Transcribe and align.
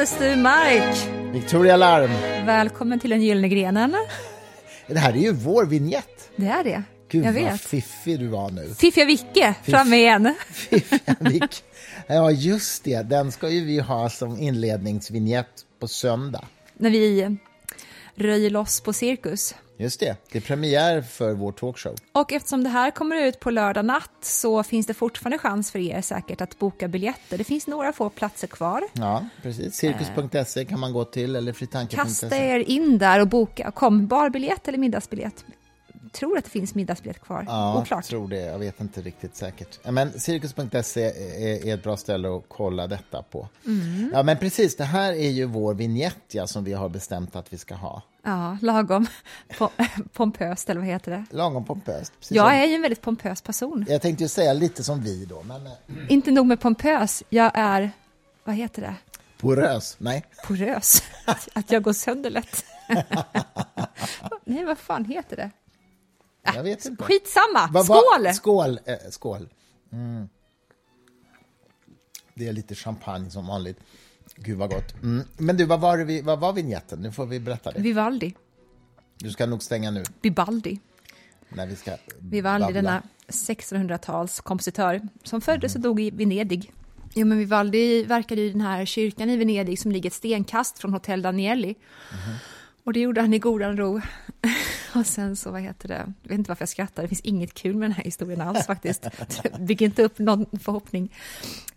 Mr 0.00 0.06
Stumark! 0.06 1.08
Victoria 1.32 1.76
Larm. 1.76 2.10
Välkommen 2.46 3.00
till 3.00 3.10
den 3.10 3.22
gyllene 3.22 3.48
grenen. 3.48 3.96
Det 4.86 4.98
här 4.98 5.12
är 5.12 5.16
ju 5.16 5.32
vår 5.32 5.66
vignett. 5.66 6.30
Det 6.36 6.46
är 6.46 6.64
det. 6.64 6.82
Gud 7.08 7.24
jag 7.24 7.32
vad 7.32 7.42
vet. 7.42 7.60
fiffig 7.60 8.18
du 8.18 8.26
var 8.26 8.50
nu. 8.50 8.74
Fiffiga 8.74 9.04
Vicke, 9.04 9.54
framme 9.62 9.96
igen. 9.96 10.34
Fiffiga 10.52 11.16
Vic. 11.20 11.62
Ja, 12.06 12.30
just 12.30 12.84
det. 12.84 13.02
Den 13.02 13.32
ska 13.32 13.48
ju 13.48 13.64
vi 13.64 13.78
ha 13.78 14.10
som 14.10 14.38
inledningsvignett 14.38 15.66
på 15.80 15.88
söndag. 15.88 16.44
När 16.74 16.90
vi 16.90 17.36
röjer 18.14 18.50
loss 18.50 18.80
på 18.80 18.92
Cirkus. 18.92 19.54
Just 19.80 20.00
det. 20.00 20.16
Det 20.32 20.38
är 20.38 20.42
premiär 20.42 21.02
för 21.02 21.32
vår 21.32 21.52
talkshow. 21.52 21.96
Och 22.12 22.32
eftersom 22.32 22.64
det 22.64 22.70
här 22.70 22.90
kommer 22.90 23.16
ut 23.16 23.40
på 23.40 23.50
lördag 23.50 23.84
natt 23.84 24.10
så 24.20 24.62
finns 24.62 24.86
det 24.86 24.94
fortfarande 24.94 25.38
chans 25.38 25.70
för 25.70 25.78
er 25.78 26.00
säkert 26.00 26.40
att 26.40 26.58
boka 26.58 26.88
biljetter. 26.88 27.38
Det 27.38 27.44
finns 27.44 27.66
några 27.66 27.92
få 27.92 28.10
platser 28.10 28.46
kvar. 28.46 28.82
Ja, 28.92 29.24
precis. 29.42 29.74
Cirkus.se 29.74 30.64
kan 30.64 30.80
man 30.80 30.92
gå 30.92 31.04
till 31.04 31.36
eller 31.36 31.52
fritanke.se. 31.52 31.96
Kasta 31.96 32.36
er 32.36 32.58
in 32.58 32.98
där 32.98 33.20
och 33.20 33.28
boka. 33.28 33.70
Kom, 33.70 34.06
barbiljett 34.06 34.68
eller 34.68 34.78
middagsbiljett? 34.78 35.44
Tror 36.12 36.38
att 36.38 36.44
det 36.44 36.50
finns 36.50 36.74
middagsbiljett 36.74 37.20
kvar. 37.20 37.44
Ja, 37.48 37.78
Oklart. 37.80 38.04
tror 38.04 38.28
det. 38.28 38.40
Jag 38.40 38.58
vet 38.58 38.80
inte 38.80 39.00
riktigt 39.02 39.36
säkert. 39.36 39.78
Men 39.84 40.20
cirkus.se 40.20 41.04
är, 41.70 41.74
ett 41.74 41.82
bra 41.82 41.96
ställe 41.96 42.28
att 42.36 42.44
kolla 42.48 42.86
detta 42.86 43.22
på. 43.22 43.48
Mm. 43.66 44.10
Ja, 44.14 44.22
men 44.22 44.36
precis. 44.36 44.76
Det 44.76 44.84
här 44.84 45.12
är 45.12 45.30
ju 45.30 45.44
vår 45.44 45.74
vignett 45.74 46.16
ja, 46.32 46.46
som 46.46 46.64
vi 46.64 46.72
har 46.72 46.88
bestämt 46.88 47.36
att 47.36 47.52
vi 47.52 47.58
ska 47.58 47.74
ha. 47.74 48.02
Ja, 48.22 48.58
lagom 48.62 49.06
po- 49.58 49.70
pompöst, 50.12 50.70
eller 50.70 50.80
vad 50.80 50.88
heter 50.90 51.10
det? 51.10 51.24
Lagom 51.36 51.64
pompöst. 51.64 52.12
Precis 52.18 52.36
Jag 52.36 52.54
är 52.56 52.64
ju 52.66 52.74
en 52.74 52.82
väldigt 52.82 53.00
pompös 53.02 53.42
person. 53.42 53.84
jag 53.88 54.02
tänkte 54.02 54.24
ju 54.24 54.28
säga 54.28 54.52
lite 54.52 54.84
som 54.84 55.00
vi 55.02 55.24
då, 55.24 55.42
men 55.42 55.66
eh, 55.66 55.72
Inte 56.08 56.30
nog 56.30 56.46
med 56.46 56.60
pompös, 56.60 57.22
jag 57.28 57.50
är, 57.54 57.90
vad 58.44 58.54
heter 58.54 58.82
det, 58.82 58.94
porös. 59.40 59.96
Nej. 59.98 60.24
porös. 60.46 61.02
Att 61.54 61.70
jag 61.72 61.82
går 61.82 61.92
sönder 61.92 62.30
lätt. 62.30 62.64
Nej, 64.44 64.64
vad 64.64 64.78
fan 64.78 65.04
heter 65.04 65.36
det? 65.36 65.50
Jag 66.42 66.62
vet 66.62 66.84
inte. 66.86 67.04
Skitsamma! 67.04 67.66
Va- 67.72 67.82
va- 67.82 67.84
Skål! 67.84 68.34
Skål! 68.34 68.80
Eh, 68.84 68.96
skål. 69.10 69.48
Mm. 69.92 70.28
Det 72.34 72.48
är 72.48 72.52
lite 72.52 72.74
champagne 72.74 73.30
som 73.30 73.46
vanligt. 73.46 73.80
Gud 74.36 74.58
vad 74.58 74.70
gott. 74.70 74.94
Mm. 75.02 75.26
Men 75.38 75.56
du, 75.56 75.64
vad 75.64 75.80
var, 75.80 75.98
det 75.98 76.04
vi, 76.04 76.20
vad 76.22 76.40
var 76.40 76.52
vignetten? 76.52 76.98
Nu 76.98 77.12
får 77.12 77.26
vi 77.26 77.40
berätta 77.40 77.70
det. 77.72 77.80
Vivaldi. 77.80 78.34
Du 79.18 79.30
ska 79.30 79.46
nog 79.46 79.62
stänga 79.62 79.90
nu 79.90 80.04
Vivaldi. 80.22 80.80
när 81.48 81.66
vi 81.66 81.76
ska 81.76 81.96
Vivaldi, 82.18 82.64
babbla. 82.64 82.82
denna 82.82 83.02
1600-tals 83.28 84.40
kompositör 84.40 85.00
som 85.24 85.40
föddes 85.40 85.74
och 85.74 85.80
dog 85.80 86.00
i 86.00 86.10
Venedig. 86.10 86.72
Jo, 87.14 87.26
men 87.26 87.38
Vivaldi 87.38 88.04
verkade 88.04 88.40
i 88.40 88.50
den 88.50 88.60
här 88.60 88.84
kyrkan 88.84 89.30
i 89.30 89.36
Venedig 89.36 89.78
som 89.80 89.92
ligger 89.92 90.10
ett 90.10 90.14
stenkast 90.14 90.78
från 90.78 90.92
Hotel 90.92 91.22
Danieli. 91.22 91.74
Och 92.84 92.92
det 92.92 93.00
gjorde 93.00 93.20
han 93.20 93.34
i 93.34 93.38
godan 93.38 93.76
ro. 93.76 94.00
och 94.94 95.06
sen 95.06 95.36
så, 95.36 95.50
vad 95.50 95.60
heter 95.62 95.88
det, 95.88 96.12
jag 96.22 96.28
vet 96.30 96.38
inte 96.38 96.50
varför 96.50 96.62
jag 96.62 96.68
skrattar, 96.68 97.02
det 97.02 97.08
finns 97.08 97.20
inget 97.20 97.54
kul 97.54 97.76
med 97.76 97.88
den 97.90 97.92
här 97.96 98.04
historien 98.04 98.40
alls 98.40 98.66
faktiskt. 98.66 99.06
Bygger 99.60 99.86
inte 99.86 100.02
upp 100.02 100.18
någon 100.18 100.46
förhoppning. 100.60 101.14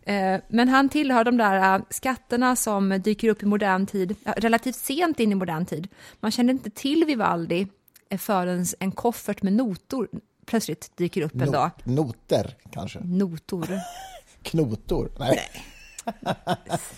Eh, 0.04 0.40
Men 0.48 0.70
han 0.70 0.90
tillhör 0.90 1.24
de 1.24 1.38
där 1.38 1.76
eh, 1.76 1.82
skatterna 1.90 2.56
som 2.56 2.90
dyker 3.04 3.30
upp 3.30 3.44
i 3.44 3.46
modern 3.46 3.86
tid, 3.86 4.16
relativt 4.38 4.76
sent 4.76 5.20
in 5.20 5.32
i 5.32 5.36
modern 5.36 5.66
tid. 5.66 5.88
Man 6.20 6.32
kände 6.32 6.52
inte 6.52 6.70
till 6.70 7.04
Vivaldi 7.08 7.68
eh, 8.10 8.18
förrän 8.18 8.66
en 8.80 8.92
koffert 8.92 9.42
med 9.42 9.54
notor 9.54 10.08
plötsligt 10.46 10.98
dyker 10.98 11.22
upp 11.22 11.42
en 11.42 11.52
dag. 11.52 11.70
No- 11.84 11.92
noter, 11.96 12.56
kanske. 12.72 13.00
Notor. 13.00 13.68
Knotor. 14.44 15.12
Nej. 15.20 15.40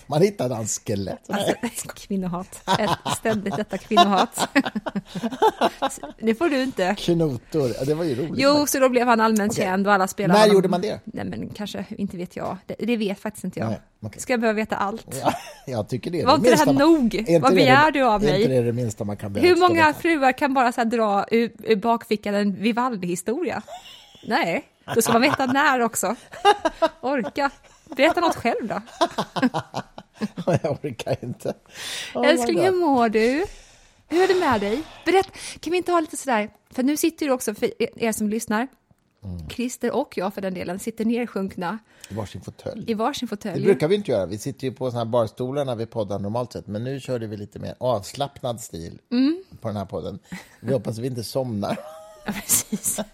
Man 0.06 0.22
hittade 0.22 0.54
hans 0.54 0.78
skelett. 0.86 1.30
Alltså, 1.30 1.88
kvinnohat. 1.94 2.62
Ett, 2.78 3.16
ständigt 3.18 3.56
detta 3.56 3.78
kvinnohat. 3.78 4.48
det 6.18 6.34
får 6.34 6.48
du 6.48 6.62
inte. 6.62 6.94
Knotor. 6.98 7.86
Det 7.86 7.94
var 7.94 8.04
ju 8.04 8.14
roligt. 8.14 8.34
Jo, 8.36 8.66
så 8.66 8.78
då 8.78 8.88
blev 8.88 9.06
han 9.06 9.20
allmänt 9.20 9.52
Okej. 9.52 9.64
känd 9.64 9.86
och 9.86 9.92
alla 9.92 10.08
spelade 10.08 10.40
När 10.40 10.46
gjorde 10.46 10.68
man 10.68 10.80
det? 10.80 11.00
Nej, 11.04 11.24
men 11.24 11.48
kanske, 11.48 11.84
inte 11.98 12.16
vet 12.16 12.36
jag. 12.36 12.56
Det, 12.66 12.74
det 12.78 12.96
vet 12.96 13.20
faktiskt 13.20 13.44
inte 13.44 13.60
jag. 13.60 13.68
Nej, 13.68 13.80
okej. 14.02 14.20
Ska 14.20 14.32
jag 14.32 14.40
behöva 14.40 14.56
veta 14.56 14.76
allt? 14.76 15.06
Ja, 15.22 15.32
jag 15.66 15.88
tycker 15.88 16.10
det 16.10 16.24
Var 16.24 16.34
inte 16.34 16.50
det 16.50 16.56
här 16.56 16.66
man- 16.66 16.74
nog? 16.74 17.24
Vad 17.40 17.54
begär 17.54 17.90
du 17.90 18.02
av 18.02 18.22
mig? 18.22 18.42
inte 18.42 18.54
det 18.54 18.62
det 18.62 18.72
minsta 18.72 19.04
man 19.04 19.16
kan? 19.16 19.34
Hur 19.34 19.56
många 19.56 19.94
fruar 19.94 20.32
kan 20.32 20.54
bara 20.54 20.72
så 20.72 20.84
dra 20.84 21.26
ur, 21.30 21.52
ur 21.64 21.76
bakfickan 21.76 22.34
en 22.34 22.54
Vivaldi-historia? 22.54 23.62
Nej, 24.28 24.64
då 24.94 25.02
ska 25.02 25.12
man 25.12 25.22
veta 25.22 25.46
när 25.46 25.80
också. 25.80 26.16
Orka. 27.00 27.50
Berätta 27.96 28.20
något 28.20 28.36
själv 28.36 28.68
då. 28.68 28.80
jag 30.62 30.78
orkar 30.84 31.16
inte. 31.24 31.54
Oh 32.14 32.28
Älskling, 32.28 32.60
hur 32.60 32.72
mår 32.72 33.08
du? 33.08 33.44
Hur 34.08 34.22
är 34.22 34.28
det 34.28 34.40
med 34.40 34.60
dig? 34.60 34.82
Berätta, 35.04 35.30
kan 35.60 35.70
vi 35.70 35.76
inte 35.76 35.92
ha 35.92 36.00
lite 36.00 36.16
sådär, 36.16 36.50
för 36.70 36.82
nu 36.82 36.96
sitter 36.96 37.26
du 37.26 37.32
också, 37.32 37.54
för 37.54 37.70
er 38.02 38.12
som 38.12 38.28
lyssnar, 38.28 38.68
Mm. 39.24 39.48
Christer 39.48 39.90
och 39.96 40.12
jag 40.16 40.34
för 40.34 40.40
den 40.40 40.54
delen, 40.54 40.78
sitter 40.78 41.04
nersjunkna 41.04 41.78
I 42.10 42.14
varsin 42.14 42.40
fåtölj. 42.40 42.84
i 42.90 42.94
varsin 42.94 43.26
Det 43.26 43.36
fåtölj. 43.36 43.64
brukar 43.64 43.88
vi 43.88 43.94
inte 43.94 44.10
göra. 44.10 44.26
Vi 44.26 44.38
sitter 44.38 44.66
ju 44.66 44.72
på 44.72 44.90
såna 44.90 44.98
här 45.04 45.10
barstolar 45.10 45.64
när 45.64 45.76
vi 45.76 45.86
poddar 45.86 46.18
normalt 46.18 46.52
sett. 46.52 46.66
Men 46.66 46.84
nu 46.84 47.00
körde 47.00 47.26
vi 47.26 47.36
lite 47.36 47.58
mer 47.58 47.74
avslappnad 47.80 48.60
stil 48.60 48.98
Mm. 49.12 49.44
på 49.60 49.68
den 49.68 49.76
här 49.76 49.84
podden. 49.84 50.18
Vi 50.60 50.72
hoppas 50.72 50.98
vi 50.98 51.06
inte 51.06 51.24
somnar. 51.24 51.78
Ja, 52.26 52.32
precis. 52.32 53.00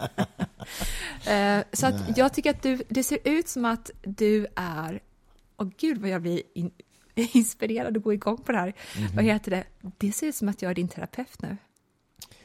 Eh, 1.27 1.61
så 1.73 1.87
att 1.87 2.19
jag 2.19 2.33
tycker 2.35 2.51
att 2.51 2.63
du, 2.63 2.83
det 2.89 3.03
ser 3.05 3.19
ut 3.25 3.49
som 3.49 3.65
att 3.65 3.91
du 4.03 4.47
är, 4.57 5.01
åh 5.59 5.69
gud 5.79 5.99
vad 5.99 6.11
jag 6.11 6.23
blir 6.23 6.43
in, 6.55 6.71
inspirerad 7.15 7.97
att 7.97 8.03
gå 8.03 8.13
igång 8.13 8.37
på 8.37 8.53
det 8.53 8.59
här. 8.59 8.75
Mhm. 8.99 9.17
Vad 9.17 9.25
heter 9.25 9.51
det? 9.51 9.65
Det 9.99 10.13
ser 10.13 10.27
ut 10.27 10.35
som 10.35 10.49
att 10.49 10.63
jag 10.63 10.71
är 10.71 10.75
din 10.75 10.89
terapeut 10.89 11.43
nu. 11.43 11.57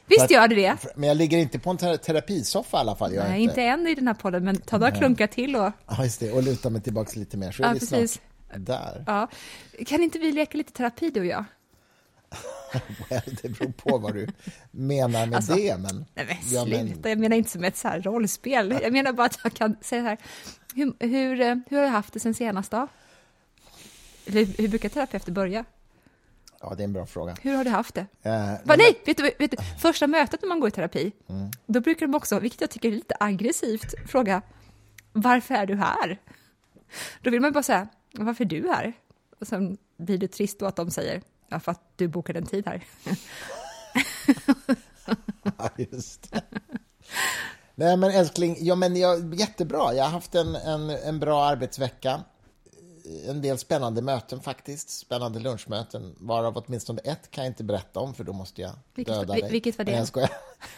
Visst 0.06 0.30
gör 0.30 0.48
du 0.48 0.56
det? 0.56 0.76
Men 0.96 1.08
jag 1.08 1.16
ligger 1.16 1.38
inte 1.38 1.58
på 1.58 1.70
en 1.70 1.76
ter- 1.76 1.96
terapisoffa 1.96 2.76
i 2.76 2.80
alla 2.80 2.96
fall. 2.96 3.12
Nej, 3.14 3.42
inte 3.42 3.62
än 3.62 3.86
i 3.86 3.94
den 3.94 4.06
här 4.06 4.14
podden, 4.14 4.44
men 4.44 4.56
ta 4.60 4.78
några 4.78 4.92
klunkar 4.92 5.26
till 5.26 5.56
och 5.56 5.72
Ja, 5.88 6.04
just 6.04 6.20
det. 6.20 6.32
Och 6.32 6.42
luta 6.42 6.70
mig 6.70 6.82
tillbaka 6.82 7.18
lite 7.20 7.36
mer. 7.36 7.52
Så 7.52 7.62
är 7.62 7.66
Ja, 7.66 7.72
vi 7.72 7.78
precis. 7.80 8.12
snart 8.12 8.66
där. 8.66 9.04
Ja. 9.06 9.28
Kan 9.86 10.02
inte 10.02 10.18
vi 10.18 10.32
leka 10.32 10.58
lite 10.58 10.72
terapi 10.72 11.10
du 11.10 11.20
och 11.20 11.26
jag? 11.26 11.44
Well, 13.10 13.36
det 13.42 13.48
beror 13.48 13.72
på 13.72 13.98
vad 13.98 14.14
du 14.14 14.26
menar 14.70 15.26
med 15.26 15.34
Alltså, 15.36 15.54
det. 15.54 15.76
Men, 15.78 16.04
Nej 16.14 16.26
men 16.26 16.36
Ja, 16.50 16.64
men- 16.64 16.86
sluta, 16.92 17.08
jag 17.08 17.18
menar 17.18 17.36
inte 17.36 17.50
som 17.50 17.64
ett 17.64 17.76
så 17.76 17.88
rollspel. 17.88 18.78
Jag 18.82 18.92
menar 18.92 19.12
bara 19.12 19.26
att 19.26 19.38
jag 19.44 19.54
kan 19.54 19.76
säga 19.80 20.02
så 20.02 20.08
här, 20.08 20.18
hur, 20.74 20.92
hur, 21.08 21.40
eh, 21.40 21.56
hur 21.68 21.76
har 21.76 21.84
du 21.84 21.90
haft 21.90 22.12
det 22.12 22.20
sen 22.20 22.34
senast 22.34 22.70
då? 22.70 22.88
Eller 24.26 24.44
hur 24.44 24.68
brukar 24.68 24.88
terapeuter 24.88 25.32
börja? 25.32 25.64
ja, 26.60 26.74
det 26.74 26.82
är 26.82 26.84
en 26.84 26.92
bra 26.92 27.06
fråga. 27.06 27.36
Hur 27.42 27.54
har 27.56 27.64
du 27.64 27.70
haft 27.70 27.94
det? 27.94 28.06
Eh, 28.22 28.52
Va, 28.64 28.74
nej, 28.78 29.00
vet 29.06 29.16
du, 29.16 29.22
vet 29.38 29.50
du, 29.50 29.56
första 29.80 30.06
mötet 30.06 30.42
när 30.42 30.48
man 30.48 30.60
går 30.60 30.68
i 30.68 30.72
terapi, 30.72 31.12
Mm. 31.28 31.50
då 31.66 31.80
brukar 31.80 32.06
de 32.06 32.14
också, 32.14 32.38
vilket 32.40 32.60
jag 32.60 32.70
tycker 32.70 32.88
är 32.88 32.92
lite 32.92 33.14
aggressivt, 33.20 33.94
fråga 34.10 34.42
varför 35.12 35.54
är 35.54 35.66
du 35.66 35.74
här? 35.76 36.20
Då 37.22 37.30
vill 37.30 37.40
man 37.40 37.52
bara 37.52 37.62
säga, 37.62 37.88
varför 38.12 38.44
är 38.44 38.48
du 38.48 38.68
här? 38.68 38.92
Och 39.40 39.46
sen 39.46 39.78
blir 39.96 40.18
det 40.18 40.28
trist 40.28 40.58
då 40.58 40.66
att 40.66 40.76
de 40.76 40.90
säger, 40.90 41.22
ja, 41.48 41.60
för 41.60 41.72
att 41.72 41.82
du 41.96 42.08
bokade 42.08 42.38
en 42.38 42.46
tid 42.46 42.66
här. 42.66 42.84
Ja, 45.58 45.70
just 45.76 46.32
det. 46.32 46.42
Nej, 47.74 47.96
men 47.96 48.10
älskling, 48.10 48.56
ja, 48.60 48.74
men 48.74 48.96
jag, 48.96 49.34
jättebra. 49.34 49.94
Jag 49.94 50.04
har 50.04 50.10
haft 50.10 50.34
en, 50.34 50.54
en, 50.56 50.90
en 50.90 51.20
bra 51.20 51.44
arbetsvecka. 51.44 52.20
En 53.28 53.42
del 53.42 53.58
spännande 53.58 54.02
möten 54.02 54.40
faktiskt. 54.40 54.90
Spännande 54.90 55.38
lunchmöten, 55.40 56.14
varav 56.18 56.56
åtminstone 56.66 57.00
ett 57.04 57.30
kan 57.30 57.44
jag 57.44 57.50
inte 57.50 57.64
berätta 57.64 58.00
om, 58.00 58.14
för 58.14 58.24
då 58.24 58.32
måste 58.32 58.62
jag 58.62 58.70
Vilket- 58.94 59.14
döda 59.14 59.34
dig. 59.34 59.50
vilket 59.50 59.78
var 59.78 59.84
det? 59.84 59.90
Nej, 59.90 59.98
jag, 60.00 60.08
skojar. 60.08 60.30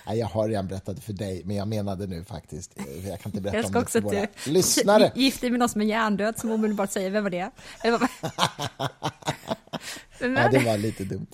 Nej, 0.06 0.18
jag 0.18 0.26
har 0.26 0.48
redan 0.48 0.66
berättat 0.68 0.96
det 0.96 1.02
för 1.02 1.12
dig, 1.12 1.42
men 1.44 1.56
jag 1.56 1.68
menade 1.68 2.06
nu 2.06 2.24
faktiskt. 2.24 2.74
Jag 3.08 3.20
kan 3.20 3.32
inte 3.32 3.40
berätta 3.40 3.68
om 3.68 3.84
det 3.84 3.90
för 3.90 4.00
våra 4.00 4.26
du 4.44 4.50
lyssnare. 4.52 5.12
gifte 5.14 5.40
dig 5.40 5.50
med 5.50 5.58
någon 5.58 5.68
som 5.68 5.80
är 5.80 5.84
hjärndöd 5.84 6.38
som 6.38 6.50
omedelbart 6.50 6.90
säger, 6.90 7.10
vem 7.10 7.22
var 7.24 7.30
det? 7.30 7.50
Ja, 10.20 10.48
det 10.48 10.58
var 10.58 10.78
lite 10.78 11.04
dumt. 11.04 11.26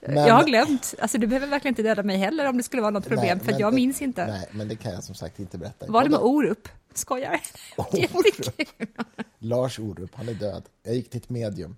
Men- 0.00 0.26
jag 0.26 0.34
har 0.34 0.44
glömt. 0.44 0.94
Alltså, 1.00 1.18
du 1.18 1.26
behöver 1.26 1.46
verkligen 1.46 1.72
inte 1.72 1.82
döda 1.82 2.02
mig 2.02 2.16
heller 2.16 2.48
om 2.48 2.56
det 2.56 2.62
skulle 2.62 2.82
vara 2.82 2.90
något 2.90 3.06
problem, 3.08 3.38
Nej, 3.38 3.46
för 3.54 3.60
jag 3.60 3.72
det- 3.72 3.76
minns 3.76 4.02
inte. 4.02 4.26
Nej, 4.26 4.48
men 4.52 4.68
det 4.68 4.76
kan 4.76 4.92
jag 4.92 5.04
som 5.04 5.14
sagt 5.14 5.38
inte 5.38 5.58
berätta. 5.58 5.86
Var 5.88 6.02
det 6.02 6.10
med. 6.10 6.18
Orup? 6.20 6.68
Skojar. 6.94 7.40
Orup? 7.76 8.70
Lars 9.38 9.78
Orup, 9.78 10.10
han 10.14 10.28
är 10.28 10.34
död. 10.34 10.62
Jag 10.82 10.94
gick 10.94 11.10
till 11.10 11.20
ett 11.20 11.28
medium. 11.30 11.76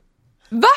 Va? 0.49 0.69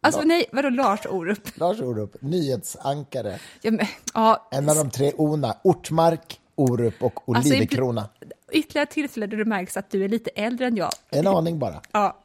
Alltså 0.00 0.22
nej, 0.22 0.44
vadå 0.52 0.68
Lars 0.68 1.06
Orup? 1.06 1.58
Lars 1.58 1.80
Orup, 1.80 2.16
nyhetsankare. 2.22 3.38
Ja, 3.62 3.70
men, 3.70 3.86
ja, 4.14 4.48
En 4.50 4.68
av 4.68 4.76
de 4.76 4.90
tre 4.90 5.12
Ona, 5.16 5.56
Ortmark, 5.64 6.40
Orup 6.54 7.02
och 7.02 7.36
Alltså, 7.36 7.52
Olivekrona. 7.52 8.08
ytterligare 8.52 8.82
ett 8.86 8.90
tillfälle 8.90 9.26
där 9.26 9.36
du 9.36 9.44
märks 9.44 9.76
att 9.76 9.90
du 9.90 10.04
är 10.04 10.08
lite 10.08 10.30
äldre 10.30 10.66
än 10.66 10.76
jag. 10.76 10.90
En 11.10 11.26
aning 11.26 11.58
bara. 11.58 11.80
Ja, 11.92 12.18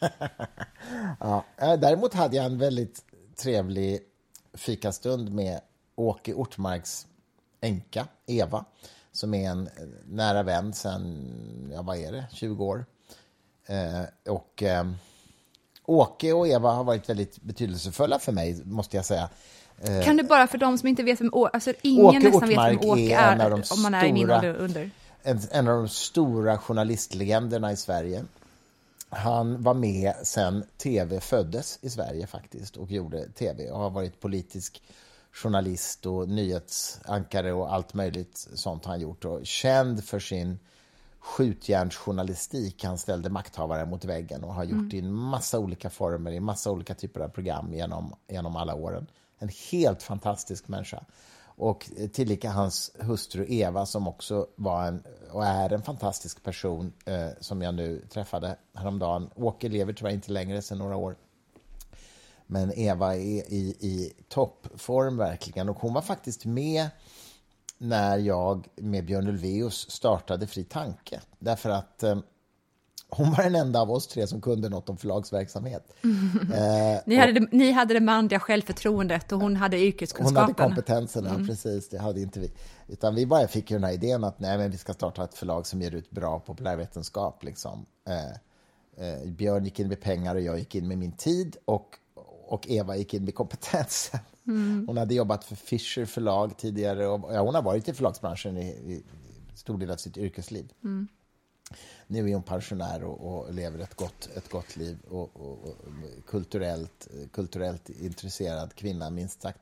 Ja. 1.20 1.44
eh, 1.56 1.72
Däremot 1.74 2.14
hade 2.14 2.36
jag 2.36 2.46
en 2.46 2.58
väldigt 2.58 3.04
trevlig 3.36 4.00
fikastund 4.54 5.32
med 5.32 5.60
Åke 5.94 6.34
Ortmarks 6.34 7.06
änka, 7.60 8.06
Eva, 8.26 8.64
som 9.12 9.34
är 9.34 9.50
en 9.50 9.66
eh, 9.66 9.72
nära 10.06 10.42
vän 10.42 10.72
sen, 10.72 11.70
ja 11.74 11.82
vad 11.82 11.96
är 11.96 12.12
det, 12.12 12.24
20 12.32 12.64
år. 12.64 12.86
Eh, 13.66 14.32
och 14.32 14.62
eh, 14.62 14.84
Åke 15.84 16.32
och 16.32 16.48
Eva 16.48 16.70
har 16.72 16.84
varit 16.84 17.08
väldigt 17.08 17.42
betydelsefulla 17.42 18.18
för 18.18 18.32
mig, 18.32 18.62
måste 18.64 18.96
jag 18.96 19.04
säga. 19.04 19.28
Eh, 19.82 20.04
kan 20.04 20.16
du 20.16 20.22
bara 20.22 20.46
för 20.46 20.58
de 20.58 20.78
som 20.78 20.88
inte 20.88 21.02
vet 21.02 21.20
vem 21.20 21.30
Åke 21.32 21.50
alltså 21.52 21.72
ingen 21.82 22.06
Åke 22.06 22.18
nästan 22.18 22.48
vet 22.48 22.58
vem 22.58 22.90
Åke 22.90 23.14
är, 23.14 23.38
är 23.38 23.52
om 23.72 23.82
man 23.82 23.94
är 23.94 24.04
i 24.04 24.12
min 24.12 24.30
ålder 24.30 24.54
under? 24.54 24.90
En, 25.22 25.40
en 25.50 25.68
av 25.68 25.76
de 25.76 25.88
stora 25.88 26.58
journalistlegenderna 26.58 27.72
i 27.72 27.76
Sverige. 27.76 28.24
Han 29.16 29.62
var 29.62 29.74
med 29.74 30.14
sen 30.22 30.64
tv 30.76 31.20
föddes 31.20 31.78
i 31.82 31.90
Sverige 31.90 32.26
faktiskt 32.26 32.76
och 32.76 32.90
gjorde 32.90 33.28
tv 33.28 33.70
och 33.70 33.78
har 33.78 33.90
varit 33.90 34.20
politisk 34.20 34.82
journalist 35.32 36.06
och 36.06 36.28
nyhetsankare 36.28 37.52
och 37.52 37.74
allt 37.74 37.94
möjligt 37.94 38.48
sånt 38.54 38.84
han 38.84 39.00
gjort 39.00 39.24
och 39.24 39.46
känd 39.46 40.04
för 40.04 40.18
sin 40.18 40.58
skjutjärnsjournalistik. 41.18 42.84
Han 42.84 42.98
ställde 42.98 43.28
makthavare 43.28 43.86
mot 43.86 44.04
väggen 44.04 44.44
och 44.44 44.54
har 44.54 44.64
gjort 44.64 44.72
mm. 44.72 44.94
i 44.94 44.98
en 44.98 45.12
massa 45.12 45.58
olika 45.58 45.90
former 45.90 46.32
i 46.32 46.40
massa 46.40 46.70
olika 46.70 46.94
typer 46.94 47.20
av 47.20 47.28
program 47.28 47.74
genom, 47.74 48.14
genom 48.28 48.56
alla 48.56 48.74
åren. 48.74 49.06
En 49.38 49.50
helt 49.70 50.02
fantastisk 50.02 50.68
människa. 50.68 51.04
Och 51.56 51.90
tillika 52.12 52.50
hans 52.50 52.90
hustru 52.98 53.46
Eva 53.48 53.86
som 53.86 54.08
också 54.08 54.46
var 54.56 54.86
en, 54.86 55.02
och 55.30 55.44
är 55.44 55.72
en 55.72 55.82
fantastisk 55.82 56.42
person 56.42 56.92
eh, 57.04 57.28
som 57.40 57.62
jag 57.62 57.74
nu 57.74 58.06
träffade 58.10 58.56
häromdagen. 58.74 59.30
Åke 59.34 59.68
lever 59.68 59.92
tyvärr 59.92 60.12
inte 60.12 60.32
längre 60.32 60.62
sedan 60.62 60.78
några 60.78 60.96
år. 60.96 61.16
Men 62.46 62.72
Eva 62.78 63.14
är 63.16 63.52
i, 63.52 63.76
i 63.80 64.12
toppform 64.28 65.16
verkligen 65.16 65.68
och 65.68 65.78
hon 65.78 65.94
var 65.94 66.02
faktiskt 66.02 66.44
med 66.44 66.88
när 67.78 68.18
jag 68.18 68.68
med 68.76 69.06
Björn 69.06 69.28
Ulvaeus 69.28 69.90
startade 69.90 70.46
Fri 70.46 70.64
Tanke. 70.64 71.20
Därför 71.38 71.70
att 71.70 72.02
eh, 72.02 72.18
hon 73.08 73.30
var 73.30 73.42
den 73.42 73.54
enda 73.54 73.80
av 73.80 73.90
oss 73.90 74.06
tre 74.06 74.26
som 74.26 74.40
kunde 74.40 74.68
något 74.68 74.88
om 74.88 74.96
förlagsverksamhet. 74.96 75.92
Mm. 76.04 76.52
Eh, 76.56 77.00
ni, 77.06 77.16
hade 77.16 77.32
det, 77.32 77.48
ni 77.52 77.70
hade 77.70 77.94
det 77.94 78.00
manliga 78.00 78.40
självförtroendet 78.40 79.32
och 79.32 79.40
hon 79.40 79.56
hade 79.56 79.78
yrkeskunskapen. 79.78 80.36
Hon 80.36 80.42
hade 80.42 80.54
kompetensen, 80.54 81.26
mm. 81.26 81.46
precis. 81.46 81.88
Det 81.88 81.98
hade 81.98 82.20
inte 82.20 82.40
vi. 82.40 82.52
Utan 82.86 83.14
vi 83.14 83.26
bara 83.26 83.48
fick 83.48 83.70
ju 83.70 83.76
den 83.76 83.84
här 83.84 83.92
idén 83.92 84.24
att 84.24 84.40
nej, 84.40 84.58
men 84.58 84.70
vi 84.70 84.78
ska 84.78 84.92
starta 84.92 85.24
ett 85.24 85.34
förlag 85.34 85.66
som 85.66 85.82
ger 85.82 85.94
ut 85.94 86.10
bra 86.10 86.40
populärvetenskap. 86.40 87.44
Liksom. 87.44 87.86
Eh, 88.08 89.08
eh, 89.08 89.28
Björn 89.28 89.64
gick 89.64 89.80
in 89.80 89.88
med 89.88 90.00
pengar 90.00 90.34
och 90.34 90.40
jag 90.40 90.58
gick 90.58 90.74
in 90.74 90.88
med 90.88 90.98
min 90.98 91.12
tid. 91.12 91.56
Och, 91.64 91.98
och 92.46 92.68
Eva 92.68 92.96
gick 92.96 93.14
in 93.14 93.24
med 93.24 93.34
kompetensen. 93.34 94.20
Mm. 94.46 94.84
Hon 94.86 94.96
hade 94.96 95.14
jobbat 95.14 95.44
för 95.44 95.56
Fischer 95.56 96.04
förlag 96.04 96.56
tidigare 96.58 97.06
och 97.06 97.34
ja, 97.34 97.40
hon 97.40 97.54
har 97.54 97.62
varit 97.62 97.88
i 97.88 97.92
förlagsbranschen 97.92 98.56
i, 98.56 98.66
i 98.66 99.04
stor 99.54 99.78
del 99.78 99.90
av 99.90 99.96
sitt 99.96 100.16
yrkesliv. 100.16 100.72
Nu 102.06 102.30
är 102.30 102.34
hon 102.34 102.42
pensionär 102.42 103.04
och, 103.04 103.38
och, 103.38 103.54
lever 103.54 103.78
ett 103.78 103.94
gott, 103.94 104.28
ett 104.36 104.50
gott 104.50 104.76
liv 104.76 104.98
och, 105.08 105.30
och, 105.34 105.50
och, 105.50 105.74
kulturellt, 106.26 107.08
kulturellt 107.32 107.90
intresserad 108.00 108.74
kvinna, 108.74 109.10
minst 109.10 109.42
sagt. 109.42 109.60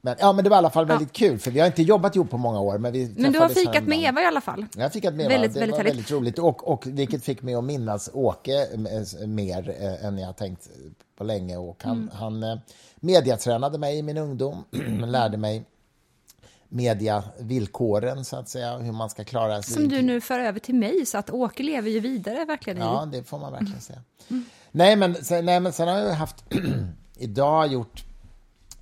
Men, 0.00 0.16
ja, 0.18 0.32
men 0.32 0.44
det 0.44 0.50
var 0.50 0.56
i 0.56 0.58
alla 0.58 0.70
fall 0.70 0.86
väldigt 0.86 1.20
ja. 1.20 1.28
kul, 1.28 1.38
för 1.38 1.50
vi 1.50 1.60
har 1.60 1.66
inte 1.66 1.82
jobbat 1.82 2.16
ihop 2.16 2.30
på 2.30 2.38
många 2.38 2.60
år. 2.60 2.78
Men, 2.78 2.92
vi 2.92 3.14
men 3.16 3.32
du 3.32 3.38
har 3.38 3.48
fikat 3.48 3.86
med 3.86 3.98
Eva 3.98 4.22
i 4.22 4.26
alla 4.26 4.40
fall? 4.40 4.66
Jag 4.76 4.82
har 4.82 4.90
fikat 4.90 5.14
med 5.14 5.24
Eva, 5.24 5.32
väldigt, 5.32 5.54
det 5.54 5.60
väldigt 5.60 5.76
var 5.76 5.84
väldigt 5.84 6.10
roligt. 6.10 6.38
Och, 6.38 6.68
och 6.68 6.86
vilket 6.86 7.24
fick 7.24 7.42
mig 7.42 7.54
att 7.54 7.64
minnas 7.64 8.10
Åke 8.12 8.68
mer 9.26 9.76
eh, 9.80 10.04
än 10.04 10.18
jag 10.18 10.36
tänkt 10.36 10.68
på 11.16 11.24
länge. 11.24 11.56
Och 11.56 11.84
han, 11.84 11.96
mm. 11.96 12.10
han 12.12 12.42
eh, 12.42 12.58
mediatränade 12.96 13.78
mig 13.78 13.98
i 13.98 14.02
min 14.02 14.16
ungdom, 14.16 14.64
lärde 15.06 15.36
mig 15.36 15.64
mediavillkoren, 16.74 18.24
så 18.24 18.36
att 18.36 18.48
säga, 18.48 18.76
hur 18.76 18.92
man 18.92 19.10
ska 19.10 19.24
klara 19.24 19.62
sig. 19.62 19.74
Som 19.74 19.88
du 19.88 20.02
nu 20.02 20.20
för 20.20 20.40
över 20.40 20.60
till 20.60 20.74
mig, 20.74 21.06
så 21.06 21.18
att 21.18 21.30
Åke 21.30 21.62
lever 21.62 21.90
ju 21.90 22.00
vidare 22.00 22.44
verkligen. 22.44 22.78
Ja, 22.78 23.08
det 23.12 23.22
får 23.22 23.38
man 23.38 23.52
verkligen 23.52 23.80
säga. 23.80 24.00
Mm. 24.30 24.44
Nej, 24.72 24.96
men, 24.96 25.16
nej, 25.30 25.60
men 25.60 25.72
sen 25.72 25.88
har 25.88 25.98
jag 25.98 26.14
haft 26.14 26.44
idag 27.18 27.66
gjort 27.66 28.04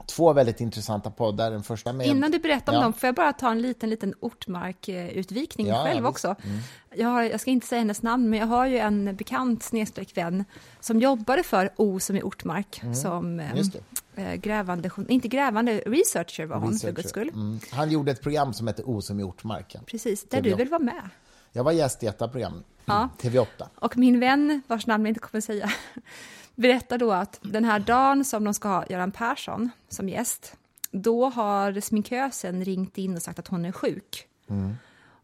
två 0.07 0.33
väldigt 0.33 0.61
intressanta 0.61 1.11
poddar. 1.11 1.51
Den 1.51 1.63
första 1.63 1.93
med... 1.93 2.07
Innan 2.07 2.31
du 2.31 2.39
berättar 2.39 2.73
om 2.73 2.77
ja. 2.77 2.83
dem, 2.83 2.93
får 2.93 3.07
jag 3.07 3.15
bara 3.15 3.33
ta 3.33 3.51
en 3.51 3.63
liten, 3.63 3.91
liten 3.91 4.15
Ortmark-utvikning 4.21 5.67
ja, 5.67 5.85
själv 5.85 6.05
ja, 6.05 6.09
också. 6.11 6.35
Mm. 6.45 6.59
Jag, 6.95 7.09
har, 7.09 7.23
jag 7.23 7.41
ska 7.41 7.51
inte 7.51 7.67
säga 7.67 7.79
hennes 7.79 8.03
namn, 8.03 8.31
men 8.31 8.39
jag 8.39 8.47
har 8.47 8.67
ju 8.67 8.79
en 8.79 9.17
bekant 9.17 9.63
snedstreck 9.63 10.17
vän 10.17 10.45
som 10.81 11.01
jobbade 11.01 11.43
för 11.43 11.71
O 11.77 12.01
som 12.01 12.17
i 12.17 12.23
Ortmark, 12.23 12.81
mm. 12.83 12.95
som 12.95 13.41
äh, 14.15 14.35
grävande, 14.35 14.91
inte 15.09 15.29
grävande, 15.29 15.83
researcher 15.87 16.47
var 16.47 16.57
hon 16.57 16.73
researcher. 16.73 16.95
för 16.95 16.97
guds 16.97 17.09
skull. 17.09 17.29
Mm. 17.29 17.61
Han 17.71 17.91
gjorde 17.91 18.11
ett 18.11 18.23
program 18.23 18.53
som 18.53 18.67
hette 18.67 18.83
O 18.83 19.03
som 19.03 19.21
i 19.21 19.23
Ortmark. 19.23 19.77
Precis, 19.87 20.25
där 20.25 20.39
TV8. 20.39 20.43
du 20.43 20.55
vill 20.55 20.69
vara 20.69 20.83
med. 20.83 21.09
Jag 21.53 21.65
var 21.65 21.73
gäst 21.73 22.03
i 22.03 22.07
ett 22.07 22.23
av 22.23 22.29
programmen, 22.29 22.65
ja. 22.85 23.09
TV8. 23.21 23.47
Och 23.75 23.97
min 23.97 24.21
vän, 24.21 24.63
vars 24.67 24.87
namn 24.87 25.05
jag 25.05 25.11
inte 25.11 25.21
kommer 25.21 25.41
säga, 25.41 25.73
berättar 26.55 26.99
då 26.99 27.13
att 27.13 27.39
den 27.43 27.65
här 27.65 27.79
dagen 27.79 28.25
som 28.25 28.45
de 28.45 28.55
ska 28.55 28.69
ha 28.69 28.85
Göran 28.89 29.13
Persson 29.13 29.71
som 29.89 30.09
gäst, 30.09 30.57
då 30.91 31.29
har 31.29 31.81
sminkösen 31.81 32.65
ringt 32.65 32.99
in 32.99 33.17
och 33.17 33.23
sagt 33.23 33.39
att 33.39 33.49
hon 33.49 33.65
är 33.65 33.73
sjuk. 33.73 34.27
Mm. 34.49 34.75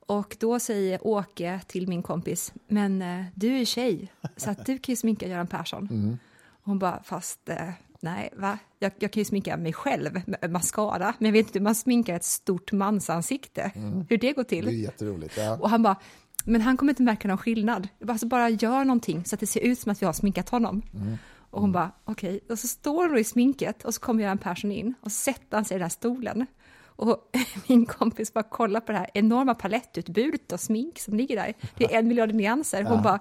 Och 0.07 0.37
då 0.41 0.61
säger 0.61 1.07
Åke 1.07 1.61
till 1.67 1.89
min 1.89 2.03
kompis, 2.03 2.53
men 2.69 3.03
eh, 3.03 3.25
du 3.35 3.61
är 3.61 3.65
tjej, 3.65 4.13
så 4.37 4.51
att 4.51 4.67
du 4.67 4.79
kan 4.79 4.93
ju 4.93 4.97
sminka 4.97 5.29
Göran 5.29 5.47
Persson. 5.47 5.89
Mm. 5.91 6.19
hon 6.63 6.79
bara, 6.79 7.03
fast 7.03 7.49
eh, 7.49 7.71
nej, 8.01 8.31
va? 8.37 8.59
Jag, 8.79 8.93
jag, 8.99 9.13
kan 9.13 9.21
ju 9.21 9.25
sminka 9.25 9.57
mig 9.57 9.73
själv 9.73 10.23
med 10.27 10.51
mascara, 10.51 11.15
men 11.19 11.27
jag 11.27 11.33
vet 11.33 11.47
inte 11.47 11.59
hur 11.59 11.65
man 11.65 11.75
sminkar 11.75 12.17
ett 12.17 12.25
stort 12.25 12.73
mansansikte, 12.73 13.73
mm. 13.75 14.07
hur 14.09 14.19
det 14.19 14.33
går 14.33 14.45
till. 14.45 14.65
Det 14.65 14.71
är 14.71 14.75
jätteroligt. 14.75 15.37
Ja. 15.37 15.57
Och 15.57 15.71
han 15.71 15.83
bara, 15.83 15.97
men 16.45 16.61
han 16.61 16.77
kommer 16.77 16.93
inte 16.93 17.03
märka 17.03 17.29
någon 17.29 17.39
skillnad. 17.39 17.89
Alltså 18.09 18.27
bara 18.27 18.49
gör 18.49 18.85
någonting 18.85 19.25
så 19.25 19.35
att 19.35 19.41
det 19.41 19.47
ser 19.47 19.61
ut 19.61 19.79
som 19.79 19.93
att 19.93 20.03
vi 20.03 20.07
har 20.07 20.13
sminkat 20.13 20.49
honom. 20.49 20.83
Mm. 20.95 21.19
Och 21.51 21.61
hon 21.61 21.73
bara, 21.73 21.91
okej. 22.05 22.37
Okay. 22.37 22.41
Och 22.51 22.59
så 22.59 22.69
står 22.69 23.09
hon 23.09 23.19
i 23.19 23.25
sminket 23.25 23.85
och 23.85 23.95
så 23.95 24.01
kommer 24.01 24.23
Göran 24.23 24.39
Persson 24.39 24.73
in 24.73 24.95
och 25.01 25.13
sätter 25.13 25.57
han 25.57 25.65
sig 25.65 25.75
i 25.75 25.79
den 25.79 25.83
här 25.83 25.89
stolen. 25.89 26.47
Och 26.85 27.37
min 27.67 27.87
kompis 27.87 28.33
bara 28.33 28.43
kollar 28.45 28.81
på 28.81 28.93
det 28.93 28.99
här 28.99 29.11
enorma 29.15 29.55
palettutbudet 29.55 30.53
av 30.53 30.57
smink 30.57 30.99
som 30.99 31.15
ligger 31.15 31.37
där. 31.37 31.55
Det 31.77 31.95
är 31.95 31.99
en 31.99 32.09
miljard 32.09 32.35
nyanser. 32.35 32.83
Hon 32.83 32.97
ja. 32.97 33.03
bara, 33.03 33.21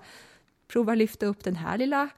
provar 0.68 0.96
lyfta 0.96 1.26
upp 1.26 1.44
den 1.44 1.56
här 1.56 1.78
lilla 1.78 2.10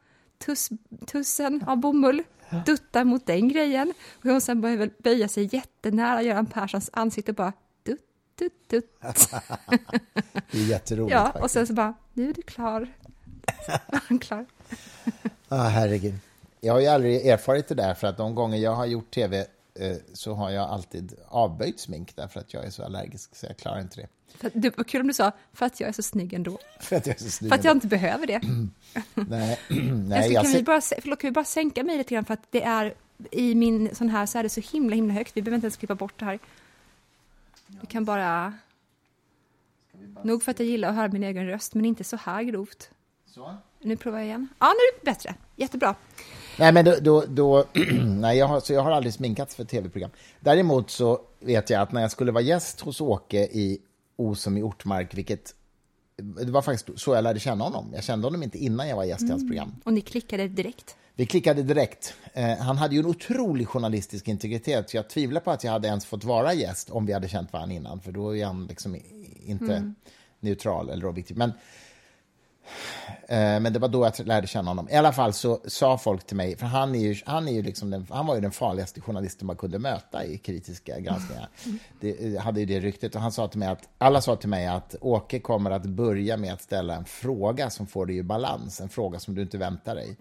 tuss, 0.46 0.70
tussen 1.08 1.64
av 1.68 1.78
bomull, 1.78 2.24
dutta 2.66 3.04
mot 3.04 3.26
den 3.26 3.48
grejen. 3.48 3.94
Och 4.14 4.30
hon 4.30 4.42
sen 4.42 4.62
börjar 4.62 4.90
böja 5.04 5.28
sig 5.28 5.50
jättenära 5.52 6.22
Göran 6.22 6.46
Perssons 6.46 6.90
ansikte 6.94 7.32
och 7.32 7.36
bara, 7.36 7.54
dutt, 8.40 8.70
dutt. 8.70 9.00
det 10.52 10.58
är 10.58 10.68
jätteroligt. 10.68 11.14
Ja, 11.14 11.24
faktiskt. 11.24 11.44
och 11.44 11.52
sen 11.52 11.68
så 11.68 11.74
bara, 11.74 11.94
nu 12.14 12.30
är 12.30 12.34
du 12.34 12.42
klar. 12.42 12.88
klar. 14.22 14.46
ah, 15.48 15.68
herregud. 15.68 16.16
Jag 16.62 16.74
har 16.74 16.80
ju 16.80 16.88
aldrig 16.88 17.28
erfarit 17.28 17.68
det 17.68 17.76
där, 17.76 17.94
för 17.94 18.08
att 18.08 18.18
de 18.18 18.36
gånger 18.36 18.58
jag 18.58 18.76
har 18.76 18.86
gjort 18.86 19.12
tv 19.12 19.46
eh, 19.80 19.98
så 20.14 20.34
har 20.34 20.50
jag 20.50 20.70
alltid 20.70 21.14
avböjt 21.28 21.80
smink 21.80 22.16
därför 22.16 22.40
att 22.40 22.54
jag 22.54 22.66
är 22.66 22.70
så 22.70 22.84
allergisk, 22.84 23.36
så 23.36 23.46
jag 23.46 23.58
klarar 23.58 23.82
inte 23.82 24.02
det. 24.02 24.08
För, 24.38 24.52
det 24.54 24.78
var 24.78 24.84
kul 24.84 25.02
om 25.02 25.08
du 25.08 25.14
sa, 25.14 25.32
för 25.54 25.66
att 25.66 25.80
jag 25.80 25.90
är 25.90 25.94
så 25.94 26.02
snygg 26.02 26.34
ändå. 26.34 26.58
för 26.80 26.96
att 26.96 27.08
jag 27.08 27.16
är 27.16 27.24
så 27.24 27.30
snygg 27.30 27.52
För 27.52 27.60
att 27.60 27.64
jag 27.64 27.76
inte 27.76 27.88
behöver 27.88 28.28
det. 28.28 28.42
nej, 29.16 29.60
nej, 30.08 30.18
alltså, 30.18 30.44
kan, 30.44 30.52
vi 30.52 30.64
bara, 30.64 30.82
förlåt, 30.82 31.20
kan 31.20 31.28
vi 31.28 31.32
bara 31.32 31.46
sänka 31.46 31.84
mig 31.84 31.98
lite 31.98 32.14
grann, 32.14 32.26
för 32.26 32.34
att 32.34 32.48
det 32.52 32.64
är 32.64 32.94
i 33.32 33.56
min 33.56 33.96
sån 33.96 34.10
här 34.10 34.26
så 34.26 34.38
är 34.38 34.44
det 34.44 34.50
så 34.50 34.62
himla 34.62 34.96
himla 34.96 35.14
högt. 35.14 35.38
Vi 35.38 35.42
behöver 35.42 35.56
inte 35.56 35.66
ens 35.66 35.78
klippa 35.78 35.96
bort 35.96 36.20
det 36.20 36.26
här. 36.26 36.40
Du 37.82 37.88
kan 37.88 38.06
bara... 38.06 38.54
Nog 40.24 40.44
för 40.44 40.52
att 40.52 40.60
jag 40.60 40.68
gillar 40.68 40.90
att 40.90 40.96
höra 40.96 41.08
min 41.08 41.24
egen 41.24 41.48
röst, 41.48 41.74
men 41.74 41.86
inte 41.86 42.04
så 42.04 42.16
här 42.16 42.44
grovt. 42.44 42.90
Så? 43.26 43.56
Nu 43.80 43.98
provar 43.98 44.18
jag 44.18 44.28
igen. 44.28 44.48
Ja, 44.60 44.68
nu 44.68 44.72
är 44.72 45.00
det 45.00 45.12
bättre. 45.12 45.36
Jättebra. 45.56 45.96
Nej, 46.60 46.72
men 46.72 46.86
då... 46.86 46.96
då, 47.02 47.24
då 47.28 47.66
nej, 48.06 48.38
jag 48.38 48.48
har, 48.48 48.60
så 48.60 48.74
jag 48.74 48.82
har 48.82 48.92
aldrig 48.92 49.14
sminkats 49.14 49.56
för 49.56 49.64
tv-program. 49.64 50.12
Däremot 50.40 50.90
så 50.90 51.22
vet 51.40 51.70
jag 51.70 51.82
att 51.82 51.92
när 51.92 52.02
jag 52.02 52.12
skulle 52.12 52.32
vara 52.32 52.44
gäst 52.44 52.82
hos 52.82 53.02
Åke 53.02 53.38
i 53.38 53.82
Osom 54.16 54.58
i 54.58 54.62
Ortmark, 54.62 55.14
vilket 55.14 55.56
det 56.18 56.52
var 56.52 56.62
faktiskt 56.62 57.00
så 57.00 57.16
jag 57.16 57.24
lärde 57.24 57.40
känna 57.40 57.64
honom. 57.64 57.92
Jag 57.94 58.04
kände 58.04 58.28
honom 58.28 58.44
inte 58.44 58.58
innan 58.58 58.90
jag 58.90 58.96
var 58.96 59.04
gäst 59.04 59.24
i 59.24 59.30
hans 59.30 59.42
mm. 59.42 59.48
program. 59.48 59.76
Och 59.84 59.94
ni 59.94 60.02
klickade 60.02 60.48
direkt? 60.48 60.96
Vi 61.20 61.26
klickade 61.26 61.64
direkt. 61.64 62.14
Eh, 62.34 62.58
han 62.58 62.78
hade 62.78 62.96
ju 62.96 63.00
en 63.00 63.06
otrolig 63.06 63.68
journalistisk 63.68 64.28
integritet, 64.28 64.90
så 64.90 64.98
jag 64.98 65.10
tvivlar 65.10 65.42
på 65.42 65.52
att 65.52 65.64
jag 65.64 65.72
hade 65.72 65.88
ens 65.88 66.06
fått 66.06 66.24
vara 66.24 66.54
gäst 66.54 66.90
om 66.90 67.06
vi 67.06 67.14
hade 67.14 67.28
känt 67.28 67.54
varandra 67.54 67.76
innan, 67.76 68.00
för 68.00 68.12
då 68.12 68.38
är 68.38 68.46
han 68.46 68.66
liksom 68.68 68.96
inte 69.46 69.76
mm. 69.76 69.96
neutral 70.40 70.90
eller 70.90 71.06
objektiv. 71.06 71.38
Men 71.38 71.52
men 73.30 73.74
det 73.74 73.80
var 73.80 73.88
då 73.88 74.06
jag 74.06 74.28
lärde 74.28 74.48
känna 74.48 74.70
honom. 74.70 74.90
I 74.90 74.96
alla 74.96 75.12
fall 75.12 75.34
så 75.34 75.60
sa 75.66 75.98
folk 75.98 76.28
till 76.28 76.38
mig, 76.38 76.58
för 76.58 76.66
han, 76.66 76.96
är 76.96 77.00
ju, 77.00 77.16
han, 77.26 77.48
är 77.48 77.52
ju 77.52 77.62
liksom 77.62 77.90
den, 77.90 78.08
han 78.10 78.26
var 78.26 78.36
ju 78.36 78.42
den 78.42 78.52
farligaste 78.52 79.02
journalisten 79.02 79.48
man 79.48 79.56
kunde 79.56 79.80
möta 79.80 80.26
i 80.26 80.38
kritiska 80.38 81.00
granskningar. 81.00 81.50
Det 82.00 82.36
eh, 82.36 82.42
hade 82.42 82.60
ju 82.60 82.66
det 82.66 82.80
ryktet. 82.80 83.16
Och 83.16 83.22
han 83.22 83.32
sa 83.32 83.48
till 83.48 83.60
mig 83.60 83.68
att, 83.68 83.90
alla 83.98 84.22
sa 84.22 84.36
till 84.36 84.50
mig 84.50 84.68
att 84.68 84.96
Åke 85.02 85.40
kommer 85.40 85.72
att 85.72 85.86
börja 85.86 86.38
med 86.38 86.54
att 86.54 86.62
ställa 86.62 86.96
en 86.96 87.06
fråga 87.06 87.70
som 87.70 87.88
får 87.88 88.06
dig 88.06 88.18
i 88.18 88.24
balans, 88.24 88.82
en 88.82 88.90
fråga 88.90 89.20
som 89.20 89.36
du 89.36 89.42
inte 89.42 89.58
väntar 89.58 89.96
dig. 89.96 90.18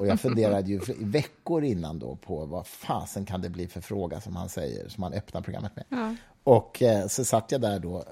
Och 0.00 0.06
jag 0.06 0.20
funderade 0.20 0.70
ju 0.70 0.80
veckor 0.98 1.64
innan 1.64 1.98
då 1.98 2.16
på 2.16 2.46
vad 2.46 2.66
fasen 2.66 3.24
kan 3.24 3.40
det 3.40 3.50
bli 3.50 3.68
för 3.68 3.80
fråga 3.80 4.20
som 4.20 4.36
han 4.36 4.48
säger, 4.48 4.88
som 4.88 5.02
han 5.02 5.12
öppnar 5.12 5.40
programmet 5.40 5.76
med. 5.76 5.84
Ja. 5.88 6.14
Och 6.44 6.82
eh, 6.82 7.06
så 7.06 7.24
satt 7.24 7.52
jag 7.52 7.60
där 7.60 7.78
då 7.78 8.04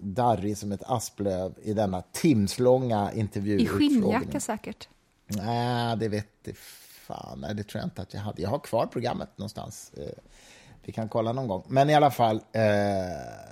darrig 0.00 0.58
som 0.58 0.72
ett 0.72 0.82
asplöv 0.82 1.54
i 1.62 1.72
denna 1.72 2.02
timslånga 2.12 3.12
intervju. 3.12 3.58
I 3.58 3.66
skinnjacka 3.66 4.40
säkert. 4.40 4.88
Nej, 5.26 5.96
det 5.96 6.08
vet 6.08 6.26
jag 6.44 6.56
fan. 7.08 7.40
Nej, 7.40 7.54
det 7.54 7.62
tror 7.62 7.80
jag 7.80 7.86
inte 7.86 8.02
att 8.02 8.14
jag 8.14 8.20
hade. 8.20 8.42
Jag 8.42 8.50
har 8.50 8.58
kvar 8.58 8.86
programmet 8.86 9.38
någonstans. 9.38 9.92
Eh, 9.96 10.18
vi 10.82 10.92
kan 10.92 11.08
kolla 11.08 11.32
någon 11.32 11.48
gång. 11.48 11.64
Men 11.68 11.90
i 11.90 11.94
alla 11.94 12.10
fall, 12.10 12.36
eh, 12.52 12.62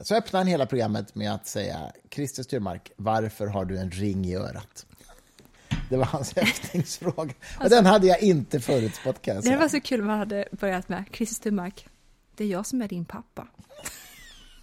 så 0.02 0.14
öppnar 0.14 0.40
han 0.40 0.46
hela 0.46 0.66
programmet 0.66 1.14
med 1.14 1.34
att 1.34 1.46
säga 1.46 1.92
Christer 2.10 2.42
Styrmark, 2.42 2.92
varför 2.96 3.46
har 3.46 3.64
du 3.64 3.78
en 3.78 3.90
ring 3.90 4.26
i 4.26 4.36
örat? 4.36 4.86
Det 5.90 5.96
var 5.96 6.04
hans 6.04 6.36
öppningsfråga. 6.36 7.34
Och 7.56 7.62
alltså, 7.62 7.76
den 7.76 7.86
hade 7.86 8.06
jag 8.06 8.22
inte 8.22 8.60
förutspått 8.60 9.22
kan 9.22 9.34
jag 9.34 9.44
säga. 9.44 9.54
Det 9.54 9.60
var 9.60 9.68
så 9.68 9.80
kul 9.80 10.02
man 10.02 10.18
hade 10.18 10.48
börjat 10.50 10.88
med 10.88 11.04
Christer 11.12 11.34
Styrmark, 11.34 11.88
det 12.36 12.44
är 12.44 12.48
jag 12.48 12.66
som 12.66 12.82
är 12.82 12.88
din 12.88 13.04
pappa. 13.04 13.46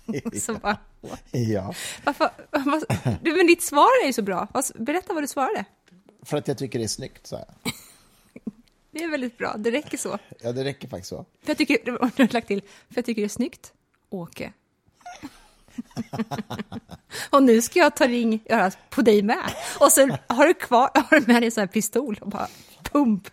så 0.41 0.53
bara, 0.53 0.77
ja. 1.31 1.73
Varför, 2.03 2.29
var, 2.51 2.83
du, 3.23 3.35
men 3.35 3.47
ditt 3.47 3.63
svar 3.63 3.89
är 4.03 4.07
ju 4.07 4.13
så 4.13 4.21
bra. 4.21 4.47
Berätta 4.75 5.13
vad 5.13 5.23
du 5.23 5.27
svarade. 5.27 5.65
För 6.23 6.37
att 6.37 6.47
jag 6.47 6.57
tycker 6.57 6.79
det 6.79 6.85
är 6.85 6.87
snyggt, 6.87 7.27
sa 7.27 7.35
jag. 7.35 7.73
Det 8.91 9.03
är 9.03 9.09
väldigt 9.09 9.37
bra. 9.37 9.55
Det 9.57 9.71
räcker 9.71 9.97
så. 9.97 10.19
Ja, 10.41 10.51
det 10.51 10.63
räcker 10.63 10.87
faktiskt 10.87 11.09
så. 11.09 11.25
För 11.41 11.49
jag 11.49 11.57
tycker, 11.57 11.77
du 11.85 11.91
har 11.91 12.33
lagt 12.33 12.47
till, 12.47 12.61
för 12.61 12.95
jag 12.95 13.05
tycker 13.05 13.21
det 13.21 13.25
är 13.25 13.29
snyggt, 13.29 13.73
Åke. 14.09 14.53
och 17.29 17.43
nu 17.43 17.61
ska 17.61 17.79
jag 17.79 17.95
ta 17.95 18.07
ring 18.07 18.33
i 18.33 18.41
örat 18.49 18.77
på 18.89 19.01
dig 19.01 19.21
med. 19.21 19.51
Och 19.79 19.91
så 19.91 20.17
har 20.27 20.47
du 20.47 20.53
kvar, 20.53 20.89
har 20.93 21.19
du 21.19 21.27
med 21.27 21.41
dig 21.41 21.45
en 21.45 21.51
sån 21.51 21.61
här 21.61 21.67
pistol 21.67 22.17
och 22.21 22.29
bara 22.29 22.47
pump 22.83 23.27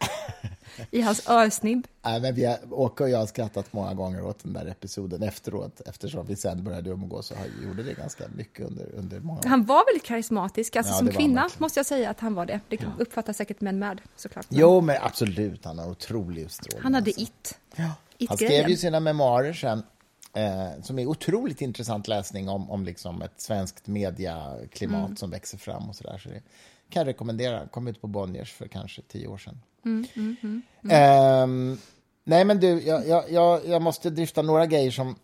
i 0.91 1.01
hans 1.01 1.29
örsnibb. 1.29 1.87
Nej, 2.03 2.21
men 2.21 2.35
vi 2.35 2.57
Åke 2.71 3.03
och 3.03 3.11
jag 3.11 3.19
har 3.19 3.27
skrattat 3.27 3.73
många 3.73 3.95
gånger 3.95 4.25
åt 4.25 4.43
den 4.43 4.53
där 4.53 4.67
episoden 4.67 5.23
efteråt 5.23 5.81
eftersom 5.87 6.27
vi 6.27 6.37
sen 6.37 6.65
började 6.65 6.91
umgås 6.91 7.31
och 7.31 7.37
gjorde 7.65 7.83
det 7.83 7.95
ganska 7.95 8.25
mycket 8.37 8.67
under, 8.67 8.95
under 8.95 9.21
många 9.21 9.39
år. 9.39 9.45
Han 9.47 9.65
var 9.65 9.85
väldigt 9.87 10.07
karismatisk, 10.07 10.77
alltså 10.77 10.93
ja, 10.93 10.99
som 10.99 11.09
kvinna 11.09 11.49
måste 11.59 11.79
jag 11.79 11.87
säga 11.87 12.11
att 12.11 12.21
han 12.21 12.35
var 12.35 12.47
det. 12.47 12.61
Det 12.69 12.81
ja. 12.81 12.89
uppfattar 12.99 13.33
säkert 13.33 13.61
män 13.61 13.79
med 13.79 14.01
såklart. 14.17 14.47
Jo, 14.49 14.81
men 14.81 14.97
absolut, 15.03 15.65
han 15.65 15.79
har 15.79 15.91
otrolig 15.91 16.43
utstrålning. 16.43 16.83
Han 16.83 16.95
hade 16.95 17.11
alltså. 17.11 17.23
it. 17.23 17.59
Ja. 17.77 17.93
It 18.19 18.29
han 18.29 18.39
skrev 18.39 18.69
ju 18.69 18.77
sina 18.77 19.01
memoarer 19.01 19.53
sen 19.53 19.83
Eh, 20.33 20.83
som 20.83 20.99
är 20.99 21.07
otroligt 21.07 21.61
intressant 21.61 22.09
läsning 22.09 22.49
om, 22.49 22.71
om 22.71 22.85
liksom 22.85 23.23
ett 23.23 23.41
svenskt 23.41 23.87
mediaklimat 23.87 25.07
mm. 25.07 25.17
som 25.17 25.31
växer 25.31 25.59
fram 25.59 25.89
och 25.89 25.97
sådär. 25.97 26.19
Så 26.19 26.29
det 26.29 26.43
kan 26.91 27.01
jag 27.01 27.07
rekommendera. 27.07 27.69
Kom 27.69 27.89
ut 27.89 28.01
på 28.01 28.07
Bonniers 28.07 28.53
för 28.53 28.69
kanske 28.69 29.03
tio 29.03 29.27
år 29.27 29.39
sedan. 29.39 29.61
Mm, 29.85 30.07
mm, 30.17 30.37
mm, 30.43 30.63
eh, 30.91 31.77
nej, 32.25 32.45
men 32.45 32.61
du, 32.61 32.83
jag, 32.83 33.31
jag, 33.31 33.67
jag 33.67 33.83
måste 33.83 34.11
drifta 34.11 34.43
några 34.43 34.67
grejer 34.67 34.91
som... 34.91 35.17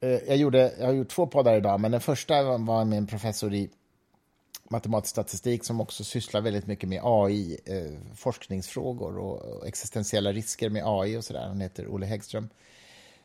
Eh, 0.00 0.10
jag, 0.10 0.36
gjorde, 0.36 0.74
jag 0.78 0.86
har 0.86 0.92
gjort 0.92 1.08
två 1.08 1.26
poddar 1.26 1.56
idag, 1.56 1.80
men 1.80 1.90
den 1.90 2.00
första 2.00 2.42
var 2.58 2.84
med 2.84 2.98
en 2.98 3.06
professor 3.06 3.54
i 3.54 3.70
matematisk 4.70 5.10
statistik 5.10 5.64
som 5.64 5.80
också 5.80 6.04
sysslar 6.04 6.40
väldigt 6.40 6.66
mycket 6.66 6.88
med 6.88 7.00
AI, 7.04 7.58
eh, 7.66 8.14
forskningsfrågor 8.16 9.18
och, 9.18 9.42
och, 9.42 9.66
existentiella 9.66 10.32
risker 10.32 10.70
med 10.70 10.82
AI 10.86 11.16
och 11.16 11.24
sådär. 11.24 11.48
Han 11.48 11.60
heter 11.60 11.94
Olle 11.94 12.06
Häggström. 12.06 12.48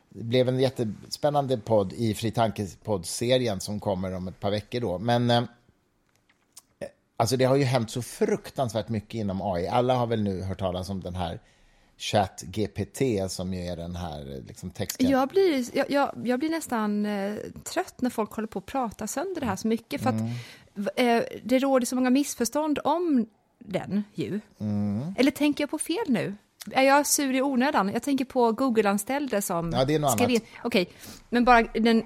Det 0.08 0.22
blev 0.22 0.48
en 0.48 0.60
jättespännande 0.60 1.58
podd 1.58 1.92
i 1.92 2.14
Fri 2.14 2.30
Tanke-podd-serien 2.30 3.60
som 3.60 3.80
kommer 3.80 4.14
om 4.14 4.28
ett 4.28 4.40
par 4.40 4.50
veckor. 4.50 4.80
Då. 4.80 4.98
Men 4.98 5.30
eh, 5.30 5.42
alltså 7.16 7.36
det 7.36 7.44
har 7.44 7.56
ju 7.56 7.64
hänt 7.64 7.90
så 7.90 8.02
fruktansvärt 8.02 8.88
mycket 8.88 9.14
inom 9.14 9.42
AI. 9.42 9.66
Alla 9.66 9.94
har 9.94 10.06
väl 10.06 10.22
nu 10.22 10.42
hört 10.42 10.58
talas 10.58 10.88
om 10.88 11.00
den 11.00 11.14
här 11.14 11.40
ChatGPT 11.98 13.02
som 13.28 13.54
ju 13.54 13.60
är 13.60 13.76
den 13.76 13.96
här 13.96 14.42
liksom, 14.46 14.70
texten. 14.70 15.10
Jag 15.10 15.28
blir, 15.28 15.76
jag, 15.76 15.90
jag, 15.90 16.12
jag 16.24 16.38
blir 16.38 16.50
nästan 16.50 17.06
eh, 17.06 17.34
trött 17.64 18.00
när 18.00 18.10
folk 18.10 18.32
håller 18.32 18.48
på 18.48 18.58
att 18.58 18.66
prata 18.66 19.06
sönder 19.06 19.40
det 19.40 19.46
här 19.46 19.56
så 19.56 19.68
mycket. 19.68 20.02
För 20.02 20.10
mm. 20.10 20.26
att 20.74 20.88
eh, 20.96 21.22
det 21.44 21.58
råder 21.58 21.86
så 21.86 21.96
många 21.96 22.10
missförstånd 22.10 22.78
om 22.84 23.26
den 23.58 24.04
ju. 24.14 24.40
Mm. 24.60 25.14
Eller 25.18 25.30
tänker 25.30 25.62
jag 25.62 25.70
på 25.70 25.78
fel 25.78 26.04
nu? 26.08 26.34
Är 26.70 26.82
jag 26.82 27.06
sur 27.06 27.34
i 27.34 27.42
onödan? 27.42 27.90
Jag 27.92 28.02
tänker 28.02 28.24
på 28.24 28.52
Google-anställda 28.52 29.42
som 29.42 29.72
ja, 29.72 29.84
det 29.84 29.94
är 29.94 29.98
något 29.98 30.12
skrev 30.12 30.30
in. 30.30 30.40
Okej, 30.64 30.90
men 31.30 31.44
bara 31.44 31.62
den... 31.62 32.04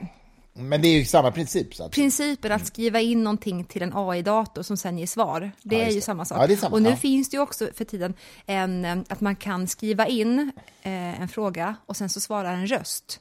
Men 0.69 0.83
det 0.83 0.89
är 0.89 0.99
ju 0.99 1.05
samma 1.05 1.31
princip. 1.31 1.75
Så 1.75 1.85
att... 1.85 1.93
Principen 1.93 2.53
att 2.53 2.67
skriva 2.67 3.01
in 3.01 3.25
någonting 3.25 3.65
till 3.65 3.83
en 3.83 3.93
AI-dator 3.95 4.63
som 4.63 4.77
sen 4.77 4.99
ger 4.99 5.07
svar, 5.07 5.53
det 5.63 5.77
ja, 5.77 5.83
är 5.83 5.89
ju 5.89 5.95
det. 5.95 6.01
samma 6.01 6.25
sak. 6.25 6.51
Ja, 6.51 6.57
samma. 6.57 6.77
Och 6.77 6.83
nu 6.83 6.91
ja. 6.91 6.97
finns 6.97 7.31
det 7.31 7.37
ju 7.37 7.43
också 7.43 7.69
för 7.75 7.85
tiden 7.85 8.15
en, 8.47 8.85
eh, 8.85 8.99
att 9.09 9.21
man 9.21 9.37
kan 9.37 9.67
skriva 9.67 10.07
in 10.07 10.53
eh, 10.83 11.21
en 11.21 11.29
fråga 11.29 11.77
och 11.87 11.97
sen 11.97 12.09
så 12.09 12.21
svarar 12.21 12.55
en 12.55 12.67
röst, 12.67 13.21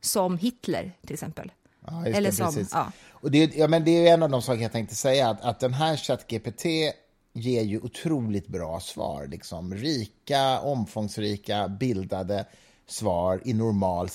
som 0.00 0.38
Hitler 0.38 0.92
till 1.06 1.14
exempel. 1.14 1.52
Eller 2.06 2.20
det, 2.20 2.32
som, 2.32 2.66
ja. 2.72 2.92
Och 3.10 3.30
det, 3.30 3.56
ja, 3.56 3.68
men 3.68 3.84
det 3.84 4.08
är 4.08 4.14
en 4.14 4.22
av 4.22 4.30
de 4.30 4.42
saker 4.42 4.62
jag 4.62 4.72
tänkte 4.72 4.94
säga, 4.94 5.28
att, 5.28 5.40
att 5.40 5.60
den 5.60 5.74
här 5.74 5.96
ChatGPT 5.96 6.64
ger 7.32 7.62
ju 7.62 7.80
otroligt 7.80 8.48
bra 8.48 8.80
svar. 8.80 9.26
Liksom. 9.26 9.74
Rika, 9.74 10.60
omfångsrika, 10.60 11.68
bildade 11.68 12.44
svar 12.86 13.40
i 13.44 13.54
normal 13.54 14.08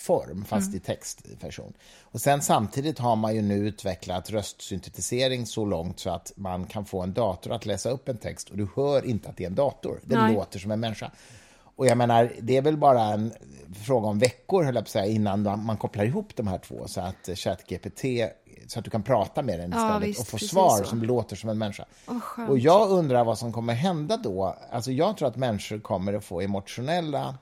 samtalsform, 0.00 0.44
fast 0.44 0.66
mm. 0.66 0.76
i 0.76 0.80
textversion. 0.80 1.72
Och 2.02 2.20
sen 2.20 2.42
samtidigt 2.42 2.98
har 2.98 3.16
man 3.16 3.34
ju 3.34 3.42
nu 3.42 3.54
utvecklat 3.54 4.30
röstsyntetisering 4.30 5.46
så 5.46 5.64
långt 5.64 6.00
så 6.00 6.10
att 6.10 6.32
man 6.36 6.66
kan 6.66 6.84
få 6.84 7.02
en 7.02 7.12
dator 7.12 7.52
att 7.52 7.66
läsa 7.66 7.90
upp 7.90 8.08
en 8.08 8.18
text 8.18 8.50
och 8.50 8.56
du 8.56 8.68
hör 8.76 9.06
inte 9.06 9.28
att 9.28 9.36
det 9.36 9.44
är 9.44 9.48
en 9.48 9.54
dator. 9.54 10.00
Den 10.04 10.18
Nej. 10.18 10.34
låter 10.34 10.58
som 10.58 10.70
en 10.70 10.80
människa. 10.80 11.10
Och 11.76 11.86
jag 11.86 11.98
menar, 11.98 12.32
det 12.40 12.56
är 12.56 12.62
väl 12.62 12.76
bara 12.76 13.02
en 13.02 13.32
fråga 13.86 14.08
om 14.08 14.18
veckor, 14.18 14.64
höll 14.64 14.74
jag 14.74 14.84
på 14.84 14.86
att 14.86 14.92
säga, 14.92 15.06
innan 15.06 15.42
man 15.42 15.76
kopplar 15.76 16.04
ihop 16.04 16.36
de 16.36 16.46
här 16.46 16.58
två 16.58 16.88
så 16.88 17.00
att 17.00 17.38
ChatGPT 17.38 18.04
så 18.66 18.78
att 18.78 18.84
du 18.84 18.90
kan 18.90 19.02
prata 19.02 19.42
med 19.42 19.60
den 19.60 19.70
istället 19.70 19.92
ja, 19.92 19.98
visst, 19.98 20.20
och 20.20 20.26
få 20.28 20.38
svar 20.38 20.78
så. 20.78 20.84
som 20.84 21.02
låter 21.02 21.36
som 21.36 21.50
en 21.50 21.58
människa. 21.58 21.84
Oh, 22.06 22.50
och 22.50 22.58
jag 22.58 22.90
undrar 22.90 23.24
vad 23.24 23.38
som 23.38 23.52
kommer 23.52 23.74
hända 23.74 24.16
då. 24.16 24.56
Alltså 24.70 24.92
jag 24.92 25.16
tror 25.16 25.28
att 25.28 25.36
människor 25.36 25.78
kommer 25.78 26.12
att 26.12 26.24
få 26.24 26.40
emotionella 26.40 27.34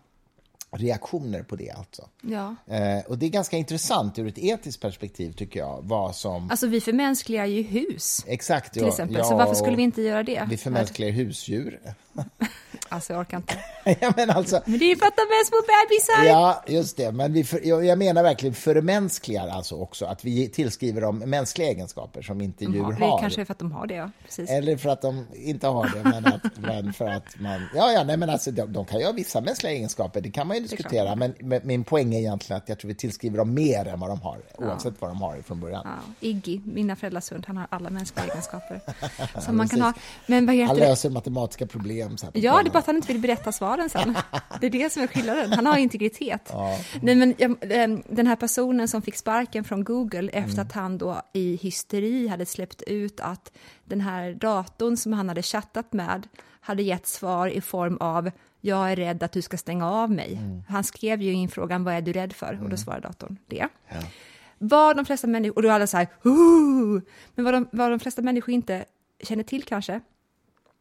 reaktioner 0.70 1.42
på 1.42 1.56
det. 1.56 1.70
Alltså. 1.70 2.08
Ja. 2.20 2.56
Eh, 2.66 3.06
och 3.06 3.18
Det 3.18 3.26
är 3.26 3.30
ganska 3.30 3.56
intressant 3.56 4.18
ur 4.18 4.26
ett 4.26 4.38
etiskt 4.38 4.80
perspektiv, 4.80 5.32
tycker 5.32 5.60
jag. 5.60 5.80
Vad 5.82 6.16
som... 6.16 6.50
Alltså, 6.50 6.66
vi 6.66 6.80
förmänskligar 6.80 7.46
ju 7.46 7.62
hus, 7.62 8.25
Exakt, 8.26 8.72
till 8.72 8.82
ja, 8.82 8.88
exempel. 8.88 9.16
Ja, 9.16 9.25
så 9.25 9.37
varför 9.37 9.54
skulle 9.54 9.76
vi 9.76 9.82
inte 9.82 10.02
göra 10.02 10.22
det? 10.22 10.46
Vi 10.50 10.56
förmänskligar 10.56 11.12
husdjur. 11.12 11.80
Alltså, 12.98 13.12
jag 13.12 13.20
orkar 13.20 13.36
inte. 13.36 13.54
ja, 14.00 14.12
men, 14.16 14.30
alltså, 14.30 14.60
men 14.64 14.78
det 14.78 14.84
är 14.84 14.88
ju 14.88 14.96
för 14.96 15.06
att 15.06 15.16
de 15.16 15.22
är 15.22 15.44
små 15.44 15.56
bebisar! 15.60 16.24
Ja, 16.24 16.64
just 16.66 16.96
det. 16.96 17.12
Men 17.12 17.32
vi 17.32 17.44
för, 17.44 17.60
jag, 17.84 17.98
menar 17.98 18.22
verkligen 18.22 18.54
förmänskligar 18.54 19.48
alltså 19.48 19.74
också. 19.74 20.06
Att 20.06 20.24
vi 20.24 20.48
tillskriver 20.48 21.00
dem 21.00 21.18
mänskliga 21.18 21.68
egenskaper 21.68 22.22
som 22.22 22.40
inte 22.40 22.64
de 22.64 22.74
djur 22.74 22.82
har. 22.82 22.92
Det 22.92 23.20
kanske 23.20 23.40
är 23.40 23.44
för 23.44 23.52
att 23.52 23.58
de 23.58 23.72
har 23.72 23.86
det, 23.86 23.94
ja. 23.94 24.10
Precis. 24.24 24.50
Eller 24.50 24.76
för 24.76 24.88
att 24.88 25.02
de 25.02 25.26
inte 25.34 25.66
har 25.66 25.90
det, 25.94 26.10
men, 26.10 26.26
att, 26.26 26.42
men 26.58 26.92
för 26.92 27.08
att 27.08 27.40
man... 27.40 27.68
Ja, 27.74 27.92
ja, 27.92 28.04
nej, 28.04 28.16
men 28.16 28.30
alltså, 28.30 28.50
de, 28.50 28.72
de, 28.72 28.84
kan 28.84 28.98
ju 29.00 29.06
ha 29.06 29.12
vissa 29.12 29.40
mänskliga 29.40 29.72
egenskaper, 29.72 30.20
det 30.20 30.30
kan 30.30 30.46
man 30.46 30.56
ju 30.56 30.62
diskutera. 30.62 31.16
Men, 31.16 31.34
men, 31.38 31.60
min 31.64 31.84
poäng 31.84 32.14
är 32.14 32.18
egentligen 32.18 32.62
att 32.62 32.68
jag 32.68 32.78
tror 32.78 32.88
vi 32.88 32.94
tillskriver 32.94 33.38
dem 33.38 33.54
mer 33.54 33.88
än 33.88 34.00
vad 34.00 34.10
de 34.10 34.20
har, 34.20 34.38
ja. 34.58 34.66
oavsett 34.66 34.94
vad 35.00 35.10
de 35.10 35.22
har 35.22 35.42
från 35.42 35.60
början. 35.60 35.82
Ja. 35.84 36.14
Iggy, 36.20 36.60
mina 36.64 36.96
föräldrars 36.96 37.32
hund, 37.32 37.44
han 37.46 37.56
har 37.56 37.66
alla 37.70 37.90
mänskliga 37.90 38.26
egenskaper. 38.26 38.80
som 39.40 39.56
man 39.56 39.68
kan 39.68 39.80
ha. 39.80 39.92
Men 40.26 40.46
vad 40.46 40.54
heter 40.54 40.68
han 40.68 40.76
löser 40.76 41.10
matematiska 41.10 41.66
problem. 41.66 42.18
Så 42.18 42.26
här, 42.26 42.32
ja, 42.34 42.62
det 42.62 42.68
är 42.68 42.72
bara 42.72 42.82
han 42.88 42.97
inte 42.97 43.12
vill 43.12 43.23
berätta 43.23 43.52
svaren 43.52 43.90
sen. 43.90 44.16
Det 44.61 44.66
är 44.66 44.71
det 44.71 44.92
som 44.92 45.02
är 45.02 45.07
skillnaden. 45.07 45.52
Han 45.52 45.66
har 45.66 45.76
integritet. 45.88 46.49
Ja. 46.52 46.78
Nej, 47.02 47.14
men, 47.14 47.35
ehm, 47.61 48.02
den 48.09 48.26
här 48.26 48.37
personen 48.37 48.88
som 48.88 49.02
fick 49.02 49.16
sparken 49.16 49.64
från 49.64 49.85
Google 49.85 50.30
efter 50.33 50.52
mm. 50.52 50.66
att 50.66 50.73
han 50.73 50.99
då 50.99 51.23
i 51.33 51.57
hysteri 51.57 52.28
hade 52.28 52.47
släppt 52.47 52.83
ut 52.83 53.21
att 53.21 53.52
den 53.85 54.00
här 54.00 54.35
datorn 54.35 54.97
som 54.97 55.12
han 55.12 55.28
hade 55.28 55.42
chattat 55.42 55.92
med 55.92 56.28
hade 56.61 56.83
gett 56.83 57.07
svar 57.07 57.49
i 57.49 57.61
form 57.61 57.97
av 58.00 58.30
jag 58.61 58.92
är 58.92 58.97
rädd 58.97 59.23
att 59.23 59.33
du 59.33 59.42
ska 59.42 59.57
stänga 59.57 59.90
av 59.90 60.11
mig. 60.11 60.35
Mm. 60.35 60.62
Han 60.68 60.85
skrev 60.85 61.23
ju 61.23 61.33
in 61.33 61.49
frågan 61.49 61.85
vad 61.85 61.95
är 61.95 62.00
du 62.00 62.12
rädd 62.12 62.33
för? 62.33 62.47
Mm. 62.47 62.59
Och 62.59 62.64
då 62.71 62.75
mm. 62.75 62.78
svarade 62.78 63.09
datorn 63.09 63.37
det. 63.47 63.68
Ja. 63.88 63.97
Vad 64.59 64.97
de 64.97 65.04
flesta 65.04 65.26
människor, 65.26 65.57
och 65.57 65.62
då 65.62 65.71
alla 65.71 65.87
så 65.87 65.97
här, 65.97 66.09
Hoo! 66.23 67.00
men 67.35 67.45
vad 67.45 67.54
de, 67.54 67.68
vad 67.73 67.90
de 67.90 68.00
flesta 68.00 68.23
människor 68.23 68.54
inte 68.54 68.85
känner 69.23 69.42
till 69.42 69.62
kanske, 69.62 70.00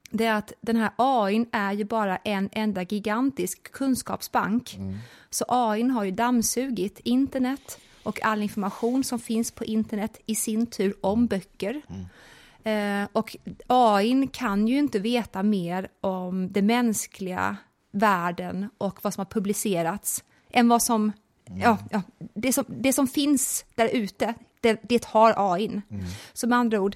det 0.09 0.25
är 0.25 0.33
att 0.33 0.53
den 0.61 0.75
här 0.75 0.91
AI 0.95 1.45
är 1.51 1.71
ju 1.71 1.83
bara 1.83 2.17
en 2.17 2.49
enda 2.51 2.83
gigantisk 2.83 3.71
kunskapsbank. 3.71 4.75
Mm. 4.75 4.97
Så 5.29 5.45
AI 5.47 5.83
har 5.83 6.03
ju 6.03 6.11
dammsugit 6.11 6.99
internet 7.03 7.79
och 8.03 8.23
all 8.23 8.41
information 8.41 9.03
som 9.03 9.19
finns 9.19 9.51
på 9.51 9.65
internet 9.65 10.19
i 10.25 10.35
sin 10.35 10.65
tur 10.65 10.93
om 11.01 11.27
böcker. 11.27 11.81
Mm. 11.89 13.03
Eh, 13.03 13.09
och 13.13 13.37
AI 13.67 14.27
kan 14.33 14.67
ju 14.67 14.79
inte 14.79 14.99
veta 14.99 15.43
mer 15.43 15.87
om 16.01 16.51
den 16.51 16.65
mänskliga 16.65 17.57
världen 17.91 18.69
och 18.77 18.99
vad 19.01 19.13
som 19.13 19.21
har 19.21 19.25
publicerats 19.25 20.23
än 20.51 20.67
vad 20.67 20.83
som, 20.83 21.11
mm. 21.47 21.61
ja, 21.61 21.77
ja, 21.91 22.01
det, 22.33 22.53
som 22.53 22.65
det 22.67 22.93
som 22.93 23.07
finns 23.07 23.65
där 23.75 23.89
ute 23.93 24.33
det, 24.61 24.79
det 24.83 25.05
har 25.05 25.53
AI. 25.53 25.67
Mm. 25.67 26.05
Så 26.33 26.47
med 26.47 26.57
andra 26.57 26.79
ord, 26.79 26.95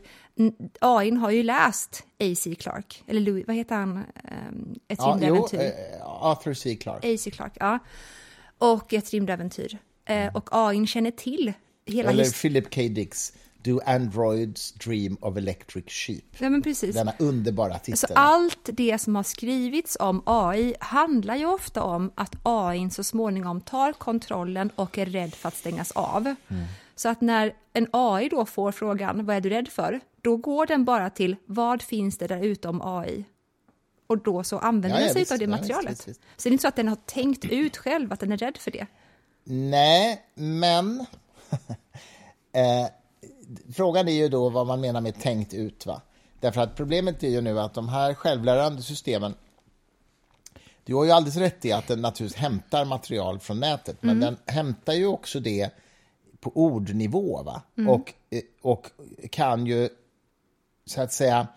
AI 0.80 1.12
har 1.12 1.32
ju 1.32 1.44
läst 1.44 2.04
A.C. 2.20 2.56
Clark, 2.56 3.04
eller 3.08 3.22
Louis, 3.22 3.48
vad 3.48 3.56
heter 3.56 3.76
han? 3.76 3.98
Um, 3.98 4.80
ett 4.88 5.00
ja, 5.02 5.06
rymdäventyr. 5.06 5.60
Jo, 5.60 5.98
uh, 5.98 6.26
Arthur 6.26 6.54
C. 6.54 6.76
Clarke. 6.76 7.14
A.C. 7.14 7.32
Clarke, 7.32 7.58
ja. 7.60 7.80
Och 8.58 8.94
ett 8.94 9.12
rymdäventyr. 9.12 9.78
Eh, 10.06 10.16
mm. 10.16 10.36
Och 10.36 10.50
AI 10.52 10.88
känner 10.88 11.12
till 11.12 11.54
hela 11.86 12.10
Eller 12.10 12.42
Philip 12.42 12.76
K. 12.76 12.82
Dicks 12.82 13.34
Do 13.64 13.80
Androids 13.86 14.72
Dream 14.72 15.18
of 15.22 15.38
Electric 15.38 15.86
Sheep. 15.88 16.24
Ja, 16.38 16.50
men 16.50 16.62
precis. 16.62 16.96
Denna 16.96 17.14
underbara 17.20 17.74
Så 17.74 17.80
titel. 17.80 18.12
allt 18.16 18.70
det 18.74 19.02
som 19.02 19.16
har 19.16 19.24
skrivits 19.24 19.98
om 20.00 20.24
AI 20.26 20.76
handlar 20.80 21.36
ju 21.36 21.46
ofta 21.46 21.84
om 21.84 22.12
att 22.16 22.36
AI 22.44 22.90
så 22.90 23.04
småningom 23.04 23.62
tar 23.62 23.94
kontrollen 23.94 24.70
och 24.76 24.98
är 24.98 25.06
rädd 25.06 25.34
för 25.34 25.48
att 25.48 25.56
stängas 25.56 25.92
av. 25.92 26.22
Mm. 26.22 26.64
Så 27.02 27.10
att 27.10 27.22
när 27.22 27.56
en 27.74 27.88
AI 27.92 28.30
då 28.30 28.46
får 28.46 28.72
frågan 28.72 29.26
vad 29.26 29.36
är 29.36 29.42
du 29.42 29.50
rädd 29.50 29.68
för? 29.68 30.00
Då 30.22 30.38
går 30.38 30.66
den 30.66 30.86
bara 30.86 31.10
till 31.10 31.36
vad 31.46 31.82
finns 31.82 32.18
det 32.18 32.28
där 32.28 32.44
ute 32.44 32.68
om 32.68 32.82
AI? 32.84 33.26
Och 34.08 34.18
då 34.18 34.44
så 34.44 34.58
använder 34.60 35.00
Ja, 35.00 35.02
ja, 35.02 35.06
den 35.06 35.14
sig 35.14 35.22
visst. 35.22 35.32
av 35.32 35.38
det 35.38 35.46
Ja, 35.46 35.50
visst, 35.50 35.62
materialet. 35.62 36.08
visst. 36.08 36.22
Så 36.38 36.44
det 36.44 36.50
är 36.50 36.52
inte 36.52 36.62
så 36.62 36.68
att 36.68 36.76
den 36.76 36.88
har 36.88 36.96
tänkt 36.96 37.46
ut 37.46 37.78
själv 37.78 38.14
att 38.14 38.20
den 38.20 38.32
är 38.32 38.38
rädd 38.38 38.58
för 38.58 38.72
det. 38.72 38.88
Nej, 39.44 40.26
men... 40.36 41.00
eh, 42.52 42.88
frågan 43.74 44.08
är 44.08 44.14
ju 44.14 44.30
då 44.30 44.50
vad 44.50 44.68
man 44.68 44.82
menar 44.82 45.02
med 45.02 45.20
tänkt 45.22 45.54
ut. 45.54 45.86
Va? 45.86 46.02
Därför 46.40 46.62
att 46.62 46.76
problemet 46.76 47.24
är 47.24 47.30
ju 47.30 47.42
nu 47.42 47.60
att 47.60 47.74
de 47.74 47.90
här 47.90 48.14
självlärande 48.14 48.82
systemen 48.82 49.34
du 50.84 50.96
har 50.96 51.06
ju 51.06 51.12
alldeles 51.12 51.38
rätt 51.38 51.66
i 51.66 51.72
att 51.72 51.88
den 51.88 52.02
naturligtvis 52.02 52.42
hämtar 52.42 52.86
material 52.86 53.40
från 53.40 53.60
nätet, 53.60 53.98
men 54.02 54.20
den 54.20 54.38
hämtar 54.46 54.94
ju 54.94 55.08
också 55.08 55.40
det 55.40 55.72
på 56.42 56.52
ordnivå. 56.56 57.44
Va? 57.44 57.62
Och, 57.88 58.14
eh, 58.30 58.42
och 58.62 58.92
kan 59.30 59.66
ju, 59.66 59.90
så 60.86 61.02
att 61.02 61.14
säga, 61.14 61.48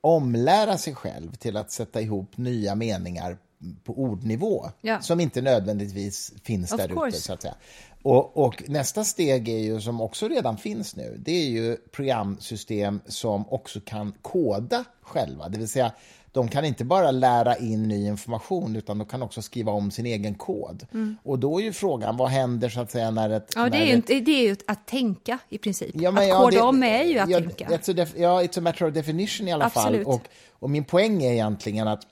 omlära 0.00 0.78
sig 0.78 0.94
själv 0.94 1.32
till 1.34 1.56
att 1.56 1.70
sätta 1.70 2.00
ihop 2.00 2.36
nya 2.36 2.74
meningar 2.74 3.38
på 3.84 3.98
ordnivå 3.98 4.70
Ja. 4.80 5.00
som 5.00 5.20
inte 5.20 5.40
nödvändigtvis 5.40 6.32
finns 6.44 6.72
Of 6.72 6.78
där 6.78 7.08
ute. 7.08 7.20
Så 7.20 7.32
att 7.32 7.42
säga. 7.42 7.54
Och, 8.02 8.36
och 8.36 8.68
nästa 8.68 9.04
steg 9.04 9.48
är 9.48 9.58
ju, 9.58 9.80
som 9.80 10.00
också 10.00 10.28
redan 10.28 10.56
finns 10.56 10.96
nu, 10.96 11.16
det 11.24 11.32
är 11.32 11.48
ju 11.48 11.76
programsystem 11.76 13.00
som 13.06 13.52
också 13.52 13.80
kan 13.84 14.12
koda 14.22 14.84
själva. 15.02 15.48
Det 15.48 15.58
vill 15.58 15.68
säga, 15.68 15.92
de 16.32 16.48
kan 16.48 16.64
inte 16.64 16.84
bara 16.84 17.10
lära 17.10 17.56
in 17.56 17.82
ny 17.82 18.06
information, 18.06 18.76
utan 18.76 18.98
de 18.98 19.06
kan 19.06 19.22
också 19.22 19.42
skriva 19.42 19.72
om 19.72 19.90
sin 19.90 20.06
egen 20.06 20.34
kod. 20.34 20.86
Och 21.22 21.38
då 21.38 21.58
är 21.60 21.64
ju 21.64 21.72
frågan, 21.72 22.16
vad 22.16 22.28
händer 22.28 22.68
så 22.68 22.80
att 22.80 22.90
säga 22.90 23.10
när 23.10 23.30
ett... 23.30 23.52
Ja, 23.56 23.68
det 23.68 23.76
är 23.78 23.86
ju, 23.86 23.98
ett- 23.98 24.06
det 24.06 24.32
är 24.32 24.42
ju 24.48 24.56
att 24.66 24.86
tänka 24.86 25.38
i 25.48 25.58
princip. 25.58 25.90
Ja, 25.94 26.10
men 26.10 26.22
att 26.22 26.28
ja, 26.28 26.38
koda 26.40 26.56
det- 26.56 26.62
om 26.62 26.82
är 26.82 27.02
ju 27.04 27.18
att 27.18 27.30
ja, 27.30 27.38
tänka. 27.38 27.66
It's 27.68 28.02
a 28.02 28.06
ja, 28.16 28.42
it's 28.42 28.58
a 28.58 28.60
matter 28.62 28.88
of 28.88 28.94
definition 28.94 29.48
i 29.48 29.52
alla 29.52 29.64
Absolut. 29.64 30.04
fall. 30.04 30.14
Och, 30.14 30.20
och 30.50 30.70
min 30.70 30.84
poäng 30.84 31.22
är 31.22 31.32
egentligen 31.32 31.88
att 31.88 32.06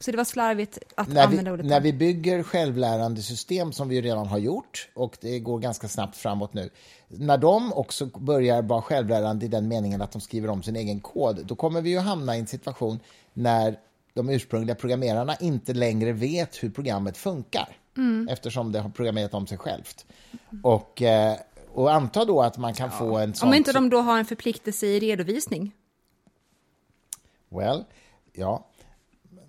Så 0.00 0.10
det 0.10 0.16
var 0.16 0.24
slarvigt 0.24 0.78
att 0.94 1.08
när 1.08 1.24
använda 1.24 1.50
vi, 1.50 1.54
ordet. 1.54 1.66
när 1.66 1.80
vi 1.80 1.92
bygger 1.92 2.42
självlärande 2.42 3.22
system, 3.22 3.72
som 3.72 3.88
vi 3.88 4.00
redan 4.02 4.26
har 4.26 4.38
gjort, 4.38 4.88
och 4.94 5.16
det 5.20 5.38
går 5.38 5.58
ganska 5.58 5.88
snabbt 5.88 6.16
framåt 6.16 6.54
nu, 6.54 6.70
när 7.08 7.38
de 7.38 7.72
också 7.72 8.06
börjar 8.06 8.62
vara 8.62 8.82
självlärande 8.82 9.44
i 9.44 9.48
den 9.48 9.68
meningen 9.68 10.02
att 10.02 10.12
de 10.12 10.20
skriver 10.20 10.48
om 10.50 10.62
sin 10.62 10.76
egen 10.76 11.00
kod, 11.00 11.46
då 11.46 11.54
kommer 11.54 11.80
vi 11.80 11.90
ju 11.90 11.98
hamna 11.98 12.36
i 12.36 12.40
en 12.40 12.46
situation 12.46 13.00
när 13.36 13.78
de 14.14 14.28
ursprungliga 14.30 14.74
programmerarna 14.74 15.36
inte 15.36 15.74
längre 15.74 16.12
vet 16.12 16.62
hur 16.62 16.70
programmet 16.70 17.16
funkar, 17.16 17.76
Mm. 17.96 18.28
eftersom 18.28 18.72
det 18.72 18.80
har 18.80 18.90
programmerat 18.90 19.34
om 19.34 19.46
sig 19.46 19.58
självt. 19.58 20.06
Och, 20.62 21.02
eh, 21.02 21.36
och 21.72 21.92
anta 21.92 22.24
då 22.24 22.42
att 22.42 22.58
man 22.58 22.74
kan 22.74 22.90
få 22.90 23.18
en 23.18 23.34
sån... 23.34 23.48
Om 23.48 23.54
inte 23.54 23.72
de 23.72 23.90
då 23.90 24.00
har 24.00 24.18
en 24.18 24.24
förpliktelse 24.24 24.86
i 24.86 25.00
redovisning. 25.00 25.72
Well, 27.48 27.84
ja. 28.32 28.66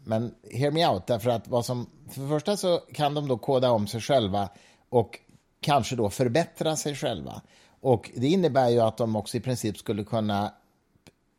Men 0.03 0.35
hear 0.51 0.71
me 0.71 0.87
out, 0.87 1.07
därför 1.07 1.29
att 1.29 1.47
vad 1.47 1.65
som, 1.65 1.89
för 2.11 2.21
det 2.21 2.27
första 2.27 2.57
så 2.57 2.77
kan 2.77 3.13
de 3.13 3.27
då 3.27 3.37
koda 3.37 3.71
om 3.71 3.87
sig 3.87 4.01
själva 4.01 4.49
och 4.89 5.19
kanske 5.59 5.95
då 5.95 6.09
förbättra 6.09 6.75
sig 6.75 6.95
själva. 6.95 7.41
Och 7.81 8.11
det 8.15 8.27
innebär 8.27 8.69
ju 8.69 8.79
att 8.79 8.97
de 8.97 9.15
också 9.15 9.37
i 9.37 9.39
princip 9.39 9.77
skulle 9.77 10.03
kunna 10.03 10.53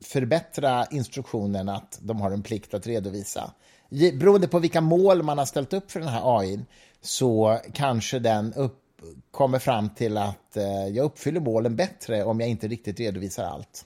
förbättra 0.05 0.87
instruktionen 0.91 1.69
att 1.69 1.99
de 2.03 2.21
har 2.21 2.31
en 2.31 2.43
plikt 2.43 2.75
att 2.75 2.87
redovisa. 2.87 3.51
Beroende 3.91 4.49
på 4.49 4.59
vilka 4.59 4.81
mål 4.81 5.23
man 5.23 5.39
har 5.39 5.45
ställt 5.45 5.73
upp 5.73 5.91
för 5.91 6.01
den 6.01 6.09
här 6.09 6.39
AI 6.39 6.61
så 7.01 7.59
kanske 7.73 8.19
den 8.19 8.53
upp, 8.55 8.85
kommer 9.31 9.59
fram 9.59 9.91
till 9.91 10.17
att 10.17 10.57
eh, 10.57 10.87
jag 10.89 11.05
uppfyller 11.05 11.41
målen 11.41 11.77
bättre 11.77 12.25
om 12.25 12.41
jag 12.41 12.49
inte 12.49 12.69
riktigt 12.69 13.01
redovisar 13.01 13.45
allt. 13.45 13.85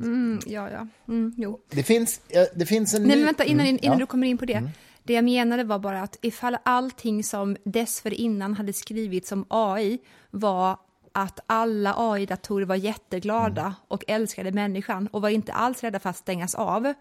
Mm, 0.00 0.40
ja, 0.46 0.70
ja. 0.70 0.86
Mm, 1.08 1.34
jo. 1.36 1.60
Det 1.70 1.82
finns, 1.82 2.20
eh, 2.28 2.44
det 2.54 2.66
finns 2.66 2.94
en 2.94 3.02
Nej, 3.02 3.16
men 3.16 3.26
vänta, 3.26 3.44
innan, 3.44 3.66
innan 3.66 3.78
ja. 3.82 3.88
Mm. 3.88 3.98
du 3.98 4.06
kommer 4.06 4.26
in 4.26 4.38
på 4.38 4.44
det. 4.44 4.70
Det 5.02 5.12
jag 5.12 5.24
menade 5.24 5.64
var 5.64 5.78
bara 5.78 6.02
att 6.02 6.18
ifall 6.22 6.56
allting 6.62 7.24
som 7.24 7.56
dessförinnan 7.64 8.54
hade 8.54 8.72
skrivits 8.72 9.32
om 9.32 9.44
AI 9.48 9.98
var 10.30 10.78
att 11.16 11.40
alla 11.46 11.94
AI-datorer 11.96 12.66
var 12.66 12.76
jätteglada 12.76 13.60
Mm. 13.62 13.72
och 13.88 14.04
älskade 14.08 14.52
människan 14.52 15.06
och 15.06 15.22
var 15.22 15.28
inte 15.28 15.52
alls 15.52 15.82
rädda 15.82 15.98
för 15.98 16.10
att 16.10 16.16
stängas 16.16 16.54
av, 16.54 16.84
Mm. 16.86 16.94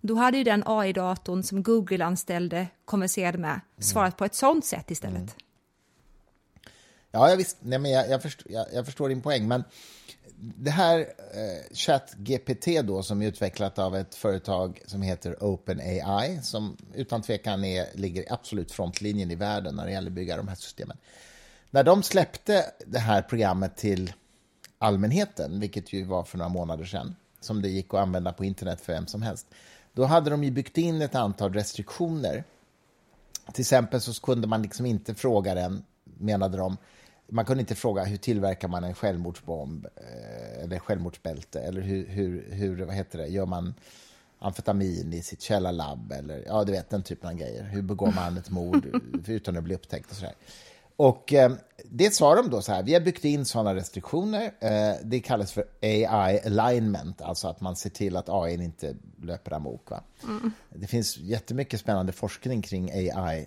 då 0.00 0.14
hade 0.14 0.38
ju 0.38 0.44
den 0.44 0.62
AI-datorn 0.66 1.42
som 1.42 1.62
Google-anställde 1.62 2.66
konverserade 2.84 3.38
med 3.38 3.50
Mm. 3.50 3.60
svarat 3.78 4.16
på 4.16 4.24
ett 4.24 4.34
sånt 4.34 4.64
sätt 4.66 4.90
istället. 4.90 5.36
Ja, 7.10 7.30
jag, 7.30 7.36
visst, 7.36 7.56
nej, 7.60 7.78
men 7.78 7.90
jag, 7.90 8.08
jag, 8.10 8.22
förstår, 8.22 8.52
jag, 8.52 8.66
jag 8.72 8.84
förstår 8.86 9.08
din 9.08 9.20
poäng, 9.22 9.48
men 9.48 9.64
det 10.36 10.70
här 10.70 10.98
eh, 11.00 11.74
ChatGPT 11.74 12.66
då, 12.84 13.02
som 13.02 13.22
är 13.22 13.26
utvecklat 13.26 13.78
av 13.78 13.96
ett 13.96 14.14
företag 14.14 14.80
som 14.86 15.02
heter 15.02 15.36
OpenAI, 15.44 16.40
som 16.42 16.76
utan 16.94 17.22
tvekan 17.22 17.64
är, 17.64 17.86
ligger 17.94 18.22
i 18.22 18.26
absolut 18.30 18.72
frontlinjen 18.72 19.30
i 19.30 19.34
världen 19.34 19.74
när 19.76 19.84
det 19.86 19.92
gäller 19.92 20.10
att 20.10 20.14
bygga 20.14 20.36
de 20.36 20.48
här 20.48 20.54
systemen. 20.56 20.96
När 21.74 21.84
de 21.84 22.02
släppte 22.02 22.64
det 22.86 22.98
här 22.98 23.22
programmet 23.22 23.76
till 23.76 24.12
allmänheten, 24.78 25.60
vilket 25.60 25.92
ju 25.92 26.04
var 26.04 26.24
för 26.24 26.38
några 26.38 26.48
månader 26.48 26.84
sedan, 26.84 27.16
som 27.40 27.62
det 27.62 27.68
gick 27.68 27.94
att 27.94 28.00
använda 28.00 28.32
på 28.32 28.44
internet 28.44 28.80
för 28.80 28.92
vem 28.92 29.06
som 29.06 29.22
helst, 29.22 29.46
då 29.92 30.04
hade 30.04 30.30
de 30.30 30.44
ju 30.44 30.50
byggt 30.50 30.78
in 30.78 31.02
ett 31.02 31.14
antal 31.14 31.52
restriktioner 31.52 32.44
till 33.52 33.62
exempel 33.62 34.00
så 34.00 34.22
kunde 34.22 34.46
man 34.46 34.62
liksom 34.62 34.86
inte 34.86 35.14
fråga 35.14 35.54
den, 35.54 35.84
menade 36.04 36.58
de, 36.58 36.76
man 37.28 37.44
kunde 37.44 37.60
inte 37.60 37.74
fråga 37.74 38.04
hur 38.04 38.16
tillverkar 38.16 38.68
man 38.68 38.84
en 38.84 38.94
självmordsbomb 38.94 39.86
eh, 39.96 40.64
eller 40.64 40.78
självmordsbälte 40.78 41.60
eller 41.60 41.80
hur, 41.80 42.06
hur, 42.06 42.50
hur 42.50 42.84
vad 42.84 42.94
heter 42.94 43.18
det, 43.18 43.26
gör 43.26 43.46
man 43.46 43.74
amfetamin 44.38 45.12
i 45.12 45.22
sitt 45.22 45.42
källarlabb 45.42 46.12
eller 46.12 46.44
ja, 46.46 46.64
du 46.64 46.72
vet 46.72 46.90
den 46.90 47.02
typen 47.02 47.30
av 47.30 47.36
grejer. 47.36 47.62
Hur 47.62 47.82
begår 47.82 48.12
man 48.12 48.36
ett 48.36 48.50
mord 48.50 48.86
utan 49.26 49.56
att 49.56 49.64
bli 49.64 49.74
upptäckt 49.74 50.10
och 50.10 50.16
sådär. 50.16 50.34
Och 50.96 51.32
eh, 51.32 51.52
det 51.84 52.14
sa 52.14 52.34
de 52.34 52.50
då 52.50 52.62
så 52.62 52.72
här, 52.72 52.82
vi 52.82 52.94
har 52.94 53.00
byggt 53.00 53.24
in 53.24 53.44
sådana 53.44 53.74
restriktioner. 53.74 54.54
Eh, 54.60 54.94
det 55.04 55.20
kallas 55.20 55.52
för 55.52 55.64
AI 55.82 56.40
alignment, 56.46 57.22
alltså 57.22 57.48
att 57.48 57.60
man 57.60 57.76
ser 57.76 57.90
till 57.90 58.16
att 58.16 58.28
AI 58.28 58.54
inte 58.54 58.94
löper 59.22 59.52
amok. 59.52 59.90
Va? 59.90 60.02
Det 60.70 60.86
finns 60.86 61.16
jättemycket 61.16 61.80
spännande 61.80 62.12
forskning 62.12 62.62
kring 62.62 62.90
AI 62.90 63.46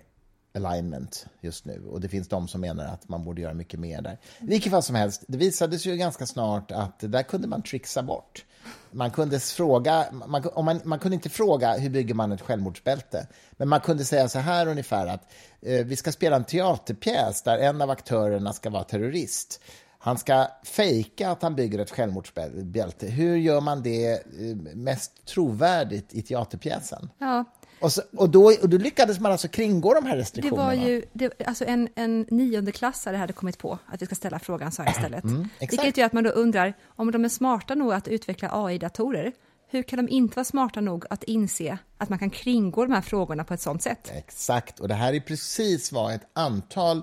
alignment 0.54 1.26
just 1.40 1.64
nu 1.64 1.84
och 1.90 2.00
det 2.00 2.08
finns 2.08 2.28
de 2.28 2.48
som 2.48 2.60
menar 2.60 2.84
att 2.84 3.08
man 3.08 3.24
borde 3.24 3.40
göra 3.40 3.54
mycket 3.54 3.80
mer 3.80 4.02
där. 4.02 4.18
I 4.40 4.46
vilket 4.46 4.72
fall 4.72 4.82
som 4.82 4.94
helst, 4.94 5.24
det 5.28 5.38
visade 5.38 5.78
sig 5.78 5.92
ju 5.92 5.98
ganska 5.98 6.26
snart 6.26 6.70
att 6.70 6.98
det 6.98 7.08
där 7.08 7.22
kunde 7.22 7.48
man 7.48 7.62
trixa 7.62 8.02
bort. 8.02 8.44
Man 8.90 9.10
kunde 9.10 9.40
fråga, 9.40 10.06
man, 10.26 10.44
om 10.54 10.64
man, 10.64 10.80
man 10.84 10.98
kunde 10.98 11.14
inte 11.14 11.28
fråga 11.28 11.72
hur 11.72 11.90
bygger 11.90 12.14
man 12.14 12.32
ett 12.32 12.40
självmordsbälte, 12.40 13.26
men 13.50 13.68
man 13.68 13.80
kunde 13.80 14.04
säga 14.04 14.28
så 14.28 14.38
här 14.38 14.66
ungefär 14.66 15.06
att 15.06 15.32
eh, 15.62 15.86
vi 15.86 15.96
ska 15.96 16.12
spela 16.12 16.36
en 16.36 16.44
teaterpjäs 16.44 17.42
där 17.42 17.58
en 17.58 17.82
av 17.82 17.90
aktörerna 17.90 18.52
ska 18.52 18.70
vara 18.70 18.84
terrorist. 18.84 19.60
Han 19.98 20.18
ska 20.18 20.46
fejka 20.64 21.30
att 21.30 21.42
han 21.42 21.54
bygger 21.54 21.78
ett 21.78 21.90
självmordsbälte. 21.90 23.06
Hur 23.06 23.36
gör 23.36 23.60
man 23.60 23.82
det 23.82 24.12
eh, 24.12 24.56
mest 24.74 25.26
trovärdigt 25.26 26.14
i 26.14 26.22
teaterpjäsen? 26.22 27.10
Ja, 27.18 27.44
och, 27.80 27.92
så, 27.92 28.02
och, 28.16 28.30
då, 28.30 28.44
och 28.62 28.68
då 28.68 28.78
lyckades 28.78 29.20
man 29.20 29.32
alltså 29.32 29.48
kringgå 29.48 29.94
de 29.94 30.06
här 30.06 30.16
det 30.16 30.22
restriktionerna. 30.22 30.66
var 30.66 30.72
ju, 30.72 31.02
det, 31.12 31.32
alltså 31.46 31.64
en, 31.64 31.88
en 31.94 32.26
niondeklassare 32.30 33.16
hade 33.16 33.32
kommit 33.32 33.58
på 33.58 33.78
att 33.86 34.02
vi 34.02 34.06
ska 34.06 34.14
ställa 34.14 34.38
frågan 34.38 34.72
så 34.72 34.82
här 34.82 34.90
istället. 34.90 35.24
Mm, 35.24 35.48
exakt. 35.58 35.72
Vilket 35.72 35.96
gör 35.96 36.06
att 36.06 36.12
man 36.12 36.24
då 36.24 36.30
undrar, 36.30 36.74
om 36.86 37.12
de 37.12 37.24
är 37.24 37.28
smarta 37.28 37.74
nog 37.74 37.92
att 37.92 38.08
utveckla 38.08 38.50
AI-datorer, 38.52 39.32
hur 39.70 39.82
kan 39.82 39.96
de 39.96 40.08
inte 40.08 40.36
vara 40.36 40.44
smarta 40.44 40.80
nog 40.80 41.04
att 41.10 41.22
inse 41.24 41.78
att 41.98 42.08
man 42.08 42.18
kan 42.18 42.30
kringgå 42.30 42.84
de 42.84 42.92
här 42.92 43.00
frågorna 43.00 43.44
på 43.44 43.54
ett 43.54 43.60
sånt 43.60 43.82
sätt? 43.82 44.10
Exakt, 44.12 44.80
och 44.80 44.88
det 44.88 44.94
här 44.94 45.14
är 45.14 45.20
precis 45.20 45.92
vad 45.92 46.14
ett 46.14 46.28
antal 46.32 47.02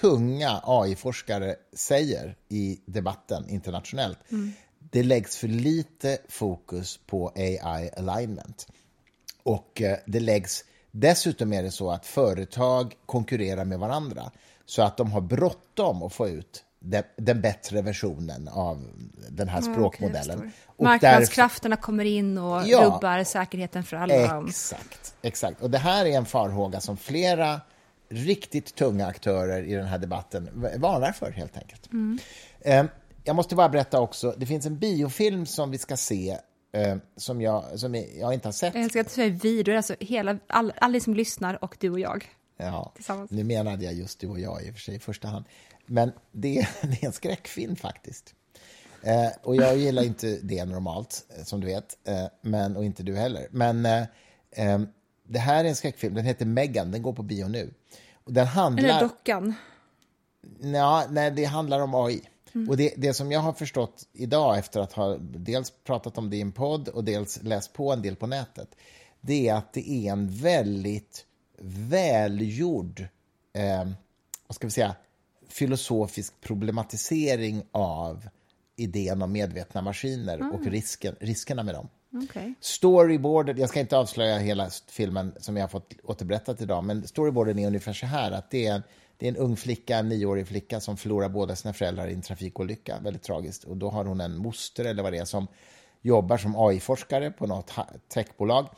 tunga 0.00 0.60
AI-forskare 0.64 1.54
säger 1.72 2.36
i 2.48 2.80
debatten 2.86 3.48
internationellt. 3.48 4.18
Det 4.78 5.02
läggs 5.02 5.36
för 5.36 5.48
lite 5.48 6.18
fokus 6.28 7.00
på 7.06 7.32
AI 7.36 7.90
alignment. 7.96 8.66
Och 9.48 9.82
eh, 9.82 9.98
det 10.06 10.20
läggs, 10.20 10.64
dessutom 10.90 11.52
är 11.52 11.62
det 11.62 11.70
så 11.70 11.90
att 11.90 12.06
företag 12.06 12.94
konkurrerar 13.06 13.64
med 13.64 13.78
varandra 13.78 14.30
så 14.66 14.82
att 14.82 14.96
de 14.96 15.12
har 15.12 15.20
bråttom 15.20 16.02
att 16.02 16.12
få 16.12 16.28
ut 16.28 16.64
den, 16.80 17.02
den 17.16 17.40
bättre 17.40 17.82
versionen 17.82 18.48
av 18.48 18.84
den 19.28 19.48
här 19.48 19.60
språkmodellen. 19.60 20.52
Och 20.66 20.84
Marknadskrafterna 20.84 21.76
kommer 21.76 22.04
in 22.04 22.38
och 22.38 22.62
Ja. 22.66 22.84
rubbar 22.84 23.24
säkerheten 23.24 23.84
för 23.84 23.96
alla. 23.96 24.44
Exakt, 24.48 25.14
exakt. 25.22 25.62
Och 25.62 25.70
det 25.70 25.78
här 25.78 26.06
är 26.06 26.16
en 26.16 26.26
farhåga 26.26 26.80
som 26.80 26.96
flera 26.96 27.60
riktigt 28.08 28.74
tunga 28.74 29.06
aktörer 29.06 29.62
i 29.62 29.74
den 29.74 29.86
här 29.86 29.98
debatten 29.98 30.50
varnar 30.76 31.12
för, 31.12 31.30
helt 31.30 31.56
enkelt. 31.56 31.92
Mm. 31.92 32.18
Eh, 32.60 32.84
jag 33.24 33.36
måste 33.36 33.54
bara 33.54 33.68
berätta 33.68 34.00
också, 34.00 34.34
det 34.36 34.46
finns 34.46 34.66
en 34.66 34.78
biofilm 34.78 35.46
som 35.46 35.70
vi 35.70 35.78
ska 35.78 35.96
se 35.96 36.38
eh, 36.72 36.96
som, 37.16 37.40
jag, 37.40 37.78
som 37.80 37.94
jag 37.94 38.34
inte 38.34 38.48
har 38.48 38.52
sett. 38.52 38.74
Jag 38.74 38.84
älskar 38.84 39.00
att 39.00 39.06
du 39.06 39.12
säger 39.12 39.30
vi, 39.30 39.62
då 39.62 39.72
är 39.72 39.76
alltså 39.76 39.96
hela, 40.00 40.38
all, 40.46 40.72
alla 40.76 41.00
som 41.00 41.14
lyssnar 41.14 41.64
och 41.64 41.76
du 41.80 41.90
och 41.90 42.00
jag. 42.00 42.24
Ja, 42.56 42.92
nu 43.28 43.44
menade 43.44 43.84
jag 43.84 43.94
just 43.94 44.20
du 44.20 44.28
och 44.28 44.40
jag 44.40 44.62
i 44.64 44.70
och 44.70 44.74
för 44.74 44.80
sig 44.80 44.94
i 44.94 44.98
första 44.98 45.28
hand. 45.28 45.44
Men 45.86 46.12
det, 46.32 46.58
är, 46.58 46.68
det 46.82 47.02
är 47.02 47.06
en 47.06 47.12
skräckfilm 47.12 47.76
faktiskt. 47.76 48.34
Eh, 49.02 49.28
och 49.42 49.56
jag 49.56 49.76
gillar 49.76 50.02
inte 50.02 50.38
det 50.42 50.64
normalt, 50.64 51.26
eh, 51.36 51.44
som 51.44 51.60
du 51.60 51.66
vet, 51.66 52.08
eh, 52.08 52.24
men, 52.40 52.76
och 52.76 52.84
inte 52.84 53.02
du 53.02 53.16
heller. 53.16 53.46
Men 53.50 53.86
eh, 53.86 54.02
eh, 54.50 54.80
det 55.28 55.38
här 55.38 55.64
är 55.64 55.68
en 55.68 55.76
skräckfilm, 55.76 56.14
den 56.14 56.24
heter 56.24 56.46
Megan, 56.46 56.90
den 56.90 57.02
går 57.02 57.12
på 57.12 57.22
bio 57.22 57.48
nu. 57.48 57.74
Och 58.24 58.32
den 58.32 58.46
handlar... 58.46 58.88
Eller 58.88 59.00
dockan? 59.00 59.54
Ja, 60.60 61.06
nej, 61.10 61.30
det 61.30 61.44
handlar 61.44 61.80
om 61.80 61.94
AI. 61.94 62.22
Mm. 62.54 62.68
Och 62.68 62.76
det, 62.76 62.94
det 62.96 63.14
som 63.14 63.32
jag 63.32 63.40
har 63.40 63.52
förstått 63.52 64.08
idag 64.12 64.58
efter 64.58 64.80
att 64.80 64.92
ha 64.92 65.16
dels 65.20 65.72
pratat 65.84 66.18
om 66.18 66.30
det 66.30 66.36
i 66.36 66.40
en 66.40 66.52
podd 66.52 66.88
och 66.88 67.04
dels 67.04 67.42
läst 67.42 67.72
på 67.72 67.92
en 67.92 68.02
del 68.02 68.16
på 68.16 68.26
nätet, 68.26 68.68
det 69.20 69.48
är 69.48 69.54
att 69.54 69.72
det 69.72 69.90
är 69.90 70.12
en 70.12 70.28
väldigt 70.28 71.26
välgjord, 71.60 73.00
eh, 73.52 73.90
vad 74.46 74.54
ska 74.54 74.66
vi 74.66 74.70
säga, 74.70 74.94
filosofisk 75.48 76.40
problematisering 76.40 77.62
av 77.72 78.28
idén 78.76 79.22
om 79.22 79.32
medvetna 79.32 79.82
maskiner 79.82 80.34
mm. 80.34 80.52
och 80.52 80.66
risken, 80.66 81.16
riskerna 81.20 81.62
med 81.62 81.74
dem. 81.74 81.88
Okay. 82.24 82.54
Storyboarden, 82.60 83.58
jag 83.58 83.68
ska 83.68 83.80
inte 83.80 83.96
avslöja 83.96 84.38
hela 84.38 84.70
filmen 84.86 85.32
som 85.40 85.56
jag 85.56 85.62
har 85.62 85.68
fått 85.68 85.94
återberättat 86.02 86.60
idag, 86.60 86.84
men 86.84 87.06
storyboarden 87.06 87.58
är 87.58 87.66
ungefär 87.66 87.92
så 87.92 88.06
här 88.06 88.32
att 88.32 88.50
det 88.50 88.66
är 88.66 88.82
det 89.18 89.26
är 89.26 89.30
en 89.30 89.36
ung 89.36 89.56
flicka, 89.56 89.98
en 89.98 90.08
nioårig 90.08 90.48
flicka 90.48 90.80
som 90.80 90.96
förlorar 90.96 91.28
båda 91.28 91.56
sina 91.56 91.74
föräldrar 91.74 92.08
i 92.08 92.14
en 92.14 92.22
trafikolycka, 92.22 92.98
väldigt 92.98 93.22
tragiskt. 93.22 93.64
Och 93.64 93.76
då 93.76 93.90
har 93.90 94.04
hon 94.04 94.20
en 94.20 94.36
moster 94.36 94.84
eller 94.84 95.02
vad 95.02 95.12
det 95.12 95.18
är 95.18 95.24
som 95.24 95.46
jobbar 96.00 96.36
som 96.36 96.56
AI-forskare 96.56 97.30
på 97.30 97.46
något 97.46 97.72
techbolag. 98.08 98.68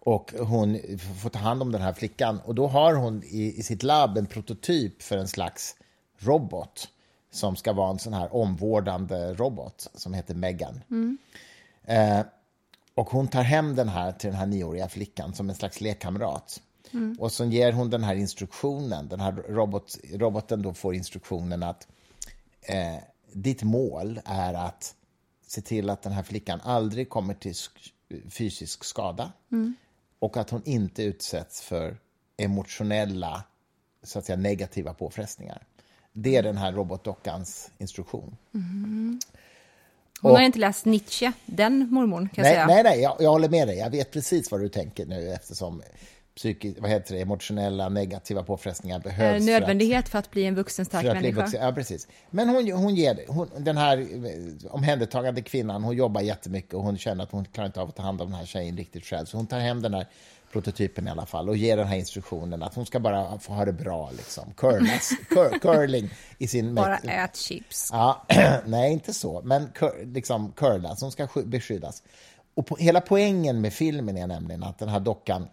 Och 0.00 0.32
hon 0.38 0.78
får 1.22 1.30
ta 1.30 1.38
hand 1.38 1.62
om 1.62 1.72
den 1.72 1.82
här 1.82 1.92
flickan 1.92 2.40
och 2.44 2.54
då 2.54 2.66
har 2.66 2.94
hon 2.94 3.22
i, 3.22 3.54
i 3.58 3.62
sitt 3.62 3.82
labb 3.82 4.18
en 4.18 4.26
prototyp 4.26 5.02
för 5.02 5.16
en 5.16 5.28
slags 5.28 5.76
robot 6.18 6.88
som 7.30 7.56
ska 7.56 7.72
vara 7.72 7.90
en 7.90 7.98
sån 7.98 8.12
här 8.12 8.34
omvårdande 8.34 9.34
robot 9.34 9.90
som 9.94 10.14
heter 10.14 10.34
Megan. 10.34 10.80
Mm. 10.90 11.18
Eh, 11.84 12.26
och 12.94 13.10
hon 13.10 13.28
tar 13.28 13.42
hem 13.42 13.74
den 13.74 13.88
här 13.88 14.12
till 14.12 14.30
den 14.30 14.38
här 14.38 14.46
nioåriga 14.46 14.88
flickan 14.88 15.34
som 15.34 15.50
en 15.50 15.56
slags 15.56 15.80
lekkamrat. 15.80 16.62
Mm. 16.92 17.16
Och 17.18 17.32
så 17.32 17.44
ger 17.44 17.72
hon 17.72 17.90
den 17.90 18.04
här 18.04 18.14
instruktionen, 18.14 19.08
den 19.08 19.20
här 19.20 19.32
robot, 19.32 19.98
roboten 20.12 20.62
då 20.62 20.74
får 20.74 20.94
instruktionen 20.94 21.62
att 21.62 21.88
eh, 22.60 22.96
ditt 23.32 23.62
mål 23.62 24.20
är 24.24 24.54
att 24.54 24.94
se 25.46 25.60
till 25.60 25.90
att 25.90 26.02
den 26.02 26.12
här 26.12 26.22
flickan 26.22 26.60
aldrig 26.60 27.08
kommer 27.08 27.34
till 27.34 27.54
fysisk 28.30 28.84
skada 28.84 29.32
mm. 29.52 29.74
och 30.18 30.36
att 30.36 30.50
hon 30.50 30.62
inte 30.64 31.02
utsätts 31.02 31.60
för 31.60 31.98
emotionella, 32.36 33.44
så 34.02 34.18
att 34.18 34.24
säga 34.24 34.36
negativa 34.36 34.94
påfrestningar. 34.94 35.62
Det 36.12 36.36
är 36.36 36.42
den 36.42 36.56
här 36.56 36.72
robotdockans 36.72 37.70
instruktion. 37.78 38.36
Mm. 38.54 39.20
Hon 40.20 40.30
och, 40.30 40.36
har 40.36 40.44
inte 40.44 40.58
läst 40.58 40.84
Nietzsche, 40.84 41.32
den 41.46 41.88
mormon 41.90 42.28
kan 42.28 42.42
nej, 42.42 42.52
säga. 42.52 42.66
Nej, 42.66 42.82
nej, 42.82 43.00
jag, 43.00 43.16
jag, 43.18 43.30
håller 43.30 43.48
med 43.48 43.68
dig. 43.68 43.78
Jag 43.78 43.90
vet 43.90 44.10
precis 44.10 44.50
vad 44.50 44.60
du 44.60 44.68
tänker 44.68 45.06
nu 45.06 45.32
eftersom 45.32 45.82
psyki, 46.38 46.74
vad 46.78 46.90
heter 46.90 47.14
det, 47.14 47.20
emotionella 47.20 47.88
negativa 47.88 48.42
påfrestningar 48.42 48.98
behövs. 48.98 49.46
nödvändighet 49.46 50.08
för 50.08 50.18
att, 50.18 50.24
för 50.24 50.28
att, 50.28 50.30
bli 50.30 50.44
en 50.44 50.54
vuxen 50.54 50.84
stark 50.84 51.04
människa. 51.04 51.42
Vuxen, 51.42 51.62
ja, 51.62 51.72
precis. 51.72 52.08
Men 52.30 52.48
hon, 52.48 52.72
hon 52.72 52.94
ger 52.94 53.18
hon, 53.28 53.50
den 53.58 53.76
här 53.76 53.98
eh, 53.98 54.72
omhändertagande 54.72 55.42
kvinnan, 55.42 55.84
hon 55.84 55.96
jobbar 55.96 56.20
jättemycket 56.20 56.74
och 56.74 56.82
hon 56.82 56.98
känner 56.98 57.24
att 57.24 57.32
hon 57.32 57.44
klarar 57.44 57.66
inte 57.66 57.80
av 57.80 57.88
att 57.88 57.96
ta 57.96 58.02
hand 58.02 58.20
om 58.20 58.30
den 58.30 58.38
här 58.38 58.46
tjejen 58.46 58.76
riktigt 58.76 59.04
själv. 59.04 59.26
Så 59.26 59.36
hon 59.36 59.46
tar 59.46 59.58
hem 59.58 59.82
den 59.82 59.94
här 59.94 60.06
prototypen 60.52 61.08
i 61.08 61.10
alla 61.10 61.26
fall 61.26 61.48
och 61.48 61.56
ger 61.56 61.76
den 61.76 61.86
här 61.86 61.96
instruktionen 61.96 62.62
att 62.62 62.74
hon 62.74 62.86
ska 62.86 63.00
bara 63.00 63.38
få 63.38 63.52
ha 63.52 63.64
det 63.64 63.72
bra, 63.72 64.10
liksom. 64.16 64.52
Curlas, 64.56 65.10
cur, 65.28 65.58
curling 65.58 66.10
i 66.38 66.46
sin... 66.46 66.74
Bara 66.74 66.96
ät 66.98 67.36
chips. 67.36 67.88
Ja, 67.92 68.26
nej, 68.66 68.92
inte 68.92 69.14
så, 69.14 69.42
men 69.44 69.68
cur, 69.74 70.06
liksom 70.14 70.52
curlas, 70.52 71.00
hon 71.00 71.12
ska 71.12 71.28
beskyddas. 71.44 72.02
Och 72.54 72.66
på, 72.66 72.76
hela 72.76 73.00
poängen 73.00 73.60
med 73.60 73.72
filmen 73.72 74.16
är 74.16 74.26
nämligen 74.26 74.62
att 74.62 74.78
den 74.78 74.88
här 74.88 75.00
dockan, 75.00 75.48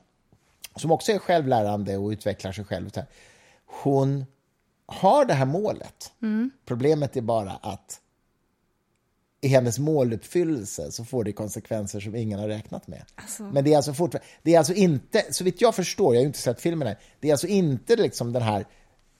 som 0.76 0.92
också 0.92 1.12
är 1.12 1.20
självlärande 1.20 1.98
och 1.98 2.10
utvecklar 2.10 2.52
sig 2.52 2.66
själv, 2.66 2.90
hon 3.66 4.26
har 4.86 5.26
det 5.26 5.34
här 5.34 5.46
målet. 5.46 6.14
Mm. 6.22 6.52
Problemet 6.66 7.18
är 7.18 7.22
bara 7.22 7.52
att 7.52 8.02
i 9.42 9.48
hennes 9.48 9.80
måluppfyllelse 9.80 10.92
så 10.92 11.06
får 11.06 11.24
det 11.24 11.32
konsekvenser 11.32 12.00
som 12.00 12.16
ingen 12.16 12.40
har 12.40 12.48
räknat 12.48 12.88
med. 12.88 13.04
Alltså. 13.16 13.44
Men 13.44 13.64
det 13.64 13.74
är 13.74 13.78
alltså 13.78 13.94
fortfarande, 13.94 14.28
det 14.44 14.54
är 14.54 14.58
alltså 14.58 14.74
inte, 14.74 15.26
så 15.30 15.44
vitt 15.44 15.62
jag 15.62 15.76
förstår, 15.76 16.14
jag 16.14 16.20
har 16.20 16.24
ju 16.24 16.28
inte 16.28 16.40
sett 16.40 16.62
filmen 16.62 16.88
än, 16.88 16.96
det 17.20 17.28
är 17.28 17.32
alltså 17.32 17.48
inte 17.48 17.96
liksom 17.96 18.34
den 18.34 18.42
här 18.42 18.66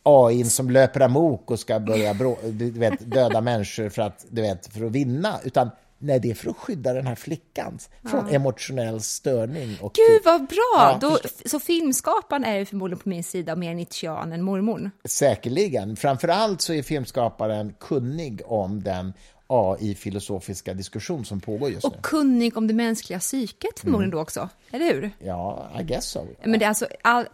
AI 0.04 0.44
som 0.44 0.70
löper 0.70 1.00
amok 1.00 1.52
och 1.52 1.60
ska 1.60 1.80
börja 1.80 2.14
brå, 2.14 2.38
vet, 2.44 3.12
döda 3.12 3.42
människor 3.42 3.90
för 3.90 4.02
att, 4.02 4.26
du 4.30 4.42
vet, 4.42 4.68
för 4.68 4.86
att 4.86 4.92
vinna, 4.92 5.40
utan 5.44 5.70
Nej, 6.06 6.20
det 6.20 6.32
är 6.32 6.36
för 6.36 6.50
att 6.50 6.58
skydda 6.58 6.94
den 6.94 7.08
här 7.08 7.16
flickan 7.16 7.80
från 8.04 8.28
ja. 8.28 8.36
emotionell 8.36 9.02
störning. 9.02 9.78
Och 9.82 9.94
Gud, 9.94 10.22
vad 10.26 10.48
bra! 10.48 10.74
Ja, 10.76 10.98
Då, 11.02 11.20
så 11.46 11.60
filmskaparen 11.60 12.44
är 12.44 12.58
ju 12.58 12.66
förmodligen 12.66 13.00
på 13.00 13.10
min 13.10 13.24
sida, 13.24 13.56
mer 13.56 13.74
Nietzschean 13.74 14.34
än 14.34 14.42
mormor. 14.42 14.92
Säkerligen. 15.06 15.96
Framför 15.96 16.28
allt 16.28 16.62
så 16.62 16.74
är 16.74 16.84
filmskaparen 16.84 17.74
kunnig 17.80 18.42
om 18.46 18.84
den 18.84 19.14
AI-filosofiska 19.48 20.74
diskussion 20.74 21.26
som 21.26 21.42
pågår 21.42 21.70
just 21.70 21.86
och 21.86 21.92
nu. 21.92 21.98
Och 21.98 22.06
kunnig 22.06 22.58
om 22.58 22.68
det 22.68 22.74
mänskliga 22.74 23.20
psyket 23.20 23.80
förmodligen 23.80 24.10
mm. 24.10 24.18
då 24.18 24.22
också, 24.22 24.50
eller 24.72 24.94
hur? 24.94 25.12
Ja, 25.20 25.70
I 25.80 25.84
guess 25.84 26.06
so. 26.06 26.28
Men 26.44 26.60
det 26.60 26.66
är 26.66 26.70
alltså 26.70 26.88
all, 27.02 27.26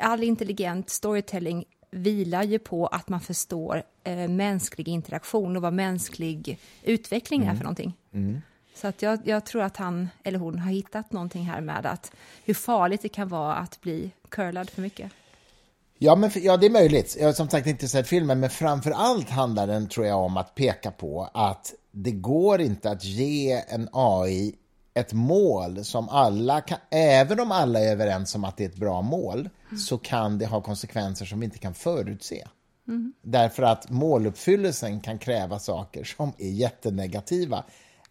all 0.00 0.22
intelligent 0.22 0.90
storytelling 0.90 1.64
vilar 1.94 2.42
ju 2.42 2.58
på 2.58 2.86
att 2.86 3.08
man 3.08 3.20
förstår 3.20 3.82
eh, 4.04 4.28
mänsklig 4.28 4.88
interaktion 4.88 5.56
och 5.56 5.62
vad 5.62 5.72
mänsklig 5.72 6.58
utveckling 6.82 7.42
mm. 7.42 7.52
är 7.52 7.56
för 7.56 7.64
någonting. 7.64 7.96
Mm. 8.12 8.42
Så 8.74 8.86
att 8.86 9.02
jag, 9.02 9.18
jag, 9.24 9.46
tror 9.46 9.62
att 9.62 9.76
han 9.76 10.08
eller 10.22 10.38
hon 10.38 10.58
har 10.58 10.70
hittat 10.70 11.12
någonting 11.12 11.44
här 11.44 11.60
med 11.60 11.86
att 11.86 12.12
hur 12.44 12.54
farligt 12.54 13.02
det 13.02 13.08
kan 13.08 13.28
vara 13.28 13.54
att 13.54 13.80
bli 13.80 14.10
curlad 14.28 14.70
för 14.70 14.82
mycket. 14.82 15.12
Ja, 15.98 16.16
men, 16.16 16.30
ja, 16.34 16.56
det 16.56 16.66
är 16.66 16.70
möjligt. 16.70 17.16
Jag 17.20 17.26
har 17.26 17.32
som 17.32 17.48
sagt 17.48 17.66
inte 17.66 17.88
sett 17.88 18.08
filmen, 18.08 18.40
men 18.40 18.50
framför 18.50 18.90
allt 18.90 19.30
handlar 19.30 19.66
den, 19.66 19.88
tror 19.88 20.06
jag, 20.06 20.18
om 20.18 20.36
att 20.36 20.54
peka 20.54 20.90
på 20.90 21.30
att 21.34 21.74
det 21.90 22.12
går 22.12 22.60
inte 22.60 22.90
att 22.90 23.04
ge 23.04 23.62
en 23.68 23.88
AI 23.92 24.54
ett 24.94 25.12
mål 25.12 25.84
som 25.84 26.08
alla 26.08 26.60
kan, 26.60 26.78
även 26.90 27.40
om 27.40 27.52
alla 27.52 27.80
är 27.80 27.92
överens 27.92 28.34
om 28.34 28.44
att 28.44 28.56
det 28.56 28.64
är 28.64 28.68
ett 28.68 28.76
bra 28.76 29.02
mål, 29.02 29.38
mm. 29.38 29.78
så 29.78 29.98
kan 29.98 30.38
det 30.38 30.46
ha 30.46 30.60
konsekvenser 30.60 31.26
som 31.26 31.40
vi 31.40 31.44
inte 31.44 31.58
kan 31.58 31.74
förutse. 31.74 32.46
Mm. 32.88 33.12
Därför 33.22 33.62
att 33.62 33.90
måluppfyllelsen 33.90 35.00
kan 35.00 35.18
kräva 35.18 35.58
saker 35.58 36.04
som 36.04 36.32
är 36.38 36.50
jättenegativa 36.50 37.64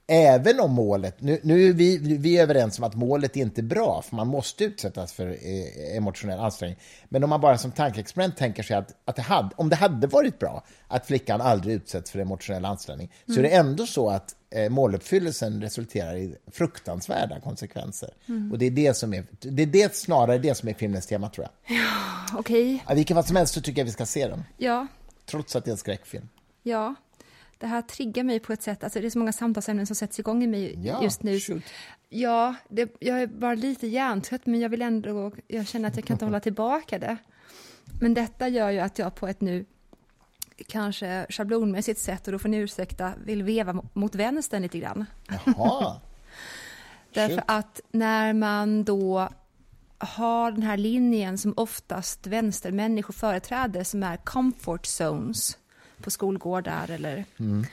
även 0.07 0.59
om 0.59 0.71
målet, 0.71 1.21
nu, 1.21 1.39
nu 1.43 1.69
är 1.69 1.73
vi, 1.73 1.97
vi 1.97 2.37
är 2.37 2.43
överens 2.43 2.79
om 2.79 2.83
att 2.83 2.95
målet 2.95 3.37
är 3.37 3.41
inte 3.41 3.61
är 3.61 3.63
bra, 3.63 4.01
för 4.01 4.15
man 4.15 4.27
måste 4.27 4.63
utsättas 4.63 5.13
för 5.13 5.27
eh, 5.27 5.97
emotionell 5.97 6.39
ansträngning. 6.39 6.79
Men 7.09 7.23
om 7.23 7.29
man 7.29 7.41
bara 7.41 7.57
som 7.57 7.71
tankeexperiment 7.71 8.37
tänker 8.37 8.63
sig 8.63 8.77
att, 8.77 8.91
att 9.05 9.15
det 9.15 9.21
hade, 9.21 9.49
om 9.55 9.69
det 9.69 9.75
hade 9.75 10.07
varit 10.07 10.39
bra 10.39 10.63
att 10.87 11.05
flickan 11.05 11.41
aldrig 11.41 11.75
utsätts 11.75 12.11
för 12.11 12.19
emotionell 12.19 12.65
ansträngning, 12.65 13.11
mm. 13.27 13.35
så 13.35 13.39
är 13.39 13.43
det 13.43 13.55
ändå 13.55 13.85
så 13.85 14.09
att 14.09 14.35
måluppfyllelsen 14.69 15.61
resulterar 15.61 16.15
i 16.15 16.35
fruktansvärda 16.51 17.39
konsekvenser. 17.39 18.09
Mm. 18.25 18.51
Och 18.51 18.57
det 18.57 18.65
är 18.65 18.71
det 18.71 18.93
som 18.93 19.13
är, 19.13 19.25
det 19.39 19.63
är 19.63 19.67
det, 19.67 19.95
snarare 19.95 20.37
det 20.37 20.55
som 20.55 20.69
är 20.69 20.73
filmens 20.73 21.07
tema, 21.07 21.29
tror 21.29 21.47
jag. 21.47 21.77
Ja, 21.77 22.39
okej. 22.39 22.75
Okay. 22.75 22.93
I 22.93 22.95
vilket 22.95 23.15
fall 23.15 23.23
som 23.23 23.35
helst 23.35 23.53
så 23.53 23.61
tycker 23.61 23.81
jag 23.81 23.85
vi 23.85 23.91
ska 23.91 24.05
se 24.05 24.27
den. 24.27 24.43
Ja. 24.57 24.87
Trots 25.25 25.55
att 25.55 25.65
det 25.65 25.69
är 25.69 25.73
en 25.73 25.77
skräckfilm. 25.77 26.29
Ja, 26.63 26.95
det 27.57 27.67
här 27.67 27.81
triggar 27.81 28.23
mig 28.23 28.39
på 28.39 28.53
ett 28.53 28.61
sätt, 28.61 28.83
alltså 28.83 28.99
det 28.99 29.05
är 29.05 29.09
så 29.09 29.19
många 29.19 29.33
samtalsämnen 29.33 29.87
som 29.87 29.95
sätts 29.95 30.19
igång 30.19 30.43
i 30.43 30.47
mig 30.47 30.79
ja, 30.83 31.03
just 31.03 31.23
nu. 31.23 31.39
Shoot. 31.39 31.63
Ja, 32.09 32.55
det, 32.69 32.95
jag 32.99 33.21
är 33.21 33.27
bara 33.27 33.55
lite 33.55 33.87
hjärntrött, 33.87 34.45
men 34.45 34.59
jag 34.59 34.69
vill 34.69 34.81
ändå, 34.81 35.31
jag 35.47 35.67
känner 35.67 35.89
att 35.89 35.95
jag 35.95 36.05
kan 36.05 36.15
inte 36.15 36.25
hålla 36.29 36.39
tillbaka 36.39 36.99
det. 36.99 37.17
Men 38.01 38.13
detta 38.13 38.47
gör 38.47 38.69
ju 38.69 38.79
att 38.79 38.99
jag 38.99 39.15
på 39.15 39.27
ett 39.27 39.41
nu 39.41 39.65
kanske 40.67 41.25
schablonmässigt 41.29 41.99
sätt, 41.99 42.27
och 42.27 42.31
då 42.31 42.39
får 42.39 42.49
ni 42.49 42.57
ursäkta, 42.57 43.13
vill 43.25 43.43
veva 43.43 43.83
mot 43.93 44.15
vänstern 44.15 44.61
lite 44.61 44.79
grann. 44.79 45.05
Jaha. 45.45 45.95
Därför 47.13 47.43
att 47.47 47.81
när 47.91 48.33
man 48.33 48.83
då 48.83 49.29
har 49.97 50.51
den 50.51 50.63
här 50.63 50.77
linjen 50.77 51.37
som 51.37 51.53
oftast 51.57 52.27
vänstermänniskor 52.27 53.13
företräder, 53.13 53.83
som 53.83 54.03
är 54.03 54.17
comfort 54.17 54.85
zones, 54.85 55.57
på 56.01 56.11
skolgårdar 56.11 56.91
eller 56.91 57.25
mm. 57.39 57.65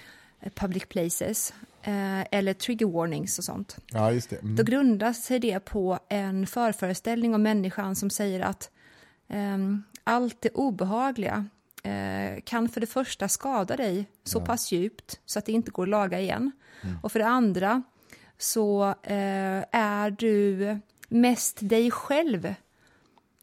public 0.54 0.84
places. 0.88 1.54
Eh, 1.82 2.20
eller 2.30 2.54
trigger 2.54 2.86
warnings 2.86 3.38
och 3.38 3.44
sånt. 3.44 3.76
Ja, 3.86 4.12
just 4.12 4.30
det. 4.30 4.36
Mm. 4.36 4.56
Då 4.56 4.62
grundar 4.62 5.12
sig 5.12 5.38
det 5.38 5.60
på 5.60 5.98
en 6.08 6.46
förföreställning 6.46 7.34
om 7.34 7.42
människan 7.42 7.96
som 7.96 8.10
säger 8.10 8.40
att 8.40 8.70
Um, 9.32 9.84
allt 10.04 10.40
det 10.40 10.48
obehagliga 10.48 11.46
kan 12.44 12.68
för 12.68 12.80
det 12.80 12.86
första 12.86 13.28
skada 13.28 13.76
dig 13.76 14.06
så 14.24 14.38
ja. 14.38 14.44
pass 14.44 14.72
djupt 14.72 15.20
så 15.26 15.38
att 15.38 15.46
det 15.46 15.52
inte 15.52 15.70
går 15.70 15.82
att 15.82 15.88
laga 15.88 16.20
igen. 16.20 16.52
Mm. 16.82 16.98
Och 17.02 17.12
för 17.12 17.18
det 17.18 17.26
andra 17.26 17.82
så 18.38 18.88
uh, 18.88 19.64
är 19.72 20.10
du 20.10 20.78
mest 21.08 21.58
dig 21.60 21.90
själv 21.90 22.54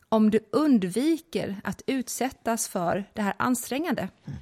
om 0.10 0.32
du 0.32 0.39
undviker 0.52 1.62
att 1.63 1.82
utsättas 1.86 2.67
för 2.67 3.06
det 3.13 3.21
här 3.21 3.34
ansträngande. 3.38 4.10
Mm. 4.26 4.39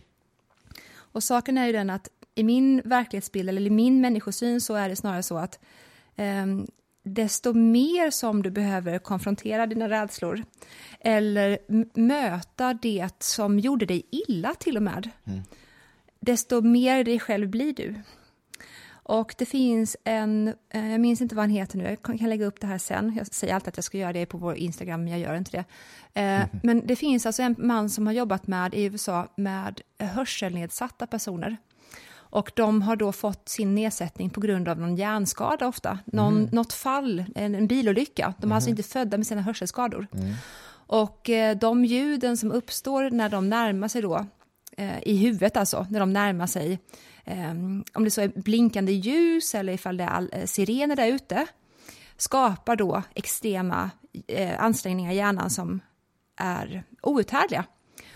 Och 0.96 1.24
saken 1.24 1.58
är 1.58 1.66
ju 1.66 1.72
den 1.72 1.90
att 1.90 2.10
i 2.36 2.44
min 2.44 2.82
verklighetsbild, 2.86 3.50
eller 3.50 3.62
i 3.62 3.70
min 3.70 4.02
människosyn, 4.02 4.62
så 4.62 4.74
är 4.74 4.90
det 4.90 4.96
snarare 4.96 5.24
så 5.24 5.38
att 5.38 5.60
eh, 6.16 6.46
desto 7.06 7.54
mer 7.54 8.12
som 8.12 8.44
du 8.44 8.52
behöver 8.52 9.00
konfrontera 9.00 9.68
dina 9.68 9.90
rädslor 9.90 10.44
eller 11.00 11.58
möta 12.00 12.74
det 12.74 13.10
som 13.20 13.60
gjorde 13.60 13.86
dig 13.86 14.06
illa 14.12 14.54
till 14.54 14.78
och 14.78 14.84
med, 14.84 15.10
mm. 15.24 15.42
desto 16.20 16.62
mer 16.62 17.04
dig 17.04 17.20
själv 17.20 17.50
blir 17.50 17.74
du. 17.74 17.96
Och 19.08 19.36
det 19.38 19.46
finns 19.46 19.98
en, 20.04 20.48
eh, 20.70 20.92
jag 20.92 21.02
minns 21.02 21.22
inte 21.22 21.36
vad 21.36 21.44
han 21.44 21.50
heter 21.50 21.78
nu, 21.78 21.84
jag 21.84 22.02
kan 22.02 22.30
lägga 22.30 22.46
upp 22.46 22.62
det 22.62 22.68
här 22.68 22.78
sen. 22.78 23.16
Jag 23.18 23.28
säger 23.28 23.54
alltid 23.54 23.68
att 23.68 23.78
jag 23.78 23.84
ska 23.84 23.98
göra 23.98 24.14
det 24.14 24.26
på 24.26 24.38
vår 24.38 24.56
Instagram, 24.56 25.04
men 25.04 25.12
jag 25.12 25.20
gör 25.20 25.36
inte 25.36 25.52
det. 25.52 25.66
Mm. 26.14 26.50
Men 26.64 26.88
det 26.88 26.96
finns 26.96 27.26
alltså 27.26 27.44
en 27.44 27.56
man 27.58 27.90
som 27.90 28.08
har 28.08 28.14
jobbat 28.14 28.48
med 28.48 28.74
i 28.74 28.84
USA 28.84 29.28
med 29.36 29.82
hörselnedsatta 30.00 31.08
personer. 31.08 31.58
Och 32.36 32.52
de 32.56 32.82
har 32.82 32.96
då 32.96 33.12
fått 33.12 33.50
sin 33.50 33.76
nedsättning 33.76 34.30
på 34.30 34.42
grund 34.42 34.68
av 34.68 34.80
någon 34.80 34.96
hjärnskada 34.96 35.68
ofta, 35.68 36.00
någon, 36.06 36.38
mm. 36.38 36.50
något 36.52 36.74
fall, 36.74 37.26
en, 37.36 37.56
en 37.56 37.68
bilolycka. 37.68 38.34
De 38.38 38.44
är 38.44 38.46
mm. 38.46 38.56
alltså 38.56 38.70
mhm. 38.70 38.78
inte 38.78 38.90
födda 38.90 39.18
med 39.18 39.28
sina 39.28 39.42
hörselskador. 39.42 40.08
Mm. 40.14 40.34
Och 40.88 41.30
eh, 41.30 41.58
de 41.58 41.86
ljuden 41.86 42.38
som 42.38 42.52
uppstår 42.52 43.10
när 43.10 43.30
de 43.30 43.50
närmar 43.50 43.88
sig 43.88 44.02
då, 44.02 44.26
eh, 44.78 45.04
i 45.04 45.18
huvudet 45.18 45.58
alltså, 45.58 45.88
när 45.90 46.00
de 46.00 46.14
närmar 46.14 46.48
sig 46.48 46.80
Ehm, 47.26 47.84
om 47.94 48.04
det 48.04 48.12
så 48.12 48.22
är 48.22 48.28
blinkande 48.28 48.92
ljus 48.92 49.56
eller 49.56 49.74
ifall 49.74 49.98
det 49.98 50.04
är 50.04 50.30
eh, 50.32 50.46
sirener 50.46 50.96
där 50.96 51.08
ute, 51.08 51.48
skapar 52.18 52.76
då 52.76 53.04
extrema 53.16 53.90
eh, 54.28 54.64
ansträngningar 54.64 55.12
i 55.12 55.16
hjärnan 55.16 55.50
som 55.50 55.80
är 56.38 56.84
outhärdliga. 57.02 57.66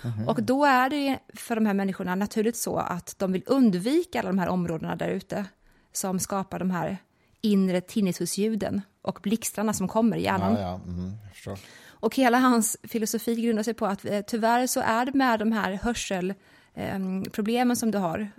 Mm. 0.03 0.27
Och 0.27 0.43
då 0.43 0.65
är 0.65 0.89
det 0.89 1.19
för 1.33 1.55
de 1.55 1.65
här 1.65 1.73
människorna 1.73 2.15
naturligt 2.15 2.57
så 2.57 2.77
att 2.77 3.15
de 3.17 3.31
vill 3.31 3.43
undvika 3.45 4.19
alla 4.19 4.29
de 4.29 4.39
här 4.39 4.49
områdena 4.49 4.95
där 4.95 5.09
ute 5.09 5.45
som 5.93 6.19
skapar 6.19 6.59
de 6.59 6.71
här 6.71 6.97
inre 7.41 7.81
tinnitusljuden 7.81 8.81
och 9.01 9.19
blixtarna 9.23 9.73
som 9.73 9.87
kommer 9.87 10.17
i 10.17 10.23
hjärnan. 10.23 10.53
Ja, 10.53 10.61
ja. 10.61 10.81
Mm, 10.85 11.13
och 12.01 12.15
hela 12.15 12.39
hans 12.39 12.77
filosofi 12.83 13.35
grundar 13.35 13.63
sig 13.63 13.73
på 13.73 13.85
att 13.85 14.05
eh, 14.05 14.21
tyvärr 14.21 14.67
så 14.67 14.79
är 14.79 15.05
det 15.05 15.13
med 15.13 15.39
de 15.39 15.51
här 15.51 15.71
hörselproblemen 15.83 17.75
som 17.75 17.91
du 17.91 17.97
har 17.97 18.31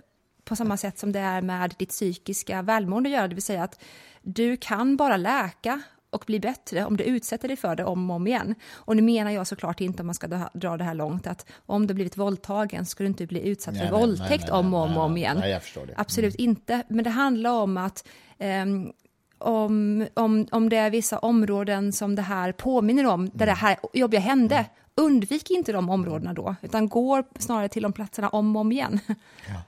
på 0.43 0.55
samma 0.55 0.77
sätt 0.77 0.99
som 0.99 1.11
det 1.11 1.19
är 1.19 1.41
med 1.41 1.75
ditt 1.77 1.89
psykiska 1.89 2.61
välmående 2.61 3.09
att 3.09 3.13
göra, 3.13 3.27
det 3.27 3.35
vill 3.35 3.43
säga 3.43 3.63
att 3.63 3.79
du 4.21 4.57
kan 4.57 4.97
bara 4.97 5.17
läka 5.17 5.81
och 6.11 6.23
bli 6.27 6.39
bättre 6.39 6.85
om 6.85 6.97
du 6.97 7.03
utsätter 7.03 7.47
dig 7.47 7.57
för 7.57 7.75
det 7.75 7.83
om 7.83 8.09
och 8.09 8.15
om 8.15 8.27
igen. 8.27 8.55
Och 8.71 8.95
nu 8.95 9.01
menar 9.01 9.31
jag 9.31 9.47
såklart 9.47 9.81
inte 9.81 10.03
om 10.03 10.05
man 10.05 10.15
ska 10.15 10.27
dra 10.53 10.77
det 10.77 10.83
här 10.83 10.93
långt 10.93 11.27
att 11.27 11.45
om 11.65 11.87
du 11.87 11.93
blivit 11.93 12.17
våldtagen 12.17 12.85
ska 12.85 13.03
du 13.03 13.07
inte 13.07 13.25
bli 13.25 13.47
utsatt 13.47 13.73
nej, 13.73 13.87
för 13.87 13.91
nej, 13.91 14.01
våldtäkt 14.01 14.43
nej, 14.43 14.51
om 14.51 14.73
och 14.73 14.81
om, 14.81 14.97
och 14.97 15.03
om 15.03 15.17
igen. 15.17 15.37
Mm. 15.37 15.59
Absolut 15.95 16.35
inte, 16.35 16.83
men 16.87 17.03
det 17.03 17.09
handlar 17.09 17.51
om 17.51 17.77
att 17.77 18.07
um, 18.39 18.91
om, 19.37 20.07
om, 20.13 20.47
om 20.51 20.69
det 20.69 20.77
är 20.77 20.89
vissa 20.89 21.19
områden 21.19 21.93
som 21.93 22.15
det 22.15 22.21
här 22.21 22.51
påminner 22.51 23.05
om, 23.05 23.29
där 23.33 23.45
det 23.45 23.51
här 23.51 23.77
jobbiga 23.93 24.21
hände, 24.21 24.55
mm. 24.55 24.67
undvik 24.95 25.51
inte 25.51 25.71
de 25.71 25.89
områdena 25.89 26.33
då, 26.33 26.55
utan 26.61 26.89
gå 26.89 27.23
snarare 27.39 27.69
till 27.69 27.83
de 27.83 27.93
platserna 27.93 28.29
om 28.29 28.55
och 28.55 28.59
om 28.59 28.71
igen. 28.71 28.99
Ja. 29.47 29.61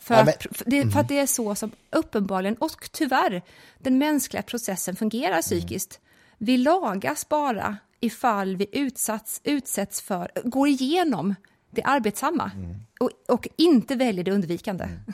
För, 0.00 0.14
ja, 0.14 0.24
men, 0.24 0.28
att, 0.28 0.56
för, 0.56 0.70
det, 0.70 0.90
för 0.90 1.00
att 1.00 1.08
det 1.08 1.18
är 1.18 1.26
så 1.26 1.54
som 1.54 1.70
uppenbarligen, 1.90 2.54
och 2.54 2.88
tyvärr, 2.92 3.42
den 3.78 3.98
mänskliga 3.98 4.42
processen 4.42 4.96
fungerar 4.96 5.42
psykiskt. 5.42 6.00
Vi 6.38 6.56
lagas 6.56 7.28
bara 7.28 7.76
ifall 8.00 8.56
vi 8.56 8.66
utsatts, 8.72 9.40
utsätts 9.44 10.00
för, 10.00 10.30
går 10.44 10.68
igenom 10.68 11.34
det 11.70 11.82
arbetsamma 11.82 12.50
mm. 12.54 12.76
och, 13.00 13.10
och, 13.28 13.48
inte 13.56 13.94
väljer 13.94 14.24
det 14.24 14.32
undvikande. 14.32 14.84
Mm. 14.84 15.12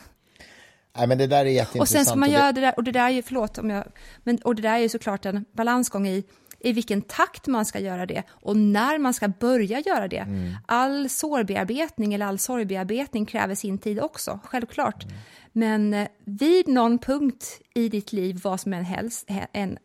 Nej, 0.96 1.07
men 1.07 1.18
det 1.18 1.27
där 1.27 1.44
är 1.44 1.44
jätteintressant. 1.44 1.81
Och 1.81 1.88
sen 1.88 2.05
ska 2.05 2.16
man 2.16 2.31
göra 2.31 2.53
det 2.53 2.61
där, 2.61 2.75
och 2.77 2.85
det 2.85 2.92
där 2.92 3.11
är, 3.11 3.22
förlåt 3.22 3.59
om 3.59 3.70
jag, 3.70 3.85
men, 4.22 4.38
och 4.38 4.55
det 4.55 4.62
där 4.62 4.75
är 4.75 4.79
ju 4.79 4.88
såklart 4.88 5.27
en 5.27 5.44
balansgång 5.53 6.09
i 6.09 6.25
i 6.58 6.72
vilken 6.72 7.02
takt 7.02 7.46
man 7.46 7.66
ska 7.66 7.78
göra 7.78 8.06
det 8.06 8.22
och 8.30 8.56
när 8.56 8.98
man 8.98 9.14
ska 9.14 9.28
börja 9.28 9.80
göra 9.80 10.08
det. 10.08 10.18
Mm. 10.18 10.54
All 10.66 11.08
sårbearbetning 11.08 12.14
eller 12.14 12.26
all 12.26 12.38
sorgbearbetning 12.38 13.26
kräver 13.26 13.54
sin 13.54 13.78
tid 13.78 14.00
också, 14.00 14.40
självklart. 14.44 15.04
Mm. 15.04 15.16
Men 15.52 15.94
eh, 15.94 16.08
vid 16.24 16.68
någon 16.68 16.98
punkt 16.98 17.60
i 17.74 17.88
ditt 17.88 18.12
liv, 18.12 18.40
vad 18.44 18.60
som 18.60 18.72
än 18.72 18.84
helst 18.84 19.26
än 19.52 19.78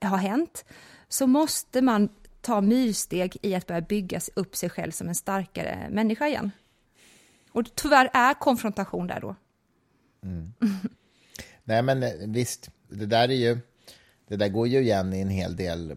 har 0.00 0.16
hänt, 0.16 0.64
så 1.08 1.26
måste 1.26 1.82
man 1.82 2.08
ta 2.40 2.60
myrsteg 2.60 3.36
i 3.42 3.54
att 3.54 3.66
börja 3.66 3.80
bygga 3.80 4.20
upp 4.34 4.56
sig 4.56 4.70
själv 4.70 4.90
som 4.90 5.08
en 5.08 5.14
starkare 5.14 5.88
människa 5.90 6.28
igen. 6.28 6.50
Och 7.50 7.74
tyvärr 7.74 8.10
är 8.12 8.34
konfrontation 8.34 9.06
där 9.06 9.20
då. 9.20 9.36
Mm. 10.22 10.52
Nej, 11.64 11.82
men 11.82 12.02
eh, 12.02 12.10
visst, 12.26 12.70
det 12.88 13.06
där 13.06 13.28
är 13.28 13.34
ju 13.34 13.58
det 14.32 14.36
där 14.36 14.48
går 14.48 14.68
ju 14.68 14.80
igen 14.80 15.12
i 15.12 15.20
en 15.20 15.30
hel 15.30 15.56
del 15.56 15.90
eh, 15.90 15.96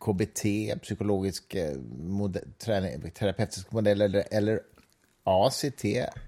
KBT, 0.00 0.42
psykologisk 0.82 1.54
eh, 1.54 1.76
modell, 1.98 2.42
terapeutisk 3.14 3.72
modell 3.72 4.00
eller, 4.00 4.24
eller 4.30 4.60
ACT, 5.24 5.84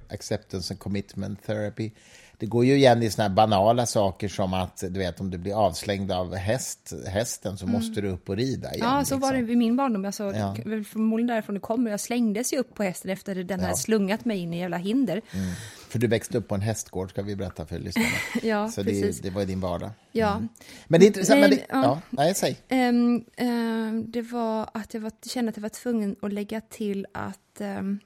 Acceptance 0.08 0.74
and 0.74 0.80
Commitment 0.80 1.46
Therapy. 1.46 1.90
Det 2.38 2.46
går 2.46 2.64
ju 2.64 2.74
igen 2.76 3.02
i 3.02 3.10
såna 3.10 3.28
här 3.28 3.34
banala 3.34 3.86
saker 3.86 4.28
som 4.28 4.54
att 4.54 4.84
du 4.90 4.98
vet 4.98 5.20
om 5.20 5.30
du 5.30 5.38
blir 5.38 5.66
avslängd 5.66 6.12
av 6.12 6.34
häst, 6.34 6.92
hästen 7.06 7.58
så 7.58 7.64
mm. 7.64 7.76
måste 7.76 8.00
du 8.00 8.08
upp 8.08 8.28
och 8.28 8.36
rida 8.36 8.74
igen. 8.74 8.86
Ja, 8.86 8.94
så 8.94 8.98
liksom. 9.00 9.20
var 9.20 9.32
det 9.32 9.42
vid 9.42 9.58
min 9.58 9.76
barndom. 9.76 10.04
Alltså, 10.04 10.32
ja. 10.34 10.56
Förmodligen 10.64 11.26
därifrån 11.26 11.54
det 11.54 11.60
kommer. 11.60 11.90
Jag 11.90 12.00
slängdes 12.00 12.52
ju 12.52 12.58
upp 12.58 12.74
på 12.74 12.82
hästen 12.82 13.10
efter 13.10 13.34
den 13.34 13.60
ja. 13.60 13.66
hade 13.66 13.78
slungat 13.78 14.24
mig 14.24 14.38
in 14.38 14.54
i 14.54 14.58
jävla 14.58 14.76
hinder. 14.76 15.22
Mm. 15.32 15.54
För 15.94 15.98
du 15.98 16.06
växte 16.06 16.38
upp 16.38 16.48
på 16.48 16.54
en 16.54 16.60
hästgård, 16.60 17.10
ska 17.10 17.22
vi 17.22 17.36
berätta 17.36 17.66
för 17.66 17.78
lyssnarna. 17.78 18.08
ja, 18.42 18.68
så 18.68 18.84
precis. 18.84 19.20
Det, 19.20 19.28
det 19.28 19.34
var 19.34 19.44
din 19.44 19.60
vardag. 19.60 19.90
Ja. 20.12 20.32
Mm. 20.32 20.48
Men 20.86 21.00
det 21.00 21.04
är 21.04 21.06
intressant. 21.06 21.40
Nej, 21.40 21.50
men 21.50 21.58
det, 21.58 21.66
ja. 21.68 22.00
nej, 22.10 22.34
säg. 22.34 22.56
Um, 22.70 23.24
um, 23.38 24.10
det 24.10 24.22
var 24.22 24.70
att 24.74 24.94
jag 24.94 25.00
var, 25.00 25.12
kände 25.26 25.48
att 25.48 25.56
jag 25.56 25.62
var 25.62 25.68
tvungen 25.68 26.16
att 26.22 26.32
lägga 26.32 26.60
till 26.60 27.06
att 27.12 27.60
um, 27.60 28.00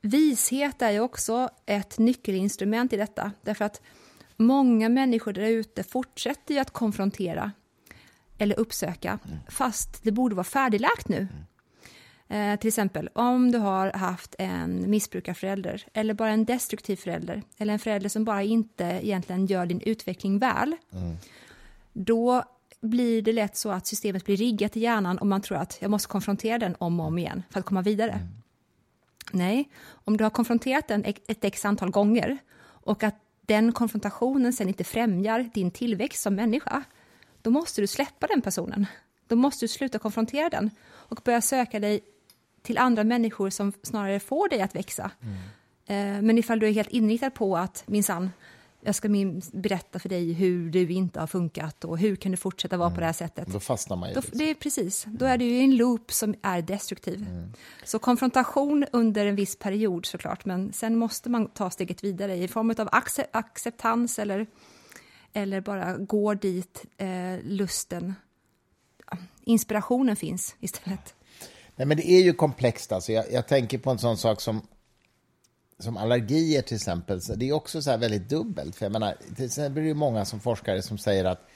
Vishet 0.00 0.82
är 0.82 0.90
ju 0.90 1.00
också 1.00 1.48
ett 1.66 1.98
nyckelinstrument 1.98 2.92
i 2.92 2.96
detta, 2.96 3.32
därför 3.42 3.64
att 3.64 3.80
många 4.36 4.88
människor 4.88 5.32
där 5.32 5.42
ute 5.42 5.82
fortsätter 5.82 6.54
ju 6.54 6.60
att 6.60 6.70
konfrontera 6.70 7.52
eller 8.38 8.58
uppsöka, 8.58 9.18
mm. 9.24 9.38
fast 9.48 10.02
det 10.02 10.12
borde 10.12 10.34
vara 10.34 10.44
färdigläkt 10.44 11.08
nu. 11.08 11.16
Mm. 11.16 11.45
Eh, 12.28 12.58
till 12.58 12.68
exempel 12.68 13.08
om 13.12 13.52
du 13.52 13.58
har 13.58 13.92
haft 13.92 14.34
en 14.38 14.90
missbrukarförälder 14.90 15.86
eller 15.92 16.14
bara 16.14 16.30
en 16.30 16.44
destruktiv 16.44 16.96
förälder 16.96 17.42
eller 17.58 17.72
en 17.72 17.78
förälder 17.78 18.08
som 18.08 18.24
bara 18.24 18.42
inte 18.42 18.84
egentligen 18.84 19.46
gör 19.46 19.66
din 19.66 19.80
utveckling 19.80 20.38
väl. 20.38 20.76
Mm. 20.92 21.16
Då 21.92 22.42
blir 22.80 23.22
det 23.22 23.32
lätt 23.32 23.56
så 23.56 23.70
att 23.70 23.86
systemet 23.86 24.24
blir 24.24 24.36
riggat 24.36 24.76
i 24.76 24.80
hjärnan 24.80 25.18
och 25.18 25.26
man 25.26 25.40
tror 25.40 25.58
att 25.58 25.78
jag 25.80 25.90
måste 25.90 26.08
konfrontera 26.08 26.58
den 26.58 26.76
om 26.78 27.00
och 27.00 27.06
om 27.06 27.18
igen 27.18 27.42
för 27.50 27.60
att 27.60 27.66
komma 27.66 27.82
vidare. 27.82 28.10
Mm. 28.10 28.28
Nej, 29.32 29.70
om 29.88 30.16
du 30.16 30.24
har 30.24 30.30
konfronterat 30.30 30.88
den 30.88 31.04
ett 31.04 31.44
x 31.44 31.64
antal 31.64 31.90
gånger 31.90 32.38
och 32.62 33.02
att 33.02 33.16
den 33.46 33.72
konfrontationen 33.72 34.52
sen 34.52 34.68
inte 34.68 34.84
främjar 34.84 35.50
din 35.54 35.70
tillväxt 35.70 36.22
som 36.22 36.34
människa, 36.34 36.82
då 37.42 37.50
måste 37.50 37.80
du 37.80 37.86
släppa 37.86 38.26
den 38.26 38.42
personen. 38.42 38.86
Då 39.28 39.36
måste 39.36 39.64
du 39.64 39.68
sluta 39.68 39.98
konfrontera 39.98 40.48
den 40.48 40.70
och 40.84 41.20
börja 41.24 41.40
söka 41.40 41.80
dig 41.80 42.00
till 42.66 42.78
andra 42.78 43.04
människor 43.04 43.50
som 43.50 43.72
snarare 43.82 44.20
får 44.20 44.48
dig 44.48 44.60
att 44.60 44.76
växa. 44.76 45.10
Mm. 45.22 45.36
Eh, 45.86 46.22
men 46.22 46.38
ifall 46.38 46.58
du 46.58 46.68
är 46.68 46.72
helt 46.72 46.90
inriktad 46.90 47.30
på 47.30 47.56
att 47.56 47.84
minsann, 47.86 48.30
jag 48.80 48.94
ska 48.94 49.08
berätta 49.52 49.98
för 49.98 50.08
dig 50.08 50.32
hur 50.32 50.70
du 50.70 50.88
inte 50.88 51.20
har 51.20 51.26
funkat 51.26 51.84
och 51.84 51.98
hur 51.98 52.16
kan 52.16 52.30
du 52.30 52.36
fortsätta 52.36 52.76
vara 52.76 52.86
mm. 52.86 52.94
på 52.94 53.00
det 53.00 53.06
här 53.06 53.12
sättet. 53.12 53.48
Då 53.48 53.60
fastnar 53.60 53.96
man 53.96 54.08
ju. 54.08 54.14
Då, 54.14 54.20
liksom. 54.20 54.38
det 54.38 54.50
är 54.50 54.54
precis, 54.54 55.06
då 55.08 55.24
är 55.24 55.38
du 55.38 55.44
i 55.44 55.64
en 55.64 55.76
loop 55.76 56.12
som 56.12 56.34
är 56.42 56.62
destruktiv. 56.62 57.26
Mm. 57.30 57.52
Så 57.84 57.98
konfrontation 57.98 58.86
under 58.92 59.26
en 59.26 59.36
viss 59.36 59.56
period 59.56 60.06
såklart, 60.06 60.44
men 60.44 60.72
sen 60.72 60.96
måste 60.96 61.30
man 61.30 61.48
ta 61.48 61.70
steget 61.70 62.04
vidare 62.04 62.36
i 62.36 62.48
form 62.48 62.74
av 62.78 62.88
acceptans 63.32 64.18
eller, 64.18 64.46
eller 65.32 65.60
bara 65.60 65.96
gå 65.96 66.34
dit 66.34 66.84
eh, 66.96 67.38
lusten, 67.42 68.14
inspirationen 69.44 70.16
finns 70.16 70.56
istället. 70.60 71.14
Nej, 71.76 71.86
men 71.86 71.96
det 71.96 72.10
är 72.10 72.22
ju 72.22 72.32
komplext. 72.32 72.92
Alltså. 72.92 73.12
Jag, 73.12 73.32
jag 73.32 73.46
tänker 73.48 73.78
på 73.78 73.90
en 73.90 73.98
sån 73.98 74.16
sak 74.16 74.40
som 74.40 74.62
som 75.78 75.96
allergier 75.96 76.62
till 76.62 76.76
exempel, 76.76 77.20
det 77.36 77.48
är 77.48 77.52
också 77.52 77.82
så 77.82 77.96
väldigt 77.96 78.28
dubbelt. 78.28 78.76
För 78.76 78.84
jag 78.84 78.92
menar, 78.92 79.16
till 79.36 79.62
är 79.62 79.68
det 79.68 79.94
många 79.94 80.24
som 80.24 80.40
forskare 80.40 80.82
som 80.82 80.98
säger 80.98 81.24
att 81.24 81.48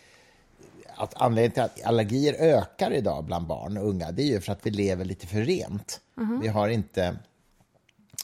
att 1.00 1.14
anledningen 1.16 1.52
till 1.52 1.62
att 1.62 1.82
allergier 1.84 2.34
ökar 2.34 2.92
idag 2.92 3.24
bland 3.24 3.46
barn 3.46 3.76
och 3.76 3.88
unga, 3.88 4.12
det 4.12 4.22
är 4.22 4.26
ju 4.26 4.40
för 4.40 4.52
att 4.52 4.66
vi 4.66 4.70
lever 4.70 5.04
lite 5.04 5.26
för 5.26 5.40
rent. 5.40 6.00
Vi 6.42 6.48
har 6.48 6.68
inte, 6.68 7.16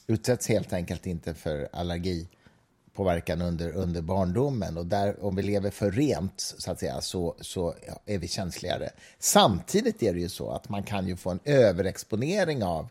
utsätts 0.07 0.49
helt 0.49 0.73
enkelt 0.73 1.07
inte 1.07 1.35
för 1.35 1.69
påverkan 2.97 3.43
under, 3.43 3.73
under 3.73 4.03
barndomen. 4.03 4.77
Och 4.79 4.87
där, 4.87 5.25
om 5.25 5.37
vi 5.37 5.43
lever 5.43 5.71
för 5.71 5.91
rent, 5.91 6.55
så 6.59 6.71
att 6.71 6.81
säga, 6.81 7.01
så, 7.01 7.35
så 7.41 7.75
är 8.07 8.19
vi 8.19 8.29
känsligare. 8.29 8.91
Samtidigt 9.19 10.03
är 10.03 10.15
det 10.15 10.21
ju 10.21 10.29
så 10.29 10.51
att 10.51 10.69
man 10.69 10.83
kan 10.83 11.09
ju 11.09 11.17
få 11.17 11.31
en 11.31 11.41
överexponering 11.45 12.65
av 12.65 12.89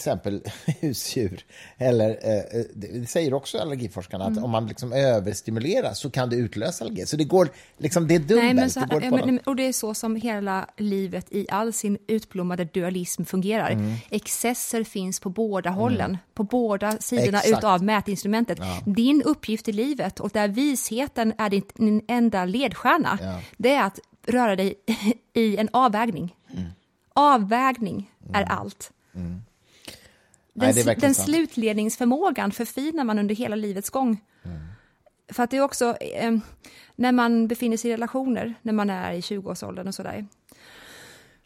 exempel 0.00 0.42
husdjur. 0.80 1.44
Eller, 1.78 2.10
eh, 2.10 2.64
det 2.74 3.10
säger 3.10 3.34
också 3.34 3.58
allergiforskarna, 3.58 4.24
att 4.24 4.38
om 4.38 4.50
man 4.50 4.66
liksom 4.66 4.92
överstimulerar 4.92 5.92
så 5.94 6.10
kan 6.10 6.30
det 6.30 6.36
utlösa 6.36 6.84
allergi. 6.84 7.06
Så 7.06 7.16
det 7.16 7.24
går, 7.24 7.48
liksom, 7.78 8.08
det 8.08 8.14
är 8.14 8.18
dubbelt. 8.18 8.54
Nej, 8.54 8.70
så, 8.70 8.80
det 8.80 9.04
ja, 9.04 9.10
men, 9.10 9.38
och 9.38 9.56
det 9.56 9.62
är 9.62 9.72
så 9.72 9.94
som 9.94 10.16
hela 10.16 10.66
livet 10.76 11.26
i 11.30 11.46
all 11.50 11.72
sin 11.72 11.98
utblommade 12.06 12.64
dualism 12.64 13.24
fungerar. 13.24 13.70
Mm. 13.70 13.94
Excesser 14.10 14.84
finns 14.84 15.20
på 15.20 15.30
båda 15.30 15.70
hållen, 15.70 16.18
på 16.34 16.42
båda 16.42 16.98
sidorna 16.98 17.38
Exakt. 17.38 17.58
utav 17.58 17.84
mätinstrumentet. 17.84 18.58
Din 18.84 19.22
uppgift 19.22 19.68
i 19.68 19.72
livet, 19.72 20.20
och 20.20 20.30
där 20.30 20.48
visheten 20.48 21.32
är 21.38 21.50
din, 21.50 21.62
din 21.74 22.02
enda 22.08 22.44
ledstjärna, 22.44 23.18
Ja. 23.22 23.40
det 23.56 23.74
är 23.74 23.84
att 23.84 23.98
röra 24.26 24.56
dig 24.56 24.74
i 25.34 25.56
en 25.56 25.68
avvägning. 25.72 26.36
Mm. 26.52 26.68
Avvägning 27.14 28.10
är 28.32 28.42
allt. 28.42 28.92
Den, 30.60 30.74
Nej, 30.74 30.96
den 31.00 31.14
sant. 31.14 31.28
slutledningsförmågan 31.28 32.52
förfinar 32.52 33.04
man 33.04 33.18
under 33.18 33.34
hela 33.34 33.56
livets 33.56 33.90
gång. 33.90 34.20
För 35.32 35.42
att 35.42 35.50
det 35.50 35.56
är 35.56 35.60
också, 35.60 35.96
eh, 35.96 36.36
när 36.96 37.12
man 37.12 37.48
befinner 37.48 37.76
sig 37.76 37.90
i 37.90 37.94
relationer, 37.94 38.54
när 38.62 38.72
man 38.72 38.90
är 38.90 39.12
i 39.12 39.20
20-årsåldern 39.20 39.88
och 39.88 39.94
sådär, 39.94 40.26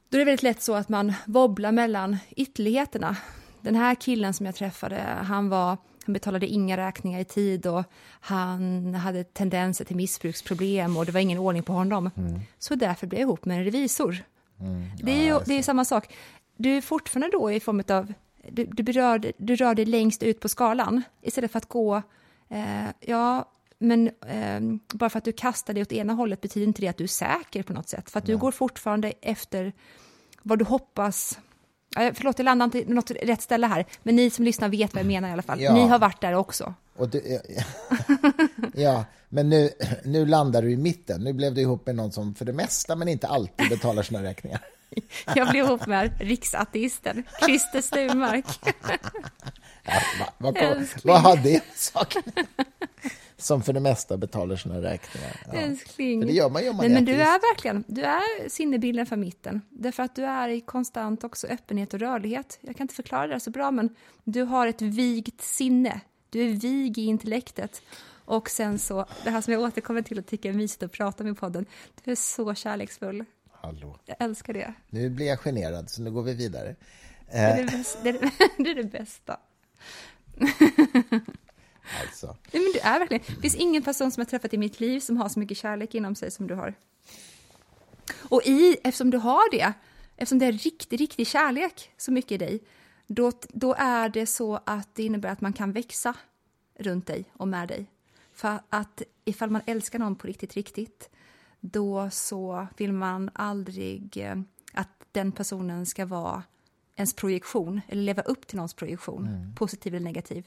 då 0.09 0.17
är 0.17 0.19
det 0.19 0.25
väldigt 0.25 0.43
lätt 0.43 0.63
så 0.63 0.75
att 0.75 0.89
man 0.89 1.13
wobblar 1.27 1.73
mellan 1.73 2.17
ytterligheterna. 2.31 3.17
Den 3.61 3.75
här 3.75 3.95
killen 3.95 4.35
som 4.35 4.47
jag 4.47 4.55
träffade, 4.55 5.03
han 5.23 5.49
var 5.49 5.79
han 6.07 6.13
betalade 6.13 6.47
inga 6.47 6.77
räkningar 6.77 7.21
i 7.21 7.25
tid 7.25 7.67
och 7.67 7.85
han 8.21 8.95
hade 8.95 9.25
tendenser 9.25 9.85
till 9.85 9.97
missbruksproblem 9.97 10.97
och 10.97 11.07
det 11.07 11.13
var 11.13 11.21
ingen 11.21 11.39
ordning 11.39 11.63
på 11.63 11.73
honom. 11.73 12.11
Så 12.59 12.75
därför 12.75 13.07
blev 13.07 13.21
jag 13.21 13.27
ihop 13.27 13.45
med 13.45 13.59
en 13.59 13.65
revisor. 13.65 14.17
Det 15.03 15.13
är 15.13 15.25
ju 15.25 15.41
det 15.47 15.55
är 15.55 15.63
samma 15.63 15.85
sak. 15.85 16.15
Du 16.57 16.77
är 16.77 16.81
fortfarande 16.81 17.37
då 17.39 17.53
i 17.53 17.61
form 17.61 17.83
av, 17.89 18.13
du, 18.51 18.65
du, 18.65 18.83
berör, 18.83 19.33
du 19.39 19.57
rör 19.57 19.75
dig 19.75 19.85
längst 19.85 20.23
ut 20.23 20.41
på 20.41 20.49
skalan 20.49 21.03
istället 21.23 21.53
för 21.53 21.59
att 21.59 21.69
gå, 21.69 22.03
eh, 22.49 22.87
ja, 23.01 23.51
men 23.79 24.09
eh, 24.09 24.61
bara 24.95 25.11
för 25.11 25.19
att 25.19 25.25
du 25.25 25.33
kastar 25.33 25.75
dig 25.75 25.83
åt 25.83 25.93
ena 25.93 26.13
hållet 26.13 26.41
betyder 26.41 26.67
inte 26.67 26.81
det 26.81 26.89
att 26.89 26.97
du 26.97 27.05
är 27.05 27.09
säker 27.09 27.63
på 27.63 27.73
något 27.73 27.89
sätt. 27.89 28.11
För 28.11 28.19
att 28.19 28.27
du 28.27 28.37
går 28.37 28.53
fortfarande 28.53 29.13
efter 29.21 29.73
vad 30.43 30.59
du 30.59 30.65
hoppas. 30.65 31.39
Ja, 31.97 32.11
Förlåt, 32.15 32.39
jag 32.39 32.45
landar 32.45 32.65
inte 32.65 32.93
något 32.93 33.11
rätt 33.11 33.43
ställe 33.43 33.67
här, 33.67 33.87
men 34.03 34.17
ni 34.17 34.31
som 34.31 34.45
lyssnar 34.45 34.69
vet 34.69 34.95
vad 34.95 35.01
jag 35.01 35.07
menar 35.07 35.29
i 35.29 35.33
alla 35.33 35.43
fall. 35.43 35.61
Ja. 35.61 35.75
Ni 35.75 35.87
har 35.89 35.99
varit 35.99 36.21
där 36.21 36.35
också. 36.35 36.75
Du, 37.13 37.41
ja, 38.75 39.05
men 39.29 39.49
nu, 39.49 39.71
nu 40.05 40.27
landar 40.27 40.63
du 40.63 40.73
i 40.73 40.77
mitten. 40.77 41.25
Nu 41.25 41.33
blev 41.33 41.55
du 41.55 41.61
ihop 41.61 41.87
med 41.87 41.97
någon 41.97 42.13
som 42.13 42.35
för 42.35 42.45
det 42.45 42.53
mesta, 42.53 42.97
men 42.97 43.09
inte 43.09 43.29
alltid, 43.29 43.69
betalar 43.69 44.03
sina 44.03 44.23
räkningar. 44.23 44.61
Jag 45.35 45.51
blev 45.51 45.65
ihop 45.65 45.87
med 45.87 46.11
riksateisten, 46.21 47.23
Christer 47.41 47.81
Sturmark. 47.81 48.45
Ja, 50.19 50.27
vad, 50.39 50.57
Älskling. 50.57 51.13
vad 51.13 51.21
har 51.21 51.37
det 51.37 51.65
saken 51.75 52.23
Som 53.37 53.63
för 53.63 53.73
det 53.73 53.81
mesta 53.81 54.17
betalar 54.17 54.57
sina 54.57 54.83
räkningar. 54.83 55.41
Ja. 55.53 55.59
Älskling. 55.59 56.21
För 56.21 56.27
det 56.27 56.33
gör 56.33 56.51
man 56.51 56.69
om 56.69 56.77
man 56.77 56.87
Nej, 56.87 56.95
men 56.95 57.05
du 57.05 57.13
är 57.13 57.55
verkligen, 57.55 57.85
du 57.87 58.03
är 58.03 58.49
sinnebilden 58.49 59.07
för 59.07 59.17
mitten. 59.17 59.61
Därför 59.71 60.03
att 60.03 60.17
du 60.17 60.25
är 60.25 60.49
i 60.49 60.61
konstant 60.61 61.25
också 61.25 61.47
öppenhet 61.47 61.95
och 61.95 62.01
rörlighet. 62.01 62.59
Jag 62.61 62.77
kan 62.77 62.85
inte 62.85 62.95
förklara 62.95 63.27
det 63.27 63.41
så 63.41 63.51
bra, 63.51 63.71
men 63.71 63.97
du 64.25 64.43
har 64.43 64.67
ett 64.67 64.83
vigt 64.83 65.43
sinne. 65.43 66.01
Du 66.31 66.43
är 66.43 66.49
vig 66.49 66.99
i 66.99 67.05
intellektet. 67.05 67.83
Och 68.25 68.51
sen 68.51 68.79
så, 68.79 69.07
det 69.25 69.31
här 69.31 69.41
som 69.41 69.53
jag 69.53 69.63
återkommer 69.63 70.03
till 70.03 70.19
och 70.19 70.27
tycker 70.27 70.49
är 70.49 70.53
mysigt 70.53 70.83
att 70.83 70.93
prata 70.93 71.29
i 71.29 71.35
podden. 71.35 71.67
Du 72.05 72.11
är 72.11 72.17
så 72.17 72.55
kärleksfull. 72.55 73.25
Hallå. 73.65 73.99
Jag 74.05 74.17
älskar 74.21 74.53
det. 74.53 74.75
Nu 74.91 75.11
blir 75.11 75.27
jag 75.27 75.41
generad, 75.41 75.91
så 75.91 76.03
nu 76.03 76.11
går 76.11 76.23
vi 76.23 76.35
vidare. 76.35 76.77
Det 77.31 77.37
är 77.37 77.59
Eh, 77.59 77.67
det, 77.67 77.73
bästa, 77.73 78.03
det, 78.03 78.09
är 78.09 78.13
det, 78.13 78.31
det, 78.65 78.71
är 78.71 78.75
det 78.75 78.85
bästa. 78.85 79.41
alltså. 82.01 82.27
Nej, 82.27 82.63
men 82.63 82.73
du 82.73 82.79
är 82.79 82.99
verkligen, 82.99 83.23
det 83.27 83.41
finns 83.41 83.55
ingen 83.55 83.83
person 83.83 84.13
som 84.13 84.21
jag 84.21 84.29
träffat 84.29 84.55
i 84.55 84.59
mitt 84.59 84.81
liv 84.81 85.01
som 85.01 85.17
har 85.17 85.29
så 85.29 85.39
mycket 85.39 85.57
kärlek 85.57 85.95
inom 85.95 86.15
sig 86.15 86.31
som 86.31 86.47
du 86.47 86.55
har. 86.55 86.75
Och 88.29 88.43
i, 88.45 88.77
eftersom 88.85 89.11
du 89.11 89.19
har 89.19 89.51
det, 89.51 89.73
eftersom 90.17 90.39
det 90.39 90.47
är 90.47 90.53
riktig, 90.53 91.01
riktig 91.01 91.27
kärlek 91.27 91.91
så 91.97 92.13
mycket 92.13 92.33
i 92.33 92.39
dig, 92.39 92.61
då, 93.07 93.33
då 93.49 93.75
är 93.79 94.09
det 94.09 94.27
så 94.27 94.61
att 94.67 94.95
det 94.95 95.03
innebär 95.03 95.29
att 95.29 95.41
man 95.41 95.53
kan 95.53 95.73
växa 95.73 96.17
runt 96.79 97.07
dig 97.07 97.25
och 97.33 97.49
med 97.49 97.69
dig. 97.69 97.87
För 98.33 98.59
att 98.71 99.03
ifall 99.25 99.51
man 99.51 99.63
älskar 99.67 99.99
någon 99.99 100.17
på 100.17 100.27
riktigt, 100.27 100.55
riktigt, 100.55 101.11
då 101.67 102.11
så 102.11 102.67
vill 102.77 102.93
man 102.93 103.31
aldrig 103.35 104.17
eh, 104.17 104.37
att 104.73 104.89
den 105.13 105.33
personen 105.33 105.87
ska 105.87 106.07
vara 106.07 106.43
ens 106.97 107.15
projektion, 107.15 107.81
eller 107.89 108.03
leva 108.03 108.23
upp 108.23 108.47
till 108.47 108.57
någons 108.57 108.75
projektion, 108.75 109.53
positiv 109.57 109.95
eller 109.95 110.05
negativ. 110.05 110.47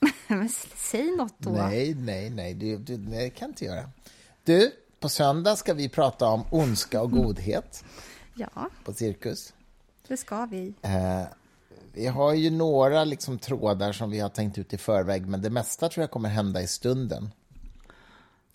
Men 0.28 0.48
säg 0.76 1.16
något 1.16 1.34
då. 1.38 1.50
Nej, 1.50 1.94
nej, 1.94 2.30
nej, 2.30 2.54
du, 2.54 2.78
nej, 2.98 3.24
det 3.24 3.30
kan 3.30 3.46
jag 3.46 3.50
inte 3.50 3.64
göra. 3.64 3.90
Du, 4.44 4.72
på 5.00 5.08
söndag 5.08 5.56
ska 5.56 5.74
vi 5.74 5.88
prata 5.88 6.26
om 6.26 6.44
ondska 6.50 7.02
och 7.02 7.10
godhet 7.10 7.84
Ja, 8.34 8.68
på 8.84 8.92
Cirkus. 8.92 9.54
det 10.08 10.16
ska 10.16 10.46
vi. 10.46 10.74
Eh, 10.82 11.22
vi 11.92 12.06
har 12.06 12.34
ju 12.34 12.50
några 12.50 13.04
liksom, 13.04 13.38
trådar 13.38 13.92
som 13.92 14.10
vi 14.10 14.20
har 14.20 14.28
tänkt 14.28 14.58
ut 14.58 14.72
i 14.72 14.78
förväg, 14.78 15.26
men 15.26 15.42
det 15.42 15.50
mesta 15.50 15.88
tror 15.88 16.02
jag 16.02 16.10
kommer 16.10 16.28
hända 16.28 16.62
i 16.62 16.66
stunden. 16.66 17.30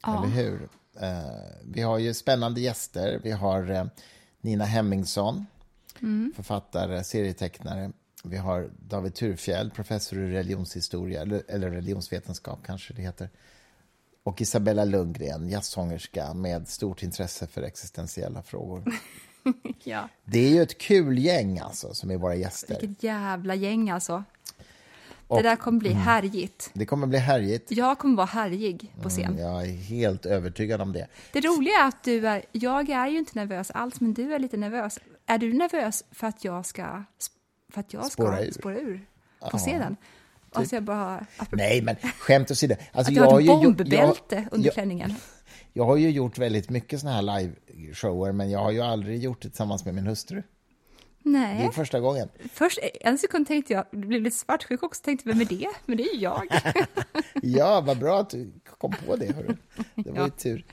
Ja. 0.06 0.18
Eller 0.18 0.36
hur? 0.36 0.70
Eh, 1.00 1.26
vi 1.64 1.82
har 1.82 1.98
ju 1.98 2.14
spännande 2.14 2.62
gäster. 2.62 3.20
Vi 3.24 3.32
har 3.32 3.72
eh, 3.72 3.86
Nina 4.42 4.66
Hemmingsson, 4.66 5.46
författare, 6.36 7.04
serietecknare. 7.04 7.92
Vi 8.24 8.38
har 8.38 8.70
David 8.80 9.14
Turfjell, 9.14 9.72
professor 9.72 10.20
i 10.20 10.32
religionshistoria, 10.32 11.22
eller, 11.22 11.44
eller 11.48 11.70
religionsvetenskap 11.70 12.60
kanske 12.66 12.94
det 12.94 13.02
heter. 13.02 13.30
Och 14.24 14.42
Isabella 14.42 14.86
Lundgren, 14.86 15.50
jazzsångerska 15.50 16.34
med 16.34 16.68
stort 16.68 17.04
intresse 17.04 17.48
för 17.48 17.62
existentiella 17.62 18.44
frågor. 18.44 18.84
Ja. 19.84 20.10
Det 20.26 20.40
är 20.40 20.50
ju 20.50 20.62
ett 20.62 20.78
kul 20.78 21.18
gäng 21.18 21.60
alltså, 21.60 21.94
som 21.94 22.12
är 22.12 22.18
våra 22.18 22.36
gäster. 22.36 22.78
Vilket 22.82 23.04
jävla 23.04 23.56
gäng 23.56 23.90
alltså. 23.90 24.24
Och- 25.28 25.38
det 25.44 25.50
där 25.50 25.56
kommer 25.56 25.80
bli 25.80 25.94
härjigt. 25.94 26.70
Det 26.74 26.86
kommer 26.86 27.08
bli 27.08 27.18
härligt. 27.18 27.72
Jag 27.72 27.98
kommer 28.00 28.16
vara 28.16 28.26
härjig 28.28 28.94
på 29.02 29.10
scen. 29.10 29.26
Mm, 29.26 29.40
Jag 29.40 29.62
är 29.62 29.72
helt 29.72 30.26
övertygad 30.26 30.82
om 30.82 30.94
det. 30.94 31.08
Det 31.34 31.42
roliga 31.42 31.74
är 31.84 31.88
att 31.88 32.04
du 32.04 32.28
är, 32.28 32.44
jag 32.52 32.90
är 32.90 33.08
ju 33.08 33.18
inte 33.18 33.32
nervös 33.40 33.72
alls, 33.72 34.02
men 34.02 34.14
du 34.14 34.34
är 34.34 34.40
lite 34.40 34.58
nervös. 34.58 35.00
Är 35.26 35.38
du 35.38 35.54
nervös 35.54 36.04
för 36.12 36.28
att 36.28 36.44
jag 36.44 36.66
ska, 36.66 37.04
för 37.72 37.80
att 37.80 37.94
jag 37.94 38.06
ska 38.06 38.12
Spåra 38.24 38.42
ur. 38.44 38.52
spåra 38.52 38.78
ur 38.80 39.06
på 39.52 39.58
scenen? 39.58 39.96
Alltså 40.52 40.76
jag 40.76 40.84
bara... 40.84 41.26
Nej, 41.52 41.82
men 41.82 41.96
skämt 42.20 42.52
åsido. 42.52 42.76
Alltså, 42.92 43.12
att 43.12 43.16
du 43.16 43.22
har 43.22 43.40
ett 43.42 43.48
bombbälte 43.48 44.36
jag- 44.36 44.46
under 44.52 44.66
jag- 44.68 44.74
klänningen. 44.74 45.14
Jag 45.74 45.86
har 45.86 45.98
ju 45.98 46.10
gjort 46.10 46.38
väldigt 46.38 46.70
mycket 46.70 47.00
såna 47.00 47.14
här 47.14 47.22
live-shower, 47.22 48.32
men 48.32 48.50
jag 48.50 48.60
har 48.60 48.72
ju 48.72 48.82
aldrig 48.82 49.24
gjort 49.24 49.42
det 49.42 49.50
tillsammans 49.50 49.86
med 49.86 49.94
min 49.96 50.08
hustru. 50.08 50.44
Det 51.26 51.32
Nej, 51.32 51.66
är 51.66 51.72
första 51.72 52.00
gången. 52.00 52.30
först 52.54 52.80
en 53.02 53.18
sekund 53.18 53.48
tänkte 53.48 53.74
jag, 53.74 53.86
det 53.92 53.98
blev 53.98 54.22
lite 54.22 54.38
svartsjuk 54.38 54.84
också, 54.84 55.02
tänkte 55.04 55.30
vem 55.30 55.42
är 55.42 55.46
det? 55.46 55.68
Men 55.86 55.98
det 55.98 56.04
är 56.04 56.14
ju 56.16 56.20
jag. 56.22 56.48
Ja, 57.42 57.82
vad 57.82 58.00
bra 58.00 58.20
att 58.20 58.30
du 58.30 58.52
kom 58.80 58.94
på 59.08 59.16
det. 59.16 59.36
Hörru. 59.36 59.56
Det 59.96 60.12
var 60.12 60.18
ju 60.18 60.24
Ja. 60.24 60.30
tur. 60.30 60.66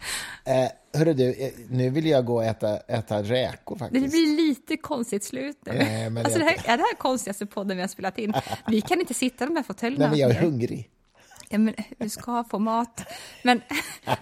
Eh, 0.44 0.98
hörru 0.98 1.12
du, 1.14 1.32
eh, 1.32 1.52
nu 1.70 1.90
vill 1.90 2.06
jag 2.06 2.24
gå 2.26 2.34
och 2.34 2.44
äta, 2.44 2.76
äta 2.78 3.22
räkor 3.22 3.74
Det 3.74 3.78
faktiskt. 3.78 4.10
blir 4.10 4.36
lite 4.36 4.76
konstigt 4.76 5.24
slut 5.24 5.58
nu. 5.66 5.72
Nej, 5.72 6.10
men 6.10 6.24
alltså, 6.24 6.38
det 6.38 6.44
här 6.44 6.52
är 6.64 6.76
det 6.76 6.82
här 6.82 6.94
konstigaste 6.96 7.46
podden 7.46 7.76
vi 7.76 7.80
har 7.80 7.88
spelat 7.88 8.18
in. 8.18 8.32
Vi 8.68 8.80
kan 8.80 9.00
inte 9.00 9.14
sitta 9.14 9.44
i 9.44 9.46
de 9.48 9.56
här 9.56 9.62
fåtöljerna 9.62 10.04
Nej, 10.04 10.10
men 10.10 10.18
jag 10.18 10.30
är 10.30 10.40
hungrig. 10.42 10.88
Ja, 11.48 11.58
men 11.58 11.74
du 11.98 12.08
ska 12.08 12.44
få 12.44 12.58
mat. 12.58 13.00
Men, 13.44 13.60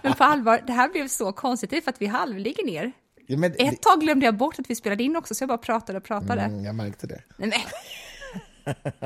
men 0.01 0.13
på 0.13 0.23
allvar, 0.23 0.63
det 0.67 0.73
här 0.73 0.89
blev 0.89 1.07
så 1.07 1.31
konstigt. 1.31 1.69
Det 1.69 1.77
är 1.77 1.81
för 1.81 1.89
att 1.91 2.01
vi 2.01 2.05
halvligger 2.05 2.65
ner. 2.65 2.91
Ja, 3.31 3.37
men, 3.37 3.53
Ett 3.59 3.81
tag 3.81 4.01
glömde 4.01 4.25
jag 4.25 4.37
bort 4.37 4.59
att 4.59 4.69
vi 4.69 4.75
spelade 4.75 5.03
in 5.03 5.15
också, 5.15 5.35
så 5.35 5.41
jag 5.41 5.49
bara 5.49 5.57
pratade 5.57 5.97
och 5.97 6.03
pratade. 6.03 6.41
Mm, 6.41 6.65
jag 6.65 6.75
märkte 6.75 7.07
det. 7.07 7.21
Nej, 7.37 7.49
men. 7.49 7.59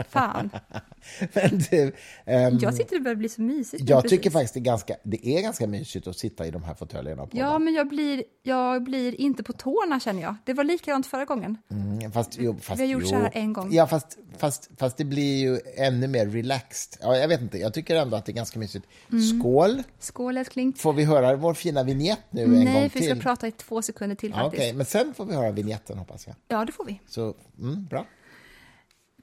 Fan. 0.10 0.50
Men 1.34 1.58
du, 1.72 1.92
ehm, 2.26 2.58
Jag 2.58 2.78
tyckte 2.78 2.96
det 2.96 3.02
började 3.02 3.20
bli 3.20 3.30
så 3.30 3.42
mysigt. 3.42 3.90
jag 3.90 4.02
precis. 4.02 4.18
tycker 4.18 4.30
faktiskt 4.30 4.54
det 4.54 4.60
är, 4.60 4.62
ganska, 4.62 4.96
det 5.04 5.28
är 5.28 5.42
ganska 5.42 5.68
mysigt 5.68 6.08
att 6.08 6.18
sitta 6.18 6.48
i 6.48 6.52
de 6.52 6.64
här 6.64 6.74
fåtöljerna. 6.74 7.26
på 7.28 7.38
Ja, 7.38 7.60
men 7.60 7.74
jag 7.74 7.88
blir, 7.88 8.24
jag 8.44 8.84
blir 8.84 9.22
inte 9.22 9.44
på 9.44 9.54
tårna 9.54 10.00
känner 10.00 10.22
jag. 10.22 10.36
Det 10.46 10.54
var 10.54 10.64
likadant 10.64 11.08
förra 11.08 11.26
gången. 11.26 11.58
Mm, 11.72 12.12
Fast, 12.12 12.38
jo, 12.40 12.56
fast, 12.62 12.80
Vi 12.82 12.86
har 12.86 12.92
gjort 12.92 13.04
jo. 13.04 13.10
så 13.10 13.16
här 13.16 13.32
en 13.34 13.54
gång. 13.54 13.74
Ja, 13.74 13.88
fast, 13.88 14.18
fast, 14.38 14.70
fast 14.78 14.98
det 14.98 15.06
blir 15.06 15.38
ju 15.38 15.60
ännu 15.78 16.08
mer 16.08 16.26
relaxed. 16.28 17.00
Ja, 17.02 17.18
jag 17.18 17.28
vet 17.28 17.42
inte, 17.42 17.58
jag 17.58 17.74
tycker 17.74 17.96
ändå 17.96 18.18
att 18.18 18.26
det 18.26 18.32
är 18.32 18.34
ganska 18.34 18.60
mysigt. 18.60 18.86
Mm. 19.12 19.40
Skål! 19.40 19.84
Skål 20.00 20.38
älskling. 20.38 20.74
Får 20.74 20.94
vi 20.94 21.04
höra 21.04 21.36
vår 21.36 21.54
fina 21.54 21.84
vignett 21.84 22.20
nu 22.30 22.44
en 22.44 22.50
gång 22.52 22.64
Nej, 22.64 22.90
för 22.90 23.00
vi 23.00 23.06
ska 23.06 23.14
till? 23.14 23.24
prata 23.24 23.48
i 23.48 23.52
två 23.52 23.82
sekunder 23.82 24.16
till 24.16 24.30
Ja, 24.32 24.36
faktiskt. 24.44 24.62
Okej, 24.62 24.74
men 24.74 24.86
sen 24.86 25.14
får 25.14 25.26
vi 25.26 25.36
höra 25.36 25.52
vignetten 25.52 25.98
hoppas 25.98 26.28
jag. 26.28 26.36
Ja, 26.48 26.66
det 26.66 26.72
får 26.72 26.86
vi. 26.86 27.00
Så, 27.08 27.34
mm, 27.60 27.86
bra. 27.86 28.06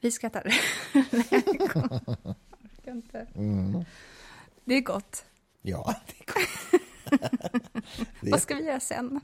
Vi 0.02 0.10
skrattar. 0.10 0.42
Nej. 0.92 1.42
Orkar 2.78 2.92
inte. 2.92 3.26
Mm. 3.34 3.84
Det 4.64 4.74
är 4.74 4.80
gott. 4.80 5.24
Ja, 5.62 5.94
det 6.06 6.14
är 6.20 6.24
gott. 6.34 6.48
Vad 8.20 8.42
ska 8.42 8.54
vi 8.54 8.64
göra 8.64 8.80
sen? 8.80 9.20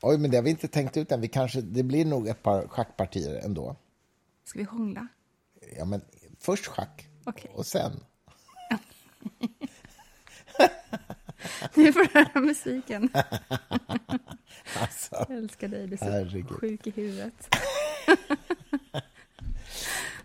Oj, 0.00 0.18
men 0.18 0.30
det 0.30 0.36
har 0.36 0.42
vi 0.42 0.50
inte 0.50 0.68
tänkt 0.68 0.96
ut 0.96 1.12
än. 1.12 1.20
Vi 1.20 1.28
kanske, 1.28 1.60
det 1.60 1.82
blir 1.82 2.04
nog 2.04 2.28
ett 2.28 2.42
par 2.42 2.68
schackpartier 2.68 3.40
ändå. 3.44 3.76
Ska 4.44 4.58
vi 4.58 4.64
hångla? 4.64 5.08
Ja, 5.76 5.84
men 5.84 6.00
först 6.40 6.66
schack 6.66 7.08
Okej. 7.24 7.50
och 7.54 7.66
sen. 7.66 7.92
Nu 11.74 11.92
får 11.92 12.00
du 12.00 12.08
höra 12.18 12.40
musiken. 12.40 13.08
Alltså, 14.80 15.26
Jag 15.28 15.38
älskar 15.38 15.68
dig, 15.68 15.86
du 15.86 15.92
är 15.94 15.98
så 15.98 16.04
Herregud. 16.04 16.50
sjuk 16.50 16.86
i 16.86 16.90
huvudet. 16.90 17.54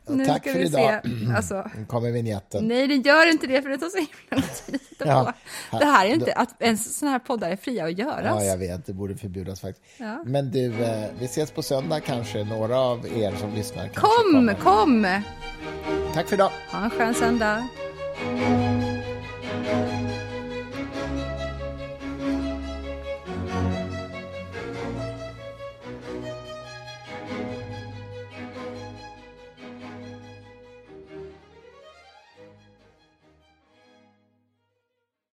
Nu 0.08 0.26
tack 0.26 0.44
för 0.44 0.60
idag. 0.60 1.02
se. 1.04 1.10
Alltså, 1.36 1.70
Nu 1.78 1.86
kommer 1.86 2.12
vignetten. 2.12 2.68
nej, 2.68 2.88
det 2.88 2.96
gör 2.96 3.32
inte 3.32 3.48
det, 3.48 3.62
för 3.62 3.70
det 3.70 3.78
tar 3.78 3.90
så 3.90 3.98
himla 3.98 4.12
lång 4.30 4.42
tid 4.66 4.80
Ja. 4.98 5.34
Det 5.80 5.86
här 5.86 6.06
är 6.06 6.14
inte, 6.14 6.34
att 6.34 6.62
ens 6.62 6.98
sådana 7.00 7.12
här 7.12 7.20
poddar 7.20 7.50
är 7.50 7.56
fria 7.56 7.86
att 7.86 7.98
göras. 7.98 8.26
Ja, 8.26 8.44
jag 8.44 8.58
vet. 8.58 8.86
Det 8.86 8.94
borde 8.94 9.16
förbjudas 9.18 9.62
faktiskt. 9.62 9.86
Ja. 9.98 10.24
Men 10.26 10.52
du, 10.52 10.84
eh, 10.84 11.06
vi 11.20 11.26
ses 11.26 11.52
på 11.52 11.64
söndag 11.64 12.00
kanske. 12.00 12.44
Några 12.44 12.80
av 12.80 13.08
er 13.18 13.36
som 13.40 13.54
lyssnar 13.56 13.88
kanske 13.88 14.02
Kom, 14.02 14.56
kom! 14.64 15.22
Tack 16.14 16.28
för 16.28 16.36
idag. 16.36 16.52
Ha 16.72 16.84
en 16.84 16.90
skön 16.90 17.14
söndag. 17.14 17.68